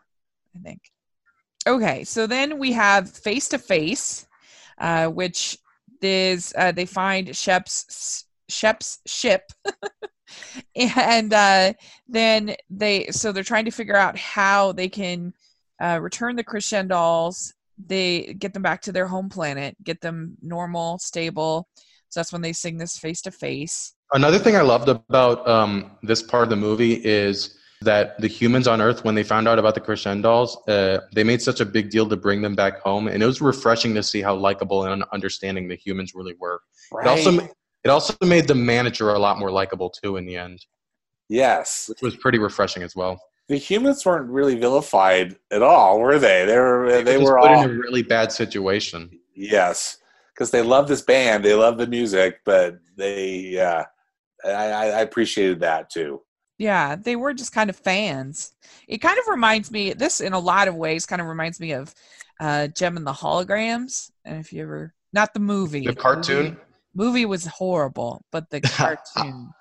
i 0.55 0.59
think. 0.59 0.79
Okay 1.67 2.03
so 2.03 2.25
then 2.25 2.57
we 2.57 2.71
have 2.71 3.09
face 3.09 3.49
to 3.49 3.57
face 3.57 4.25
uh 4.79 5.07
which 5.07 5.57
is 6.01 6.53
uh 6.57 6.71
they 6.71 6.85
find 6.85 7.35
shep's 7.35 8.25
shep's 8.49 8.99
ship 9.05 9.51
and 10.75 11.33
uh 11.33 11.73
then 12.07 12.55
they 12.69 13.07
so 13.07 13.31
they're 13.31 13.43
trying 13.43 13.65
to 13.65 13.71
figure 13.71 13.95
out 13.95 14.17
how 14.17 14.71
they 14.71 14.89
can 14.89 15.33
uh 15.81 15.99
return 16.01 16.35
the 16.35 16.43
Crescendolls 16.43 17.53
they 17.85 18.35
get 18.37 18.53
them 18.53 18.61
back 18.61 18.81
to 18.81 18.91
their 18.91 19.07
home 19.07 19.29
planet 19.29 19.75
get 19.83 19.99
them 20.01 20.37
normal 20.41 20.97
stable 20.99 21.67
so 22.13 22.19
that's 22.19 22.31
when 22.31 22.43
they 22.43 22.53
sing 22.53 22.77
this 22.77 22.95
face 22.95 23.21
to 23.23 23.31
face. 23.31 23.95
Another 24.13 24.37
thing 24.37 24.55
I 24.55 24.61
loved 24.61 24.87
about 24.87 25.47
um, 25.47 25.97
this 26.03 26.21
part 26.21 26.43
of 26.43 26.51
the 26.51 26.55
movie 26.55 27.03
is 27.03 27.57
that 27.81 28.21
the 28.21 28.27
humans 28.27 28.67
on 28.67 28.81
Earth, 28.81 29.03
when 29.03 29.15
they 29.15 29.23
found 29.23 29.47
out 29.47 29.57
about 29.57 29.73
the 29.73 29.81
Crescendolls, 29.81 30.55
uh, 30.67 30.99
they 31.11 31.23
made 31.23 31.41
such 31.41 31.59
a 31.59 31.65
big 31.65 31.89
deal 31.89 32.07
to 32.07 32.15
bring 32.15 32.43
them 32.43 32.53
back 32.53 32.81
home, 32.81 33.07
and 33.07 33.23
it 33.23 33.25
was 33.25 33.41
refreshing 33.41 33.95
to 33.95 34.03
see 34.03 34.21
how 34.21 34.35
likable 34.35 34.85
and 34.85 35.03
understanding 35.11 35.67
the 35.67 35.75
humans 35.75 36.13
really 36.13 36.35
were. 36.39 36.61
Right. 36.91 37.07
It 37.07 37.09
also 37.09 37.49
it 37.83 37.89
also 37.89 38.15
made 38.21 38.47
the 38.47 38.55
manager 38.55 39.09
a 39.09 39.19
lot 39.19 39.37
more 39.39 39.51
likable 39.51 39.89
too 39.89 40.17
in 40.17 40.25
the 40.25 40.37
end. 40.37 40.65
Yes, 41.29 41.89
which 41.89 42.01
was 42.01 42.15
pretty 42.15 42.39
refreshing 42.39 42.83
as 42.83 42.95
well. 42.95 43.19
The 43.49 43.57
humans 43.57 44.05
weren't 44.05 44.29
really 44.29 44.55
vilified 44.55 45.35
at 45.51 45.61
all, 45.61 45.99
were 45.99 46.19
they? 46.19 46.45
They 46.45 46.57
were 46.57 46.89
they, 46.91 47.03
they 47.03 47.17
were 47.17 47.39
put 47.39 47.49
all 47.49 47.63
in 47.63 47.69
a 47.69 47.73
really 47.73 48.03
bad 48.03 48.31
situation. 48.31 49.09
Yes, 49.35 49.97
because 50.33 50.51
they 50.51 50.61
love 50.61 50.87
this 50.87 51.01
band, 51.01 51.43
they 51.43 51.53
love 51.53 51.77
the 51.77 51.87
music, 51.87 52.39
but 52.45 52.79
they, 52.95 53.35
yeah, 53.35 53.85
I, 54.45 54.49
I 54.49 55.01
appreciated 55.01 55.59
that 55.61 55.89
too. 55.89 56.21
Yeah, 56.57 56.95
they 56.95 57.15
were 57.15 57.33
just 57.33 57.51
kind 57.51 57.69
of 57.69 57.75
fans. 57.75 58.53
It 58.87 58.99
kind 58.99 59.17
of 59.17 59.27
reminds 59.27 59.71
me, 59.71 59.93
this 59.93 60.21
in 60.21 60.33
a 60.33 60.39
lot 60.39 60.67
of 60.67 60.75
ways 60.75 61.05
kind 61.05 61.21
of 61.21 61.27
reminds 61.27 61.59
me 61.59 61.73
of 61.73 61.93
uh, 62.39 62.67
Jem 62.67 62.95
and 62.95 63.07
the 63.07 63.11
Holograms. 63.11 64.11
And 64.23 64.39
if 64.39 64.53
you 64.53 64.63
ever, 64.63 64.93
not 65.11 65.33
the 65.33 65.39
movie, 65.39 65.85
the 65.85 65.95
cartoon. 65.95 66.43
movie 66.43 66.57
was 66.95 67.45
horrible, 67.45 68.25
but 68.31 68.49
the 68.49 68.61
cartoon. 68.61 69.51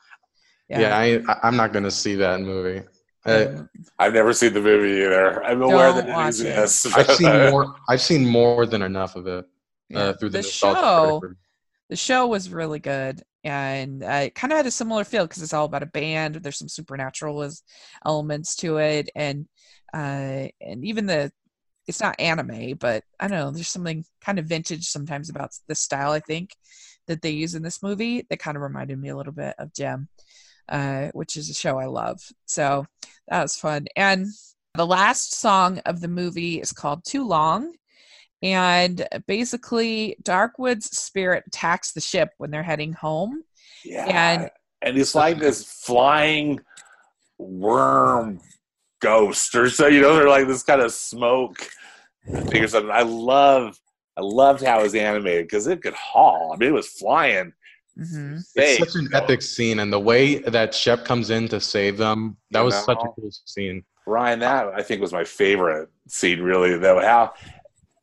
Yeah, 0.69 0.97
I, 0.97 1.23
I'm 1.43 1.57
not 1.57 1.73
gonna 1.73 1.91
see 1.91 2.15
that 2.17 2.41
movie. 2.41 2.83
Uh, 3.25 3.47
um, 3.49 3.71
I've 3.99 4.15
never 4.15 4.33
seen 4.33 4.53
the 4.53 4.61
movie 4.61 5.03
either. 5.03 5.45
I'm 5.45 5.63
aware 5.63 5.93
that 5.93 6.03
Don't 6.03 6.11
it 6.11 6.13
watch 6.13 6.41
it. 6.41 6.47
exists. 6.47 6.87
I've 6.97 7.11
seen 7.11 7.29
more. 7.51 7.75
I've 7.89 8.01
seen 8.01 8.27
more 8.27 8.67
than 8.67 8.83
enough 8.83 9.17
of 9.17 9.27
it 9.27 9.45
yeah. 9.89 9.99
uh, 9.99 10.13
through 10.15 10.31
the, 10.31 10.39
the 10.39 10.43
show. 10.43 10.75
factor. 11.21 11.37
the 11.89 11.97
show 11.97 12.27
was 12.27 12.51
really 12.51 12.79
good 12.79 13.23
and 13.45 14.03
uh, 14.03 14.23
it 14.25 14.35
kind 14.35 14.53
of 14.53 14.57
had 14.57 14.67
a 14.67 14.71
similar 14.71 15.05
feel 15.05 15.27
because 15.27 15.43
it's 15.43 15.53
all 15.53 15.65
about 15.65 15.83
a 15.83 15.87
band 15.87 16.37
there's 16.37 16.59
some 16.59 16.69
supernatural 16.69 17.49
elements 18.07 18.57
to 18.57 18.77
it 18.79 19.11
and 19.15 19.47
uh, 19.95 20.47
and 20.61 20.85
even 20.85 21.07
the 21.07 21.31
it's 21.89 22.01
not 22.01 22.19
anime 22.21 22.75
but 22.79 23.03
i 23.19 23.27
don't 23.27 23.39
know 23.39 23.51
there's 23.51 23.69
something 23.69 24.05
kind 24.21 24.39
of 24.39 24.47
vintage 24.47 24.87
sometimes 24.87 25.29
about 25.29 25.51
the 25.69 25.75
style 25.75 26.13
i 26.13 26.21
think 26.21 26.51
that 27.07 27.23
they 27.23 27.31
use 27.31 27.55
in 27.55 27.63
this 27.63 27.83
movie 27.83 28.27
that 28.31 28.39
kind 28.39 28.57
of 28.57 28.63
reminded 28.63 28.99
me 28.99 29.09
a 29.09 29.17
little 29.17 29.33
bit 29.33 29.55
of 29.59 29.73
Jem, 29.75 30.09
uh, 30.69 31.09
which 31.13 31.37
is 31.37 31.51
a 31.51 31.55
show 31.55 31.79
i 31.79 31.87
love. 31.87 32.21
So 32.47 32.87
that 33.29 33.43
was 33.43 33.57
fun. 33.57 33.87
And 33.97 34.27
the 34.75 34.87
last 34.87 35.35
song 35.35 35.79
of 35.87 36.01
the 36.01 36.09
movie 36.09 36.61
is 36.61 36.73
called 36.73 37.05
too 37.05 37.27
long. 37.27 37.75
And 38.43 39.07
basically 39.29 40.17
darkwood's 40.23 40.87
spirit 40.97 41.45
attacks 41.47 41.93
the 41.93 42.01
ship 42.01 42.31
when 42.39 42.51
they're 42.51 42.63
heading 42.63 42.93
home. 42.93 43.43
Yeah. 43.85 44.07
And- 44.09 44.51
And 44.81 44.99
it's 44.99 45.15
like 45.15 45.39
this 45.39 45.63
flying 45.65 46.59
worm 47.39 48.41
ghost 49.01 49.55
or 49.55 49.69
so, 49.71 49.87
you 49.87 50.01
know, 50.01 50.15
they're 50.15 50.29
like 50.29 50.47
this 50.47 50.63
kind 50.63 50.81
of 50.81 50.93
smoke. 50.93 51.69
Thing 52.25 52.63
or 52.63 52.69
something. 52.69 52.91
I 52.91 53.03
love 53.03 53.77
I 54.17 54.21
loved 54.21 54.63
how 54.63 54.81
it 54.81 54.83
was 54.83 54.95
animated 54.95 55.47
because 55.47 55.67
it 55.67 55.83
could 55.83 55.95
haul. 55.95 56.53
I 56.53 56.57
mean, 56.57 56.69
it 56.71 56.73
was 56.73 56.89
flying. 56.89 57.53
hmm 57.97 58.39
It's 58.55 58.79
such 58.79 58.95
an 59.01 59.09
epic 59.15 59.43
scene, 59.43 59.79
and 59.81 59.93
the 59.93 60.01
way 60.01 60.39
that 60.39 60.75
Shep 60.75 61.05
comes 61.05 61.31
in 61.31 61.49
to 61.49 61.61
save 61.61 61.97
them, 61.97 62.37
that 62.51 62.61
You 62.61 62.67
was 62.67 62.85
such 62.85 63.03
a 63.03 63.09
cool 63.09 63.31
scene. 63.47 63.85
Ryan, 64.07 64.41
that 64.41 64.69
I 64.75 64.83
think 64.83 65.01
was 65.01 65.13
my 65.13 65.25
favorite 65.25 65.89
scene. 66.09 66.41
Really, 66.41 66.77
though, 66.77 67.01
how 67.01 67.33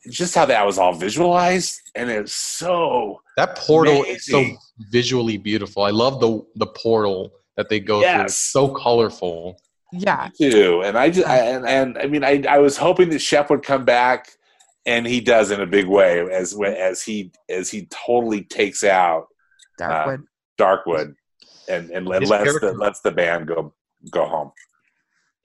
just 0.10 0.34
how 0.34 0.46
that 0.46 0.66
was 0.66 0.78
all 0.78 0.94
visualized, 0.94 1.82
and 1.96 2.10
it's 2.10 2.34
so 2.34 3.22
That 3.38 3.56
portal 3.58 4.04
is 4.06 4.26
so 4.26 4.46
visually 4.92 5.38
beautiful. 5.38 5.84
I 5.84 5.92
love 5.92 6.20
the 6.22 6.42
the 6.56 6.68
portal 6.68 7.34
that 7.58 7.70
they 7.70 7.80
go 7.80 8.02
through. 8.02 8.22
It's 8.24 8.36
so 8.36 8.70
colorful. 8.70 9.60
yeah 9.92 10.30
too. 10.38 10.82
And 10.86 10.98
I 10.98 11.10
just 11.10 11.28
I, 11.28 11.38
and 11.38 11.68
and 11.68 11.98
I 11.98 12.08
mean 12.08 12.24
I 12.24 12.44
I 12.50 12.60
was 12.60 12.78
hoping 12.78 13.10
that 13.10 13.20
Shep 13.20 13.50
would 13.50 13.64
come 13.64 13.84
back, 13.86 14.30
and 14.90 15.06
he 15.06 15.22
does 15.22 15.52
in 15.52 15.62
a 15.62 15.66
big 15.68 15.88
way 15.88 16.20
as 16.32 16.54
mm-hmm. 16.54 16.64
as 16.64 17.02
he 17.02 17.32
as 17.50 17.70
he 17.70 17.88
totally 17.88 18.44
takes 18.44 18.84
out 18.84 19.28
darkwood 19.80 20.20
uh, 20.20 20.24
Darkwood, 20.60 21.16
and 21.70 21.90
and 21.90 22.08
His 22.08 22.30
lets 22.30 22.44
character- 22.44 22.72
the 22.72 22.74
lets 22.74 23.00
the 23.00 23.12
band 23.12 23.48
go 23.48 23.74
go 24.12 24.26
home. 24.26 24.52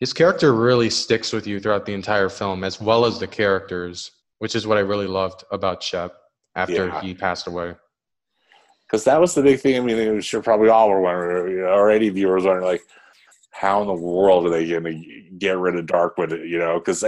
His 0.01 0.12
character 0.12 0.53
really 0.53 0.90
sticks 0.90 1.32
with 1.32 1.47
you 1.47 1.61
throughout 1.61 1.86
the 1.86 1.95
entire 1.95 2.28
film, 2.28 2.64
as 2.64 2.80
well 2.80 3.07
as 3.07 3.18
the 3.18 3.28
characters, 3.28 4.11
which 4.38 4.55
is 4.57 4.66
what 4.66 4.76
I 4.76 4.80
really 4.80 5.07
loved 5.07 5.45
about 5.53 5.82
Shep 5.82 6.12
after 6.57 6.88
Yeah. 6.88 7.01
he 7.01 7.14
passed 7.14 7.47
away. 7.47 7.74
Because 8.86 9.05
that 9.05 9.20
was 9.20 9.34
the 9.34 9.42
big 9.42 9.61
thing. 9.61 9.76
I 9.76 9.80
mean, 9.80 9.97
I'm 9.97 10.20
sure 10.20 10.42
probably 10.42 10.68
all 10.68 10.90
were 10.90 11.01
wondering, 11.01 11.61
or 11.61 11.90
any 11.90 12.11
viewers 12.11 12.45
wondering, 12.45 12.66
like, 12.66 12.82
how 13.51 13.80
in 13.80 13.86
the 13.86 13.95
world 13.95 14.47
are 14.47 14.51
they 14.51 14.68
going 14.68 14.84
to 14.84 15.30
get 15.38 15.57
rid 15.57 15.76
of 15.76 15.86
Darkwood? 15.86 16.47
You 16.47 16.59
know, 16.59 16.78
because 16.80 17.03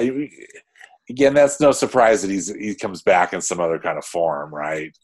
again, 1.09 1.35
that's 1.35 1.61
no 1.61 1.73
surprise 1.73 2.23
that 2.23 2.31
he's 2.31 2.55
he 2.55 2.75
comes 2.75 3.03
back 3.03 3.33
in 3.33 3.41
some 3.41 3.61
other 3.61 3.79
kind 3.79 3.99
of 3.99 4.05
form, 4.05 4.55
right? 4.55 4.97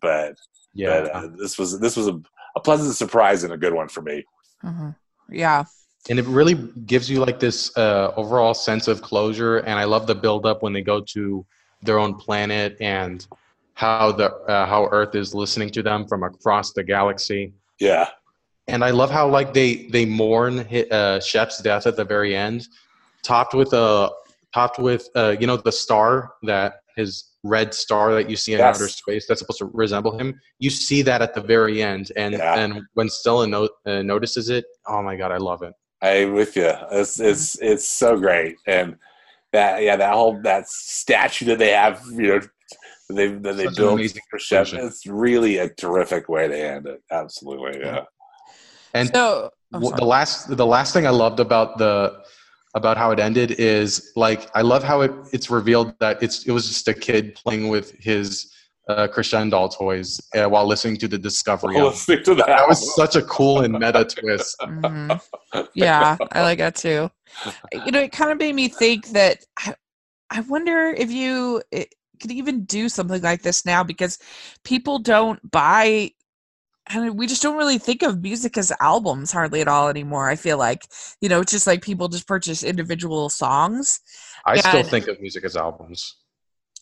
But 0.00 0.34
Yeah, 0.74 1.02
But 1.02 1.14
uh, 1.14 1.28
this 1.38 1.58
was 1.58 1.78
this 1.80 1.96
was 1.96 2.08
a, 2.08 2.20
a 2.56 2.60
pleasant 2.60 2.94
surprise 2.94 3.44
and 3.44 3.52
a 3.52 3.56
good 3.56 3.74
one 3.74 3.88
for 3.88 4.02
me. 4.02 4.24
hmm 4.62 4.90
yeah 5.30 5.64
and 6.08 6.18
it 6.20 6.24
really 6.26 6.54
gives 6.86 7.10
you 7.10 7.18
like 7.18 7.40
this 7.40 7.76
uh, 7.76 8.12
overall 8.16 8.54
sense 8.54 8.86
of 8.86 9.02
closure. 9.02 9.56
And 9.58 9.76
I 9.78 9.84
love 9.84 10.06
the 10.06 10.14
build 10.14 10.46
up 10.46 10.62
when 10.62 10.72
they 10.72 10.82
go 10.82 11.00
to 11.00 11.44
their 11.82 11.98
own 11.98 12.14
planet 12.14 12.76
and 12.80 13.26
how 13.74 14.12
the 14.12 14.32
uh, 14.32 14.66
how 14.66 14.86
Earth 14.92 15.14
is 15.16 15.34
listening 15.34 15.70
to 15.70 15.82
them 15.82 16.06
from 16.06 16.22
across 16.22 16.72
the 16.72 16.84
galaxy. 16.84 17.52
Yeah, 17.80 18.08
and 18.68 18.84
I 18.84 18.90
love 18.90 19.10
how 19.10 19.28
like 19.28 19.52
they 19.52 19.86
they 19.88 20.06
mourn 20.06 20.64
hi- 20.70 20.86
uh, 20.90 21.20
Shep's 21.20 21.60
death 21.60 21.86
at 21.86 21.96
the 21.96 22.04
very 22.04 22.36
end, 22.36 22.68
topped 23.22 23.54
with 23.54 23.72
a 23.72 24.10
topped 24.56 24.78
with 24.78 25.02
uh, 25.14 25.36
you 25.40 25.46
know 25.46 25.58
the 25.58 25.76
star 25.84 26.32
that 26.42 26.70
his 26.96 27.10
red 27.44 27.74
star 27.74 28.14
that 28.14 28.28
you 28.30 28.36
see 28.36 28.54
in 28.54 28.58
Yes. 28.60 28.74
outer 28.76 28.88
space 28.88 29.26
that's 29.26 29.40
supposed 29.42 29.58
to 29.64 29.70
resemble 29.84 30.12
him. 30.18 30.28
You 30.58 30.70
see 30.70 31.02
that 31.02 31.20
at 31.26 31.32
the 31.34 31.42
very 31.54 31.76
end, 31.82 32.04
and 32.16 32.34
Yeah. 32.34 32.58
and 32.60 32.70
when 32.94 33.08
Stella 33.10 33.46
no- 33.46 33.68
uh, 33.90 34.02
notices 34.14 34.48
it, 34.48 34.64
oh 34.92 35.02
my 35.08 35.14
god, 35.20 35.30
I 35.30 35.36
love 35.50 35.62
it. 35.68 35.74
I'm 36.00 36.32
with 36.40 36.56
you. 36.56 36.72
It's 37.00 37.20
it's 37.20 37.46
it's 37.70 37.86
so 38.02 38.10
great, 38.16 38.56
and 38.66 38.96
that 39.52 39.82
yeah 39.82 39.96
that 40.02 40.14
whole 40.14 40.40
that 40.50 40.64
statue 40.68 41.44
that 41.50 41.58
they 41.58 41.72
have, 41.72 42.02
you 42.12 42.28
know, 42.28 42.40
they 43.10 43.28
that 43.44 43.56
they 43.58 43.66
Such 43.66 43.76
built 43.76 44.00
for 44.30 44.38
Shep. 44.38 44.64
conclusion. 44.66 44.86
It's 44.86 45.06
really 45.06 45.54
a 45.58 45.68
terrific 45.68 46.24
way 46.34 46.44
to 46.48 46.58
end 46.74 46.86
it. 46.86 47.00
Absolutely, 47.10 47.80
yeah. 47.80 48.04
And 48.94 49.08
so 49.14 49.50
oh, 49.74 49.90
the 50.02 50.08
last 50.16 50.56
the 50.62 50.70
last 50.76 50.94
thing 50.94 51.06
I 51.06 51.14
loved 51.24 51.40
about 51.40 51.76
the 51.76 51.94
about 52.76 52.96
how 52.98 53.10
it 53.10 53.18
ended 53.18 53.52
is 53.52 54.12
like 54.16 54.48
I 54.54 54.60
love 54.60 54.84
how 54.84 55.00
it 55.00 55.10
it's 55.32 55.50
revealed 55.50 55.94
that 55.98 56.22
it's 56.22 56.46
it 56.46 56.52
was 56.52 56.68
just 56.68 56.86
a 56.86 56.94
kid 56.94 57.34
playing 57.34 57.68
with 57.68 57.92
his 57.98 58.52
uh, 58.88 59.08
Crescendoll 59.08 59.74
toys 59.74 60.20
uh, 60.36 60.46
while 60.48 60.66
listening 60.66 60.96
to 60.98 61.08
the 61.08 61.18
Discovery. 61.18 61.74
Well, 61.74 61.86
album. 61.86 61.98
stick 61.98 62.22
to 62.24 62.34
that. 62.36 62.46
that 62.46 62.68
was 62.68 62.94
such 62.94 63.16
a 63.16 63.22
cool 63.22 63.62
and 63.62 63.72
meta 63.72 64.04
twist. 64.04 64.56
Mhm. 64.66 65.20
yeah 65.74 66.16
i 66.32 66.42
like 66.42 66.58
that 66.58 66.76
too 66.76 67.10
you 67.84 67.90
know 67.92 68.00
it 68.00 68.12
kind 68.12 68.30
of 68.30 68.38
made 68.38 68.54
me 68.54 68.68
think 68.68 69.08
that 69.08 69.44
i, 69.58 69.74
I 70.30 70.40
wonder 70.40 70.88
if 70.88 71.10
you 71.10 71.62
it, 71.70 71.94
could 72.20 72.30
even 72.32 72.64
do 72.64 72.88
something 72.88 73.22
like 73.22 73.42
this 73.42 73.64
now 73.64 73.82
because 73.82 74.18
people 74.64 74.98
don't 74.98 75.40
buy 75.50 76.10
and 76.88 77.18
we 77.18 77.26
just 77.26 77.42
don't 77.42 77.56
really 77.56 77.78
think 77.78 78.02
of 78.02 78.22
music 78.22 78.56
as 78.56 78.72
albums 78.80 79.32
hardly 79.32 79.60
at 79.60 79.68
all 79.68 79.88
anymore 79.88 80.28
i 80.28 80.36
feel 80.36 80.58
like 80.58 80.86
you 81.20 81.28
know 81.28 81.40
it's 81.40 81.52
just 81.52 81.66
like 81.66 81.82
people 81.82 82.08
just 82.08 82.26
purchase 82.26 82.62
individual 82.62 83.28
songs 83.28 84.00
I 84.44 84.58
still 84.58 84.84
think 84.84 85.08
of 85.08 85.20
music 85.20 85.44
as 85.44 85.56
albums. 85.56 86.16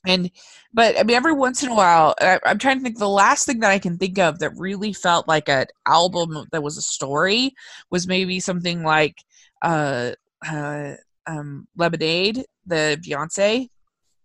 and 0.07 0.30
but 0.72 0.98
i 0.98 1.02
mean 1.02 1.16
every 1.16 1.32
once 1.32 1.62
in 1.62 1.70
a 1.70 1.74
while 1.74 2.14
I, 2.20 2.38
i'm 2.44 2.59
trying 2.59 2.78
to 2.78 2.82
think 2.82 2.98
the 2.98 3.09
last 3.09 3.46
thing 3.46 3.61
that 3.61 3.70
i 3.70 3.78
can 3.78 3.98
think 3.98 4.18
of 4.18 4.38
that 4.40 4.52
really 4.57 4.92
felt 4.92 5.28
like 5.28 5.48
an 5.48 5.66
album 5.86 6.46
that 6.52 6.62
was 6.62 6.76
a 6.76 6.82
story 6.82 7.55
was 7.90 8.07
maybe 8.07 8.40
something 8.40 8.82
like 8.82 9.22
uh, 9.62 10.12
uh 10.46 10.94
um 11.26 11.66
lemonade 11.76 12.44
the 12.66 13.00
beyonce 13.02 13.68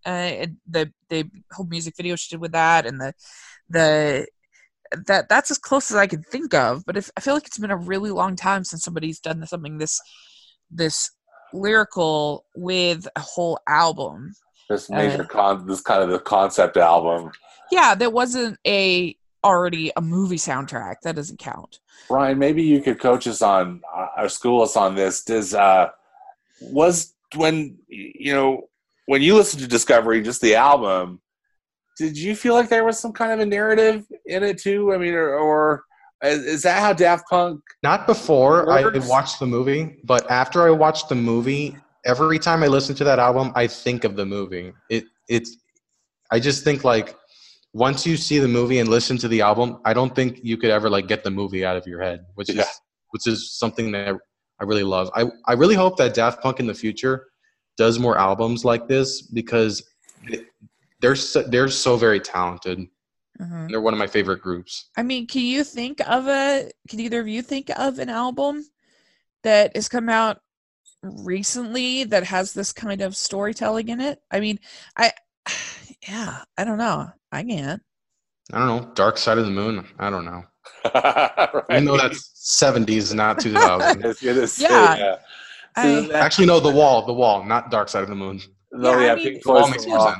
uh 0.06 0.10
and 0.10 0.58
the 0.68 0.92
the 1.10 1.26
whole 1.52 1.66
music 1.66 1.96
video 1.96 2.16
she 2.16 2.30
did 2.30 2.42
with 2.42 2.52
that 2.52 2.86
and 2.86 3.00
the 3.00 3.14
the 3.70 4.28
that 5.06 5.30
that's 5.30 5.52
as 5.52 5.58
close 5.58 5.92
as 5.92 5.98
i 5.98 6.08
can 6.08 6.24
think 6.24 6.54
of 6.54 6.86
but 6.86 6.98
if 6.98 7.10
i 7.18 7.22
feel 7.22 7.34
like 7.34 7.46
it's 7.46 7.58
been 7.58 7.72
a 7.72 7.78
really 7.78 8.12
long 8.12 8.36
time 8.36 8.64
since 8.64 8.84
somebody's 8.84 9.20
done 9.20 9.46
something 9.46 9.78
this 9.78 10.00
this 10.72 11.12
lyrical 11.54 12.46
with 12.56 13.08
a 13.16 13.20
whole 13.20 13.60
album 13.68 14.34
this 14.70 14.90
major 14.90 15.24
uh, 15.24 15.26
con. 15.26 15.66
This 15.66 15.82
kind 15.82 16.04
of 16.04 16.10
the 16.10 16.20
concept 16.20 16.78
album. 16.78 17.32
yeah 17.72 17.96
that 17.96 18.14
wasn't 18.14 18.58
a 18.68 19.16
already 19.44 19.92
a 19.96 20.02
movie 20.02 20.38
soundtrack 20.38 20.96
that 21.04 21.16
doesn't 21.16 21.40
count 21.40 21.80
Brian, 22.08 22.40
maybe 22.40 22.64
you 22.64 22.82
could 22.82 23.00
coach 23.00 23.28
us 23.28 23.42
on 23.42 23.82
uh, 23.96 24.08
or 24.18 24.30
school 24.30 24.62
us 24.64 24.76
on 24.76 24.96
this. 24.96 25.24
Does 25.24 25.54
uh, 25.54 25.90
was 26.62 27.14
when 27.36 27.78
you 27.88 28.34
know 28.34 28.70
when 29.06 29.22
you 29.22 29.36
listen 29.36 29.60
to 29.60 29.68
Discovery, 29.68 30.22
just 30.22 30.42
the 30.42 30.56
album, 30.56 31.22
did 32.00 32.18
you 32.18 32.36
feel 32.36 32.54
like 32.54 32.70
there 32.70 32.84
was 32.84 32.98
some 33.00 33.12
kind 33.14 33.32
of 33.32 33.40
a 33.40 33.46
narrative 33.46 34.06
in 34.26 34.44
it 34.44 34.58
too? 34.58 34.94
I 34.94 34.98
mean, 34.98 35.14
or, 35.14 35.36
or 35.36 35.84
is, 36.24 36.40
is 36.46 36.62
that 36.64 36.80
how 36.82 36.94
Daft 36.94 37.30
Punk? 37.30 37.62
Not 37.84 38.08
before 38.08 38.72
I 38.72 38.84
watched 39.08 39.40
the 39.40 39.46
movie, 39.46 39.98
but 40.04 40.30
after 40.32 40.68
I 40.68 40.72
watched 40.72 41.10
the 41.10 41.16
movie, 41.16 41.78
every 42.06 42.40
time 42.40 42.64
I 42.64 42.68
listen 42.68 42.96
to 42.96 43.04
that 43.04 43.20
album, 43.20 43.52
I 43.56 43.68
think 43.68 44.04
of 44.04 44.16
the 44.16 44.26
movie. 44.26 44.74
It 44.90 45.04
it's 45.28 45.58
I 46.32 46.40
just 46.40 46.64
think 46.64 46.84
like 46.84 47.16
once 47.74 48.06
you 48.06 48.18
see 48.18 48.40
the 48.40 48.48
movie 48.48 48.80
and 48.80 48.90
listen 48.90 49.18
to 49.18 49.28
the 49.28 49.42
album, 49.42 49.80
I 49.86 49.94
don't 49.94 50.16
think 50.16 50.40
you 50.44 50.58
could 50.58 50.72
ever 50.72 50.90
like 50.90 51.08
get 51.08 51.24
the 51.24 51.32
movie 51.32 51.64
out 51.66 51.78
of 51.78 51.86
your 51.86 52.02
head, 52.02 52.26
which 52.36 52.50
Yeah. 52.50 52.62
is 52.62 52.68
which 53.12 53.28
is 53.28 53.54
something 53.58 53.92
that 53.92 54.16
I 54.60 54.64
really 54.64 54.84
love. 54.84 55.10
I 55.16 55.26
I 55.46 55.54
really 55.54 55.76
hope 55.76 55.98
that 55.98 56.14
Daft 56.14 56.42
Punk 56.42 56.60
in 56.60 56.68
the 56.68 56.74
future 56.74 57.28
does 57.78 57.98
more 58.00 58.18
albums 58.18 58.66
like 58.66 58.88
this 58.88 59.22
because 59.22 59.84
they- 60.30 60.46
they're 61.02 61.16
so, 61.16 61.42
they're 61.44 61.70
so 61.70 61.96
very 61.98 62.20
talented. 62.20 62.80
Mhm. 63.42 63.70
They're 63.70 63.82
one 63.82 63.94
of 63.94 64.00
my 64.00 64.08
favorite 64.08 64.42
groups. 64.42 64.90
i 64.98 65.04
mean 65.04 65.26
can 65.28 65.42
you 65.44 65.64
think 65.64 66.02
of 66.08 66.28
a 66.28 66.70
can 66.90 67.00
either 67.00 67.22
of 67.22 67.28
you 67.28 67.42
think 67.42 67.70
of 67.78 67.98
an 68.00 68.10
album 68.10 68.66
that 69.44 69.74
has 69.76 69.88
come 69.88 70.10
out 70.10 70.40
recently 71.04 72.04
that 72.04 72.24
has 72.26 72.54
this 72.54 72.74
kind 72.74 73.02
of 73.02 73.16
storytelling 73.16 73.88
in 73.90 74.02
it 74.02 74.20
i 74.32 74.40
mean 74.42 74.60
i 74.98 75.12
yeah 76.08 76.44
i 76.58 76.64
don't 76.66 76.78
know 76.78 77.10
i 77.32 77.44
can't 77.44 77.82
I 78.52 78.58
don't 78.58 78.68
know. 78.68 78.92
Dark 78.96 79.20
Side 79.20 79.38
of 79.38 79.46
the 79.46 79.52
Moon. 79.52 79.86
I 80.00 80.10
don't 80.10 80.26
know. 80.26 80.42
right. 80.96 81.64
Even 81.70 81.86
though 81.86 81.98
that's 81.98 82.32
70s, 82.60 83.14
not 83.14 83.40
2000. 83.40 84.04
It's 84.06 84.24
gonna 84.24 84.48
say, 84.48 84.64
Yeah. 84.68 84.98
yeah. 84.98 85.16
I- 85.76 86.10
Actually, 86.16 86.48
no, 86.48 86.60
The 86.60 86.72
Wall. 86.72 87.06
The 87.06 87.14
Wall, 87.14 87.44
not 87.44 87.70
Dark 87.70 87.90
Side 87.90 88.02
of 88.02 88.10
the 88.10 88.16
Moon. 88.16 88.42
no, 88.72 88.98
Yeah, 89.00 89.12
I 89.12 89.16
mean, 89.18 89.24
Pink 89.24 89.44
The 89.44 89.50
Wall 89.52 89.58
Floyd's 89.68 89.72
makes 89.72 89.84
The 89.84 89.90
more 89.90 89.98
Wall. 90.00 90.16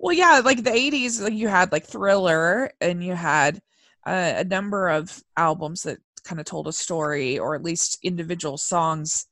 Sense. 0.00 0.04
Well, 0.04 0.16
yeah, 0.16 0.40
like 0.44 0.62
the 0.64 0.70
'80s, 0.70 1.20
like 1.22 1.34
you 1.34 1.48
had 1.48 1.72
like 1.72 1.86
Thriller, 1.86 2.70
and 2.80 3.02
you 3.04 3.14
had 3.14 3.60
uh, 4.06 4.34
a 4.36 4.44
number 4.44 4.88
of 4.88 5.22
albums 5.36 5.82
that 5.82 5.98
kind 6.24 6.40
of 6.40 6.46
told 6.46 6.68
a 6.68 6.72
story, 6.72 7.38
or 7.38 7.54
at 7.54 7.62
least 7.62 7.98
individual 8.02 8.58
songs 8.58 9.26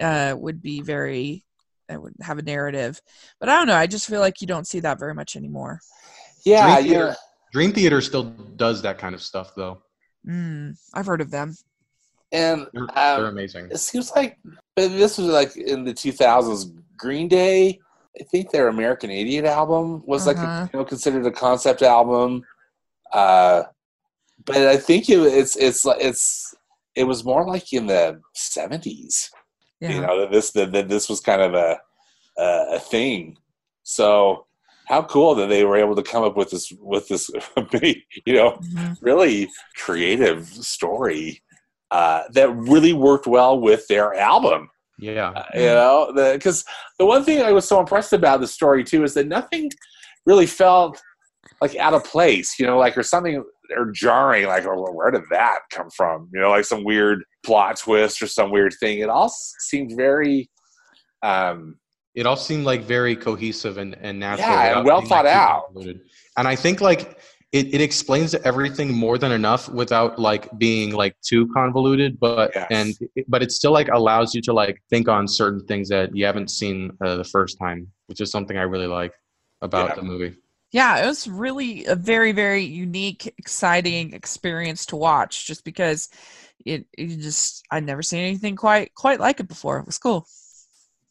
uh, 0.00 0.34
would 0.38 0.60
be 0.62 0.80
very, 0.80 1.44
uh, 1.92 2.00
would 2.00 2.14
have 2.22 2.38
a 2.38 2.42
narrative. 2.42 3.00
But 3.40 3.48
I 3.48 3.56
don't 3.56 3.66
know. 3.68 3.76
I 3.76 3.86
just 3.86 4.08
feel 4.08 4.20
like 4.20 4.40
you 4.40 4.46
don't 4.46 4.66
see 4.66 4.80
that 4.80 4.98
very 4.98 5.14
much 5.14 5.36
anymore. 5.36 5.80
Yeah, 6.44 6.74
Dream 6.80 6.84
Theater. 6.88 7.06
yeah. 7.06 7.14
Dream 7.52 7.72
Theater 7.72 8.00
still 8.00 8.24
does 8.56 8.82
that 8.82 8.98
kind 8.98 9.14
of 9.14 9.22
stuff, 9.22 9.52
though. 9.54 9.82
Mm, 10.28 10.76
I've 10.92 11.06
heard 11.06 11.20
of 11.20 11.30
them. 11.30 11.54
And 12.32 12.66
They're, 12.72 12.82
um, 12.82 12.88
they're 12.94 13.26
amazing. 13.26 13.68
it 13.70 13.78
seems 13.78 14.10
like 14.16 14.38
but 14.74 14.88
this 14.88 15.18
was 15.18 15.28
like 15.28 15.56
in 15.56 15.84
the 15.84 15.94
2000s. 15.94 16.72
Green 16.96 17.28
Day, 17.28 17.78
I 18.20 18.24
think 18.24 18.50
their 18.50 18.68
American 18.68 19.10
Idiot 19.10 19.44
album 19.44 20.02
was 20.06 20.26
like 20.26 20.36
Uh-huh. 20.38 20.46
a, 20.46 20.70
you 20.72 20.78
know 20.78 20.84
considered 20.84 21.26
a 21.26 21.30
concept 21.32 21.82
album. 21.82 22.44
Uh, 23.12 23.64
but 24.44 24.56
I 24.56 24.76
think 24.76 25.08
it, 25.08 25.18
it's 25.20 25.56
it's 25.56 25.84
it's 25.86 26.54
it 26.94 27.04
was 27.04 27.24
more 27.24 27.46
like 27.46 27.72
in 27.72 27.86
the 27.86 28.20
70s. 28.36 29.30
Yeah. 29.80 29.90
You 29.90 30.00
know 30.02 30.20
that 30.20 30.30
this 30.30 30.50
that, 30.52 30.72
that 30.72 30.88
this 30.88 31.08
was 31.08 31.20
kind 31.20 31.42
of 31.42 31.54
a, 31.54 31.78
a 32.38 32.78
thing. 32.78 33.36
So 33.82 34.46
how 34.86 35.02
cool 35.02 35.34
that 35.36 35.48
they 35.48 35.64
were 35.64 35.76
able 35.78 35.96
to 35.96 36.02
come 36.02 36.22
up 36.24 36.36
with 36.36 36.50
this 36.50 36.72
with 36.80 37.08
this 37.08 37.30
you 38.26 38.34
know 38.34 38.58
Mhm. 38.62 38.96
really 39.00 39.48
creative 39.76 40.46
story 40.48 41.42
uh, 41.90 42.24
that 42.32 42.50
really 42.54 42.92
worked 42.92 43.26
well 43.26 43.58
with 43.60 43.86
their 43.88 44.14
album. 44.14 44.68
Yeah. 44.98 45.30
Uh, 45.30 45.44
you 45.54 45.66
know, 45.66 46.12
because 46.34 46.64
the, 46.98 47.06
one 47.06 47.24
thing 47.24 47.42
I 47.42 47.52
was 47.52 47.66
so 47.66 47.80
impressed 47.80 48.12
about 48.12 48.40
the 48.40 48.46
story 48.46 48.84
too 48.84 49.04
is 49.04 49.14
that 49.14 49.26
nothing 49.26 49.70
really 50.26 50.46
felt 50.46 51.00
like 51.60 51.76
out 51.76 51.94
of 51.94 52.04
place. 52.04 52.58
You 52.58 52.66
know, 52.66 52.78
like 52.78 52.96
or 52.96 53.02
something 53.02 53.42
or 53.76 53.90
jarring. 53.92 54.46
Like, 54.46 54.66
oh, 54.66 54.92
where 54.92 55.10
did 55.10 55.22
that 55.30 55.60
come 55.70 55.90
from? 55.90 56.28
You 56.32 56.40
know, 56.40 56.50
like 56.50 56.64
some 56.64 56.84
weird 56.84 57.24
plot 57.44 57.76
twist 57.76 58.22
or 58.22 58.26
some 58.26 58.50
weird 58.50 58.74
thing. 58.80 58.98
It 58.98 59.08
all 59.08 59.32
seemed 59.60 59.96
very. 59.96 60.50
Um, 61.22 61.78
It 62.14 62.26
all 62.26 62.36
seemed 62.36 62.64
like 62.64 62.82
very 62.82 63.16
cohesive 63.16 63.78
and, 63.78 63.96
and 64.00 64.20
natural. 64.20 64.48
Yeah, 64.48 64.76
and 64.78 64.86
well 64.86 65.00
thought 65.00 65.26
out. 65.26 65.74
And 66.36 66.48
I 66.48 66.54
think 66.54 66.80
like 66.80 67.18
it, 67.54 67.72
it 67.74 67.80
explains 67.80 68.34
everything 68.34 68.92
more 68.92 69.16
than 69.16 69.32
enough 69.32 69.68
without 69.68 70.18
like 70.18 70.48
being 70.58 70.92
like 70.92 71.14
too 71.22 71.46
convoluted, 71.54 72.18
but 72.18 72.52
Yes. 72.54 72.66
and 72.70 72.94
but 73.28 73.42
it 73.42 73.52
still 73.52 73.72
like 73.72 73.88
allows 73.88 74.34
you 74.34 74.42
to 74.42 74.52
like 74.52 74.82
think 74.90 75.08
on 75.08 75.28
certain 75.28 75.64
things 75.66 75.88
that 75.88 76.14
you 76.16 76.26
haven't 76.26 76.50
seen 76.50 76.90
uh, 77.04 77.16
the 77.16 77.24
first 77.24 77.56
time, 77.58 77.86
which 78.08 78.20
is 78.20 78.30
something 78.30 78.56
I 78.56 78.62
really 78.62 78.88
like 78.88 79.12
about 79.62 79.90
Yeah. 79.90 79.94
the 79.94 80.02
movie. 80.02 80.36
Yeah, 80.72 81.04
it 81.04 81.06
was 81.06 81.28
really 81.28 81.84
a 81.84 81.94
very, 81.94 82.32
very 82.32 82.62
unique, 82.64 83.32
exciting 83.38 84.12
experience 84.12 84.86
to 84.86 84.96
watch. 84.96 85.46
Just 85.46 85.64
because 85.64 86.08
it, 86.66 86.86
it 86.98 87.20
just 87.20 87.64
I'd 87.70 87.84
never 87.84 88.02
seen 88.02 88.20
anything 88.24 88.56
quite 88.56 88.92
quite 88.96 89.20
like 89.20 89.38
it 89.38 89.46
before. 89.46 89.78
It 89.78 89.86
was 89.86 89.98
cool. 89.98 90.26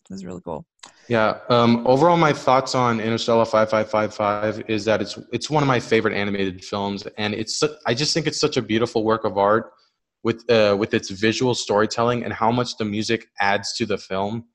It 0.10 0.14
was 0.14 0.26
really 0.26 0.42
cool. 0.42 0.66
Yeah. 1.10 1.40
Um, 1.50 1.86
overall, 1.86 2.18
my 2.18 2.34
thoughts 2.34 2.76
on 2.76 3.00
Interstellar 3.00 3.46
5555 3.46 4.70
is 4.70 4.86
that 4.86 5.02
it's 5.02 5.20
it's 5.32 5.50
one 5.50 5.62
of 5.62 5.68
my 5.68 5.80
favorite 5.80 6.16
animated 6.16 6.64
films, 6.64 7.06
and 7.18 7.34
it's 7.34 7.62
I 7.86 7.94
just 7.94 8.14
think 8.14 8.26
it's 8.26 8.40
such 8.40 8.58
a 8.58 8.62
beautiful 8.62 9.04
work 9.04 9.26
of 9.26 9.38
art 9.38 9.72
with 10.24 10.50
uh, 10.50 10.76
with 10.80 10.94
its 10.94 11.10
visual 11.10 11.54
storytelling 11.54 12.24
and 12.24 12.34
how 12.34 12.52
much 12.52 12.78
the 12.78 12.86
music 12.86 13.28
adds 13.40 13.74
to 13.74 13.86
the 13.86 13.98
film. 13.98 14.46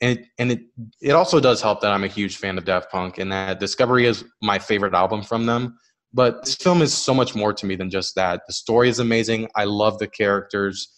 And 0.00 0.24
and 0.38 0.52
it 0.52 0.60
it 1.02 1.12
also 1.12 1.40
does 1.40 1.60
help 1.60 1.80
that 1.82 1.92
I'm 1.92 2.04
a 2.04 2.08
huge 2.08 2.36
fan 2.36 2.56
of 2.56 2.64
Daft 2.64 2.90
Punk 2.90 3.18
and 3.18 3.30
that 3.30 3.60
Discovery 3.60 4.06
is 4.06 4.24
my 4.42 4.58
favorite 4.58 4.94
album 4.94 5.22
from 5.22 5.46
them. 5.46 5.78
But 6.14 6.44
this 6.44 6.54
film 6.54 6.80
is 6.80 6.94
so 6.94 7.12
much 7.12 7.34
more 7.34 7.52
to 7.52 7.66
me 7.66 7.76
than 7.76 7.90
just 7.90 8.14
that. 8.14 8.42
The 8.46 8.54
story 8.54 8.88
is 8.88 8.98
amazing. 8.98 9.48
I 9.54 9.64
love 9.64 9.98
the 9.98 10.08
characters. 10.08 10.88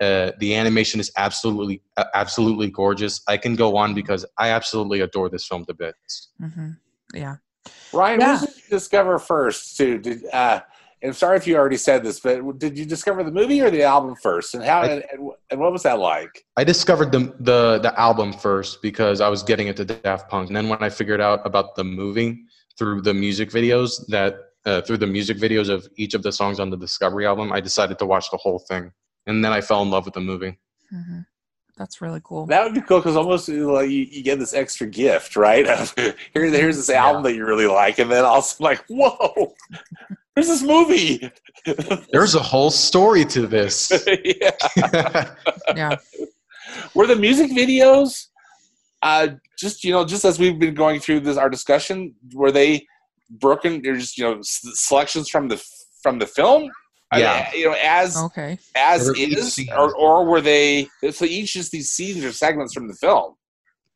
Uh, 0.00 0.32
the 0.40 0.54
animation 0.54 0.98
is 1.00 1.10
absolutely 1.16 1.80
uh, 1.96 2.04
absolutely 2.14 2.70
gorgeous. 2.70 3.22
I 3.28 3.36
can 3.36 3.54
go 3.54 3.76
on 3.76 3.94
because 3.94 4.26
I 4.38 4.48
absolutely 4.50 5.00
adore 5.00 5.28
this 5.28 5.46
film 5.46 5.64
to 5.66 5.74
bits. 5.74 6.30
hmm 6.40 6.70
Yeah. 7.14 7.36
Ryan, 7.92 8.20
Yeah. 8.20 8.40
what 8.40 8.48
did 8.48 8.56
you 8.56 8.70
discover 8.70 9.18
first? 9.18 9.76
Too 9.76 9.98
did 9.98 10.24
uh, 10.32 10.60
and 11.02 11.14
sorry 11.14 11.36
if 11.36 11.46
you 11.46 11.54
already 11.56 11.76
said 11.76 12.02
this, 12.02 12.18
but 12.18 12.58
did 12.58 12.78
you 12.78 12.86
discover 12.86 13.22
the 13.22 13.30
movie 13.30 13.60
or 13.60 13.70
the 13.70 13.82
album 13.82 14.16
first? 14.16 14.54
And 14.54 14.64
how 14.64 14.80
I- 14.82 14.86
and, 14.86 15.04
and, 15.12 15.30
and 15.50 15.60
what 15.60 15.70
was 15.70 15.82
that 15.82 15.98
like? 15.98 16.44
I 16.56 16.64
discovered 16.64 17.12
the, 17.12 17.32
the 17.40 17.78
the 17.78 17.92
album 18.00 18.32
first 18.32 18.82
because 18.82 19.20
I 19.20 19.28
was 19.28 19.42
getting 19.42 19.68
into 19.68 19.84
Daft 19.84 20.28
Punk, 20.30 20.48
and 20.48 20.56
then 20.56 20.68
when 20.68 20.82
I 20.82 20.88
figured 20.88 21.20
out 21.20 21.40
about 21.46 21.76
the 21.76 21.84
movie 21.84 22.40
through 22.78 23.02
the 23.02 23.14
music 23.14 23.50
videos 23.50 24.04
that 24.08 24.34
uh, 24.66 24.80
through 24.80 24.96
the 24.96 25.06
music 25.06 25.36
videos 25.36 25.68
of 25.68 25.86
each 25.96 26.14
of 26.14 26.22
the 26.22 26.32
songs 26.32 26.58
on 26.58 26.70
the 26.70 26.76
Discovery 26.76 27.26
album, 27.26 27.52
I 27.52 27.60
decided 27.60 27.98
to 28.00 28.06
watch 28.06 28.30
the 28.30 28.38
whole 28.38 28.58
thing, 28.58 28.90
and 29.26 29.44
then 29.44 29.52
I 29.52 29.60
fell 29.60 29.82
in 29.82 29.90
love 29.90 30.04
with 30.04 30.14
the 30.14 30.20
movie. 30.20 30.58
hmm 30.90 31.20
That's 31.76 32.00
really 32.00 32.20
cool. 32.22 32.46
That 32.46 32.64
would 32.64 32.74
be 32.74 32.80
cool 32.80 32.98
because 32.98 33.16
almost 33.16 33.48
like 33.48 33.90
you, 33.90 34.02
you 34.10 34.22
get 34.22 34.38
this 34.38 34.54
extra 34.54 34.86
gift, 34.86 35.36
right? 35.36 35.66
Here, 35.96 36.14
here's 36.34 36.76
this 36.76 36.90
album 36.90 37.22
that 37.24 37.34
you 37.34 37.44
really 37.46 37.66
like, 37.66 37.98
and 37.98 38.10
then 38.10 38.24
also 38.24 38.62
like, 38.62 38.84
whoa, 38.88 39.54
there's 40.34 40.48
this 40.48 40.62
movie. 40.62 41.30
There's 42.12 42.34
a 42.34 42.42
whole 42.42 42.70
story 42.70 43.24
to 43.26 43.46
this. 43.46 43.90
yeah. 44.24 45.34
yeah. 45.74 45.96
Were 46.94 47.06
the 47.06 47.16
music 47.16 47.50
videos 47.52 48.26
uh, 49.04 49.28
just 49.58 49.84
you 49.84 49.92
know 49.92 50.04
just 50.04 50.24
as 50.24 50.38
we've 50.38 50.58
been 50.58 50.74
going 50.74 50.98
through 50.98 51.20
this 51.20 51.36
our 51.36 51.50
discussion 51.50 52.14
were 52.32 52.50
they 52.50 52.84
broken 53.30 53.86
or 53.86 53.94
just 53.96 54.16
you 54.18 54.24
know 54.24 54.38
s- 54.38 54.66
selections 54.74 55.28
from 55.28 55.46
the 55.46 55.62
from 56.02 56.18
the 56.18 56.26
film 56.26 56.70
I 57.14 57.18
Yeah. 57.20 57.52
you 57.54 57.66
know 57.66 57.76
as 57.82 58.16
Okay. 58.16 58.58
as 58.74 59.00
They 59.02 59.06
were 59.06 59.16
each 59.16 59.38
is 59.38 59.68
or, 59.76 59.94
or 59.94 60.24
were 60.24 60.40
they 60.40 60.88
so 61.10 61.24
each 61.24 61.52
just 61.54 61.70
these 61.72 61.90
scenes 61.90 62.24
or 62.24 62.32
segments 62.32 62.74
from 62.74 62.88
the 62.88 62.94
film 62.94 63.34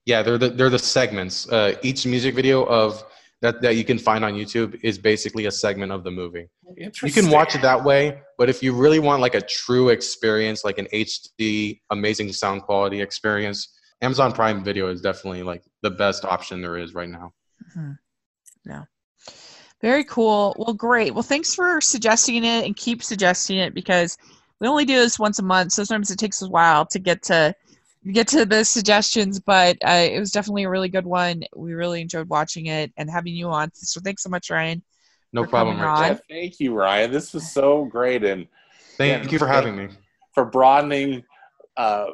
Yeah, 0.07 0.23
they're 0.23 0.39
the 0.39 0.51
they're 0.51 0.71
the 0.79 0.79
segments. 0.99 1.49
Uh, 1.49 1.75
each 1.83 2.07
music 2.07 2.35
video 2.35 2.64
of 2.64 3.05
that 3.43 3.55
that 3.64 3.75
you 3.77 3.85
can 3.85 3.99
find 3.99 4.25
on 4.25 4.33
YouTube 4.35 4.71
is 4.83 4.99
basically 4.99 5.45
a 5.47 5.51
segment 5.64 5.91
of 5.93 6.01
the 6.07 6.11
movie. 6.11 6.47
You 6.77 7.12
can 7.19 7.31
watch 7.31 7.55
it 7.57 7.62
that 7.62 7.81
way, 7.91 8.03
but 8.39 8.49
if 8.49 8.62
you 8.64 8.71
really 8.85 8.99
want 9.09 9.21
like 9.27 9.35
a 9.43 9.45
true 9.61 9.87
experience, 9.91 10.64
like 10.69 10.79
an 10.79 10.89
HD 10.93 11.81
amazing 11.91 12.33
sound 12.33 12.62
quality 12.62 13.01
experience, 13.09 13.59
Amazon 14.01 14.33
Prime 14.33 14.62
Video 14.64 14.85
is 14.95 15.01
definitely 15.01 15.43
like 15.43 15.62
the 15.83 15.91
best 15.91 16.25
option 16.25 16.61
there 16.62 16.77
is 16.85 16.95
right 16.95 17.09
now. 17.21 17.33
hmm 17.75 17.93
Yeah. 18.64 18.85
Very 19.81 20.05
cool. 20.05 20.57
Well, 20.59 20.74
great. 20.74 21.14
Well, 21.14 21.22
thanks 21.22 21.55
for 21.55 21.81
suggesting 21.81 22.45
it 22.45 22.64
and 22.66 22.76
keep 22.76 23.03
suggesting 23.03 23.59
it 23.59 23.74
because 23.74 24.18
we 24.61 24.66
only 24.66 24.85
do 24.85 24.97
this 24.97 25.18
once 25.18 25.39
a 25.39 25.43
month. 25.43 25.72
So 25.72 25.85
sometimes 25.85 26.11
it 26.11 26.18
takes 26.18 26.43
a 26.43 26.49
while 26.49 26.85
to 26.87 26.99
get 26.99 27.22
to 27.24 27.55
get 28.12 28.26
to 28.29 28.45
the 28.45 28.64
suggestions, 28.64 29.39
but 29.39 29.76
uh, 29.87 30.09
it 30.11 30.18
was 30.18 30.33
definitely 30.33 30.64
a 30.64 30.70
really 30.70 30.89
good 30.89 31.07
one. 31.07 31.43
We 31.55 31.74
really 31.74 32.01
enjoyed 32.01 32.29
watching 32.29 32.66
it 32.66 32.93
and 32.97 33.11
having 33.11 33.35
you 33.35 33.49
on. 33.49 33.70
So 33.74 34.01
thanks 34.01 34.22
so 34.22 34.31
much, 34.31 34.51
Ryan. 34.51 34.83
No 35.33 35.45
problem. 35.45 35.76
coming 35.76 35.95
Yeah, 36.09 36.18
thank 36.29 36.59
you 36.59 36.74
ryan 36.74 37.12
this 37.12 37.35
was 37.35 37.53
so 37.53 37.85
great 37.85 38.24
and 38.24 38.47
Thank 38.97 39.24
Yeah, 39.24 39.31
you 39.31 39.39
for 39.39 39.47
having 39.47 39.76
me. 39.76 39.89
for 40.35 40.45
broadening 40.45 41.22
uh, 41.76 42.07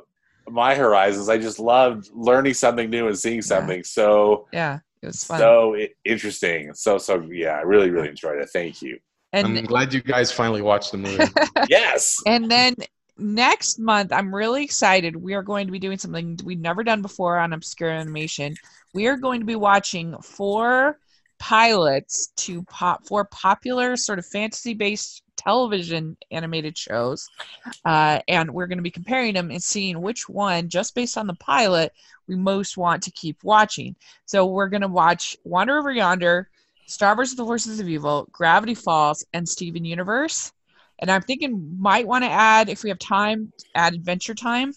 my 0.48 0.74
horizons 0.74 1.28
i 1.28 1.38
just 1.38 1.58
loved 1.58 2.10
learning 2.12 2.54
something 2.54 2.90
new 2.90 3.06
and 3.06 3.18
seeing 3.18 3.40
something 3.40 3.84
so 3.84 4.48
Yeah, 4.52 4.80
it 5.04 5.08
was 5.08 5.24
fun. 5.24 5.38
so 5.38 5.76
interesting 6.04 6.74
so 6.74 6.98
so 6.98 7.20
yeah 7.30 7.52
i 7.52 7.60
really 7.60 7.90
really 7.90 8.08
enjoyed 8.08 8.38
it 8.38 8.48
thank 8.52 8.82
you 8.82 8.98
and 9.34 9.58
I'm 9.58 9.64
glad 9.64 9.92
you 9.92 10.00
guys 10.00 10.30
finally 10.30 10.62
watched 10.62 10.92
the 10.92 10.98
movie. 10.98 11.24
yes 11.68 12.18
And 12.24 12.48
then 12.48 12.76
next 13.18 13.80
month, 13.80 14.12
I'm 14.12 14.32
really 14.32 14.62
excited. 14.62 15.16
We 15.16 15.34
are 15.34 15.42
going 15.42 15.66
to 15.66 15.72
be 15.72 15.80
doing 15.80 15.98
something 15.98 16.38
we've 16.44 16.60
never 16.60 16.84
done 16.84 17.02
before 17.02 17.38
on 17.38 17.52
Obscure 17.52 17.90
Animation. 17.90 18.54
We 18.94 19.08
are 19.08 19.16
going 19.16 19.40
to 19.40 19.46
be 19.46 19.56
watching 19.56 20.16
four 20.22 20.98
pilots 21.40 22.28
to 22.36 22.62
pop 22.64 23.06
four 23.06 23.24
popular 23.24 23.96
sort 23.96 24.20
of 24.20 24.26
fantasy-based 24.26 25.23
television 25.44 26.16
animated 26.30 26.76
shows, 26.76 27.28
uh, 27.84 28.18
and 28.28 28.50
we're 28.50 28.66
going 28.66 28.78
to 28.78 28.82
be 28.82 28.90
comparing 28.90 29.34
them 29.34 29.50
and 29.50 29.62
seeing 29.62 30.00
which 30.00 30.28
one, 30.28 30.68
just 30.68 30.94
based 30.94 31.18
on 31.18 31.26
the 31.26 31.34
pilot, 31.34 31.92
we 32.26 32.36
most 32.36 32.76
want 32.76 33.02
to 33.02 33.10
keep 33.12 33.42
watching. 33.44 33.94
So 34.24 34.46
we're 34.46 34.68
going 34.68 34.82
to 34.82 34.88
watch 34.88 35.36
Wander 35.44 35.78
Over 35.78 35.92
Yonder, 35.92 36.48
Star 36.86 37.14
vs. 37.14 37.36
The 37.36 37.44
Forces 37.44 37.80
of 37.80 37.88
Evil, 37.88 38.28
Gravity 38.32 38.74
Falls, 38.74 39.24
and 39.32 39.48
Steven 39.48 39.84
Universe. 39.84 40.52
And 40.98 41.10
I'm 41.10 41.22
thinking 41.22 41.76
might 41.78 42.06
want 42.06 42.24
to 42.24 42.30
add, 42.30 42.68
if 42.68 42.82
we 42.82 42.90
have 42.90 42.98
time, 42.98 43.52
add 43.74 43.94
Adventure 43.94 44.34
Time 44.34 44.72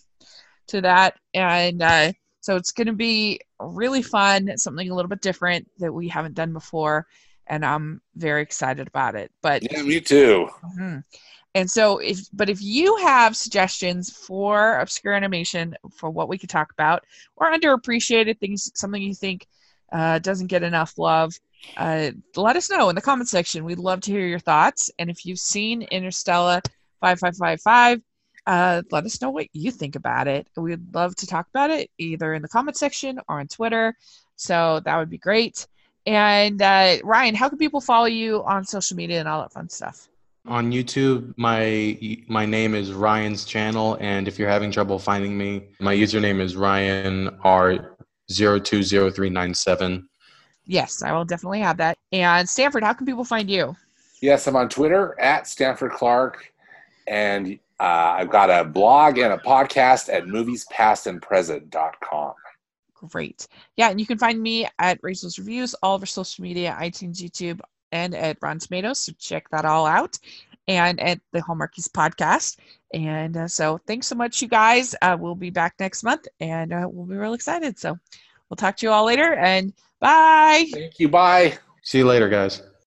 to 0.67 0.81
that. 0.81 1.15
And 1.33 1.81
uh, 1.81 2.11
so 2.41 2.55
it's 2.55 2.71
going 2.71 2.87
to 2.87 2.93
be 2.93 3.39
really 3.59 4.01
fun, 4.01 4.57
something 4.57 4.89
a 4.89 4.95
little 4.95 5.09
bit 5.09 5.21
different 5.21 5.69
that 5.79 5.93
we 5.93 6.07
haven't 6.07 6.35
done 6.35 6.53
before. 6.53 7.05
And 7.49 7.65
I'm 7.65 8.01
very 8.15 8.41
excited 8.41 8.87
about 8.87 9.15
it. 9.15 9.31
But 9.41 9.63
Yeah, 9.71 9.83
me 9.83 9.99
too. 10.01 10.49
Mhm. 10.63 11.03
And 11.55 11.71
so, 11.71 11.97
if 11.97 12.19
but 12.33 12.49
if 12.49 12.61
you 12.61 12.97
have 12.97 13.35
suggestions 13.35 14.11
for 14.11 14.77
obscure 14.77 15.13
animation 15.13 15.75
for 15.95 16.09
what 16.09 16.29
we 16.29 16.37
could 16.37 16.49
talk 16.49 16.71
about, 16.71 17.03
or 17.35 17.51
underappreciated 17.51 18.39
things, 18.39 18.71
something 18.75 19.01
you 19.01 19.15
think 19.15 19.47
uh, 19.91 20.19
doesn't 20.19 20.47
get 20.47 20.63
enough 20.63 20.97
love, 20.97 21.33
uh, 21.77 22.11
let 22.35 22.57
us 22.57 22.69
know 22.69 22.89
in 22.89 22.95
the 22.95 23.01
comment 23.01 23.29
section. 23.29 23.63
We'd 23.63 23.79
love 23.79 24.01
to 24.01 24.11
hear 24.11 24.27
your 24.27 24.39
thoughts. 24.39 24.91
And 24.99 25.09
if 25.09 25.25
you've 25.25 25.39
seen 25.39 25.81
Interstellar 25.83 26.61
five 26.99 27.19
five 27.19 27.35
five 27.37 27.61
five, 27.61 28.01
uh, 28.45 28.81
let 28.91 29.05
us 29.05 29.21
know 29.21 29.29
what 29.29 29.47
you 29.53 29.71
think 29.71 29.95
about 29.95 30.27
it. 30.27 30.47
We'd 30.55 30.93
love 30.93 31.15
to 31.15 31.27
talk 31.27 31.47
about 31.49 31.69
it 31.69 31.89
either 31.97 32.33
in 32.33 32.41
the 32.41 32.47
comment 32.47 32.77
section 32.77 33.19
or 33.27 33.39
on 33.39 33.47
Twitter. 33.47 33.95
So 34.35 34.81
that 34.85 34.97
would 34.97 35.09
be 35.09 35.17
great. 35.17 35.67
And 36.07 36.59
uh, 36.61 36.97
Ryan, 37.03 37.35
how 37.35 37.49
can 37.49 37.57
people 37.57 37.81
follow 37.81 38.05
you 38.05 38.41
on 38.45 38.63
social 38.63 38.95
media 38.95 39.19
and 39.19 39.27
all 39.27 39.41
that 39.41 39.51
fun 39.51 39.67
stuff? 39.67 40.07
On 40.47 40.71
YouTube, 40.71 41.33
my 41.35 41.97
my 42.29 42.45
name 42.45 42.73
is 42.73 42.93
Ryan's 42.93 43.43
channel, 43.43 43.97
and 43.99 44.29
if 44.29 44.39
you're 44.39 44.47
having 44.47 44.71
trouble 44.71 44.97
finding 44.97 45.37
me, 45.37 45.67
my 45.81 45.93
username 45.93 46.39
is 46.39 46.55
Ryan 46.55 47.37
R 47.43 47.97
zero 48.31 48.57
two 48.57 48.83
zero 48.83 49.11
three 49.11 49.29
nine 49.29 49.53
seven. 49.53 50.07
Yes, 50.65 51.03
I 51.03 51.11
will 51.11 51.25
definitely 51.25 51.59
have 51.59 51.75
that. 51.77 51.97
And 52.13 52.47
Stanford, 52.47 52.83
how 52.83 52.93
can 52.93 53.05
people 53.05 53.25
find 53.25 53.49
you? 53.49 53.75
Yes, 54.21 54.47
I'm 54.47 54.55
on 54.55 54.69
Twitter 54.69 55.19
at 55.19 55.45
Stanford 55.45 55.91
Clark, 55.91 56.53
and 57.07 57.59
uh, 57.81 58.15
I've 58.17 58.29
got 58.29 58.49
a 58.49 58.63
blog 58.63 59.17
and 59.17 59.33
a 59.33 59.37
podcast 59.37 60.07
at 60.11 60.23
moviespastandpresent.com. 60.23 62.33
Great. 63.09 63.47
Yeah, 63.75 63.89
and 63.89 63.99
you 63.99 64.05
can 64.05 64.17
find 64.17 64.41
me 64.41 64.67
at 64.79 64.99
Rachel's 65.03 65.37
Reviews, 65.37 65.73
all 65.75 65.95
of 65.95 66.01
our 66.01 66.07
social 66.07 66.43
media, 66.43 66.75
iTunes, 66.79 67.17
YouTube, 67.17 67.59
and 67.91 68.15
at 68.15 68.37
Rotten 68.41 68.59
Tomatoes. 68.59 68.99
So 68.99 69.13
check 69.19 69.49
that 69.49 69.65
all 69.65 69.85
out. 69.85 70.17
And 70.67 70.99
at 70.99 71.21
the 71.31 71.39
Hallmarkies 71.39 71.87
podcast. 71.89 72.57
And 72.93 73.37
uh, 73.37 73.47
so 73.47 73.79
thanks 73.87 74.07
so 74.07 74.15
much, 74.15 74.41
you 74.41 74.49
guys. 74.49 74.95
Uh, 75.01 75.15
we'll 75.17 75.35
be 75.35 75.49
back 75.49 75.75
next 75.79 76.03
month 76.03 76.27
and 76.41 76.73
uh, 76.73 76.87
we'll 76.89 77.05
be 77.05 77.15
real 77.15 77.33
excited. 77.33 77.79
So 77.79 77.97
we'll 78.49 78.57
talk 78.57 78.75
to 78.77 78.85
you 78.85 78.91
all 78.91 79.05
later 79.05 79.33
and 79.33 79.73
bye. 80.01 80.65
Thank 80.73 80.99
you. 80.99 81.07
Bye. 81.07 81.57
See 81.83 81.99
you 81.99 82.05
later, 82.05 82.27
guys. 82.27 82.61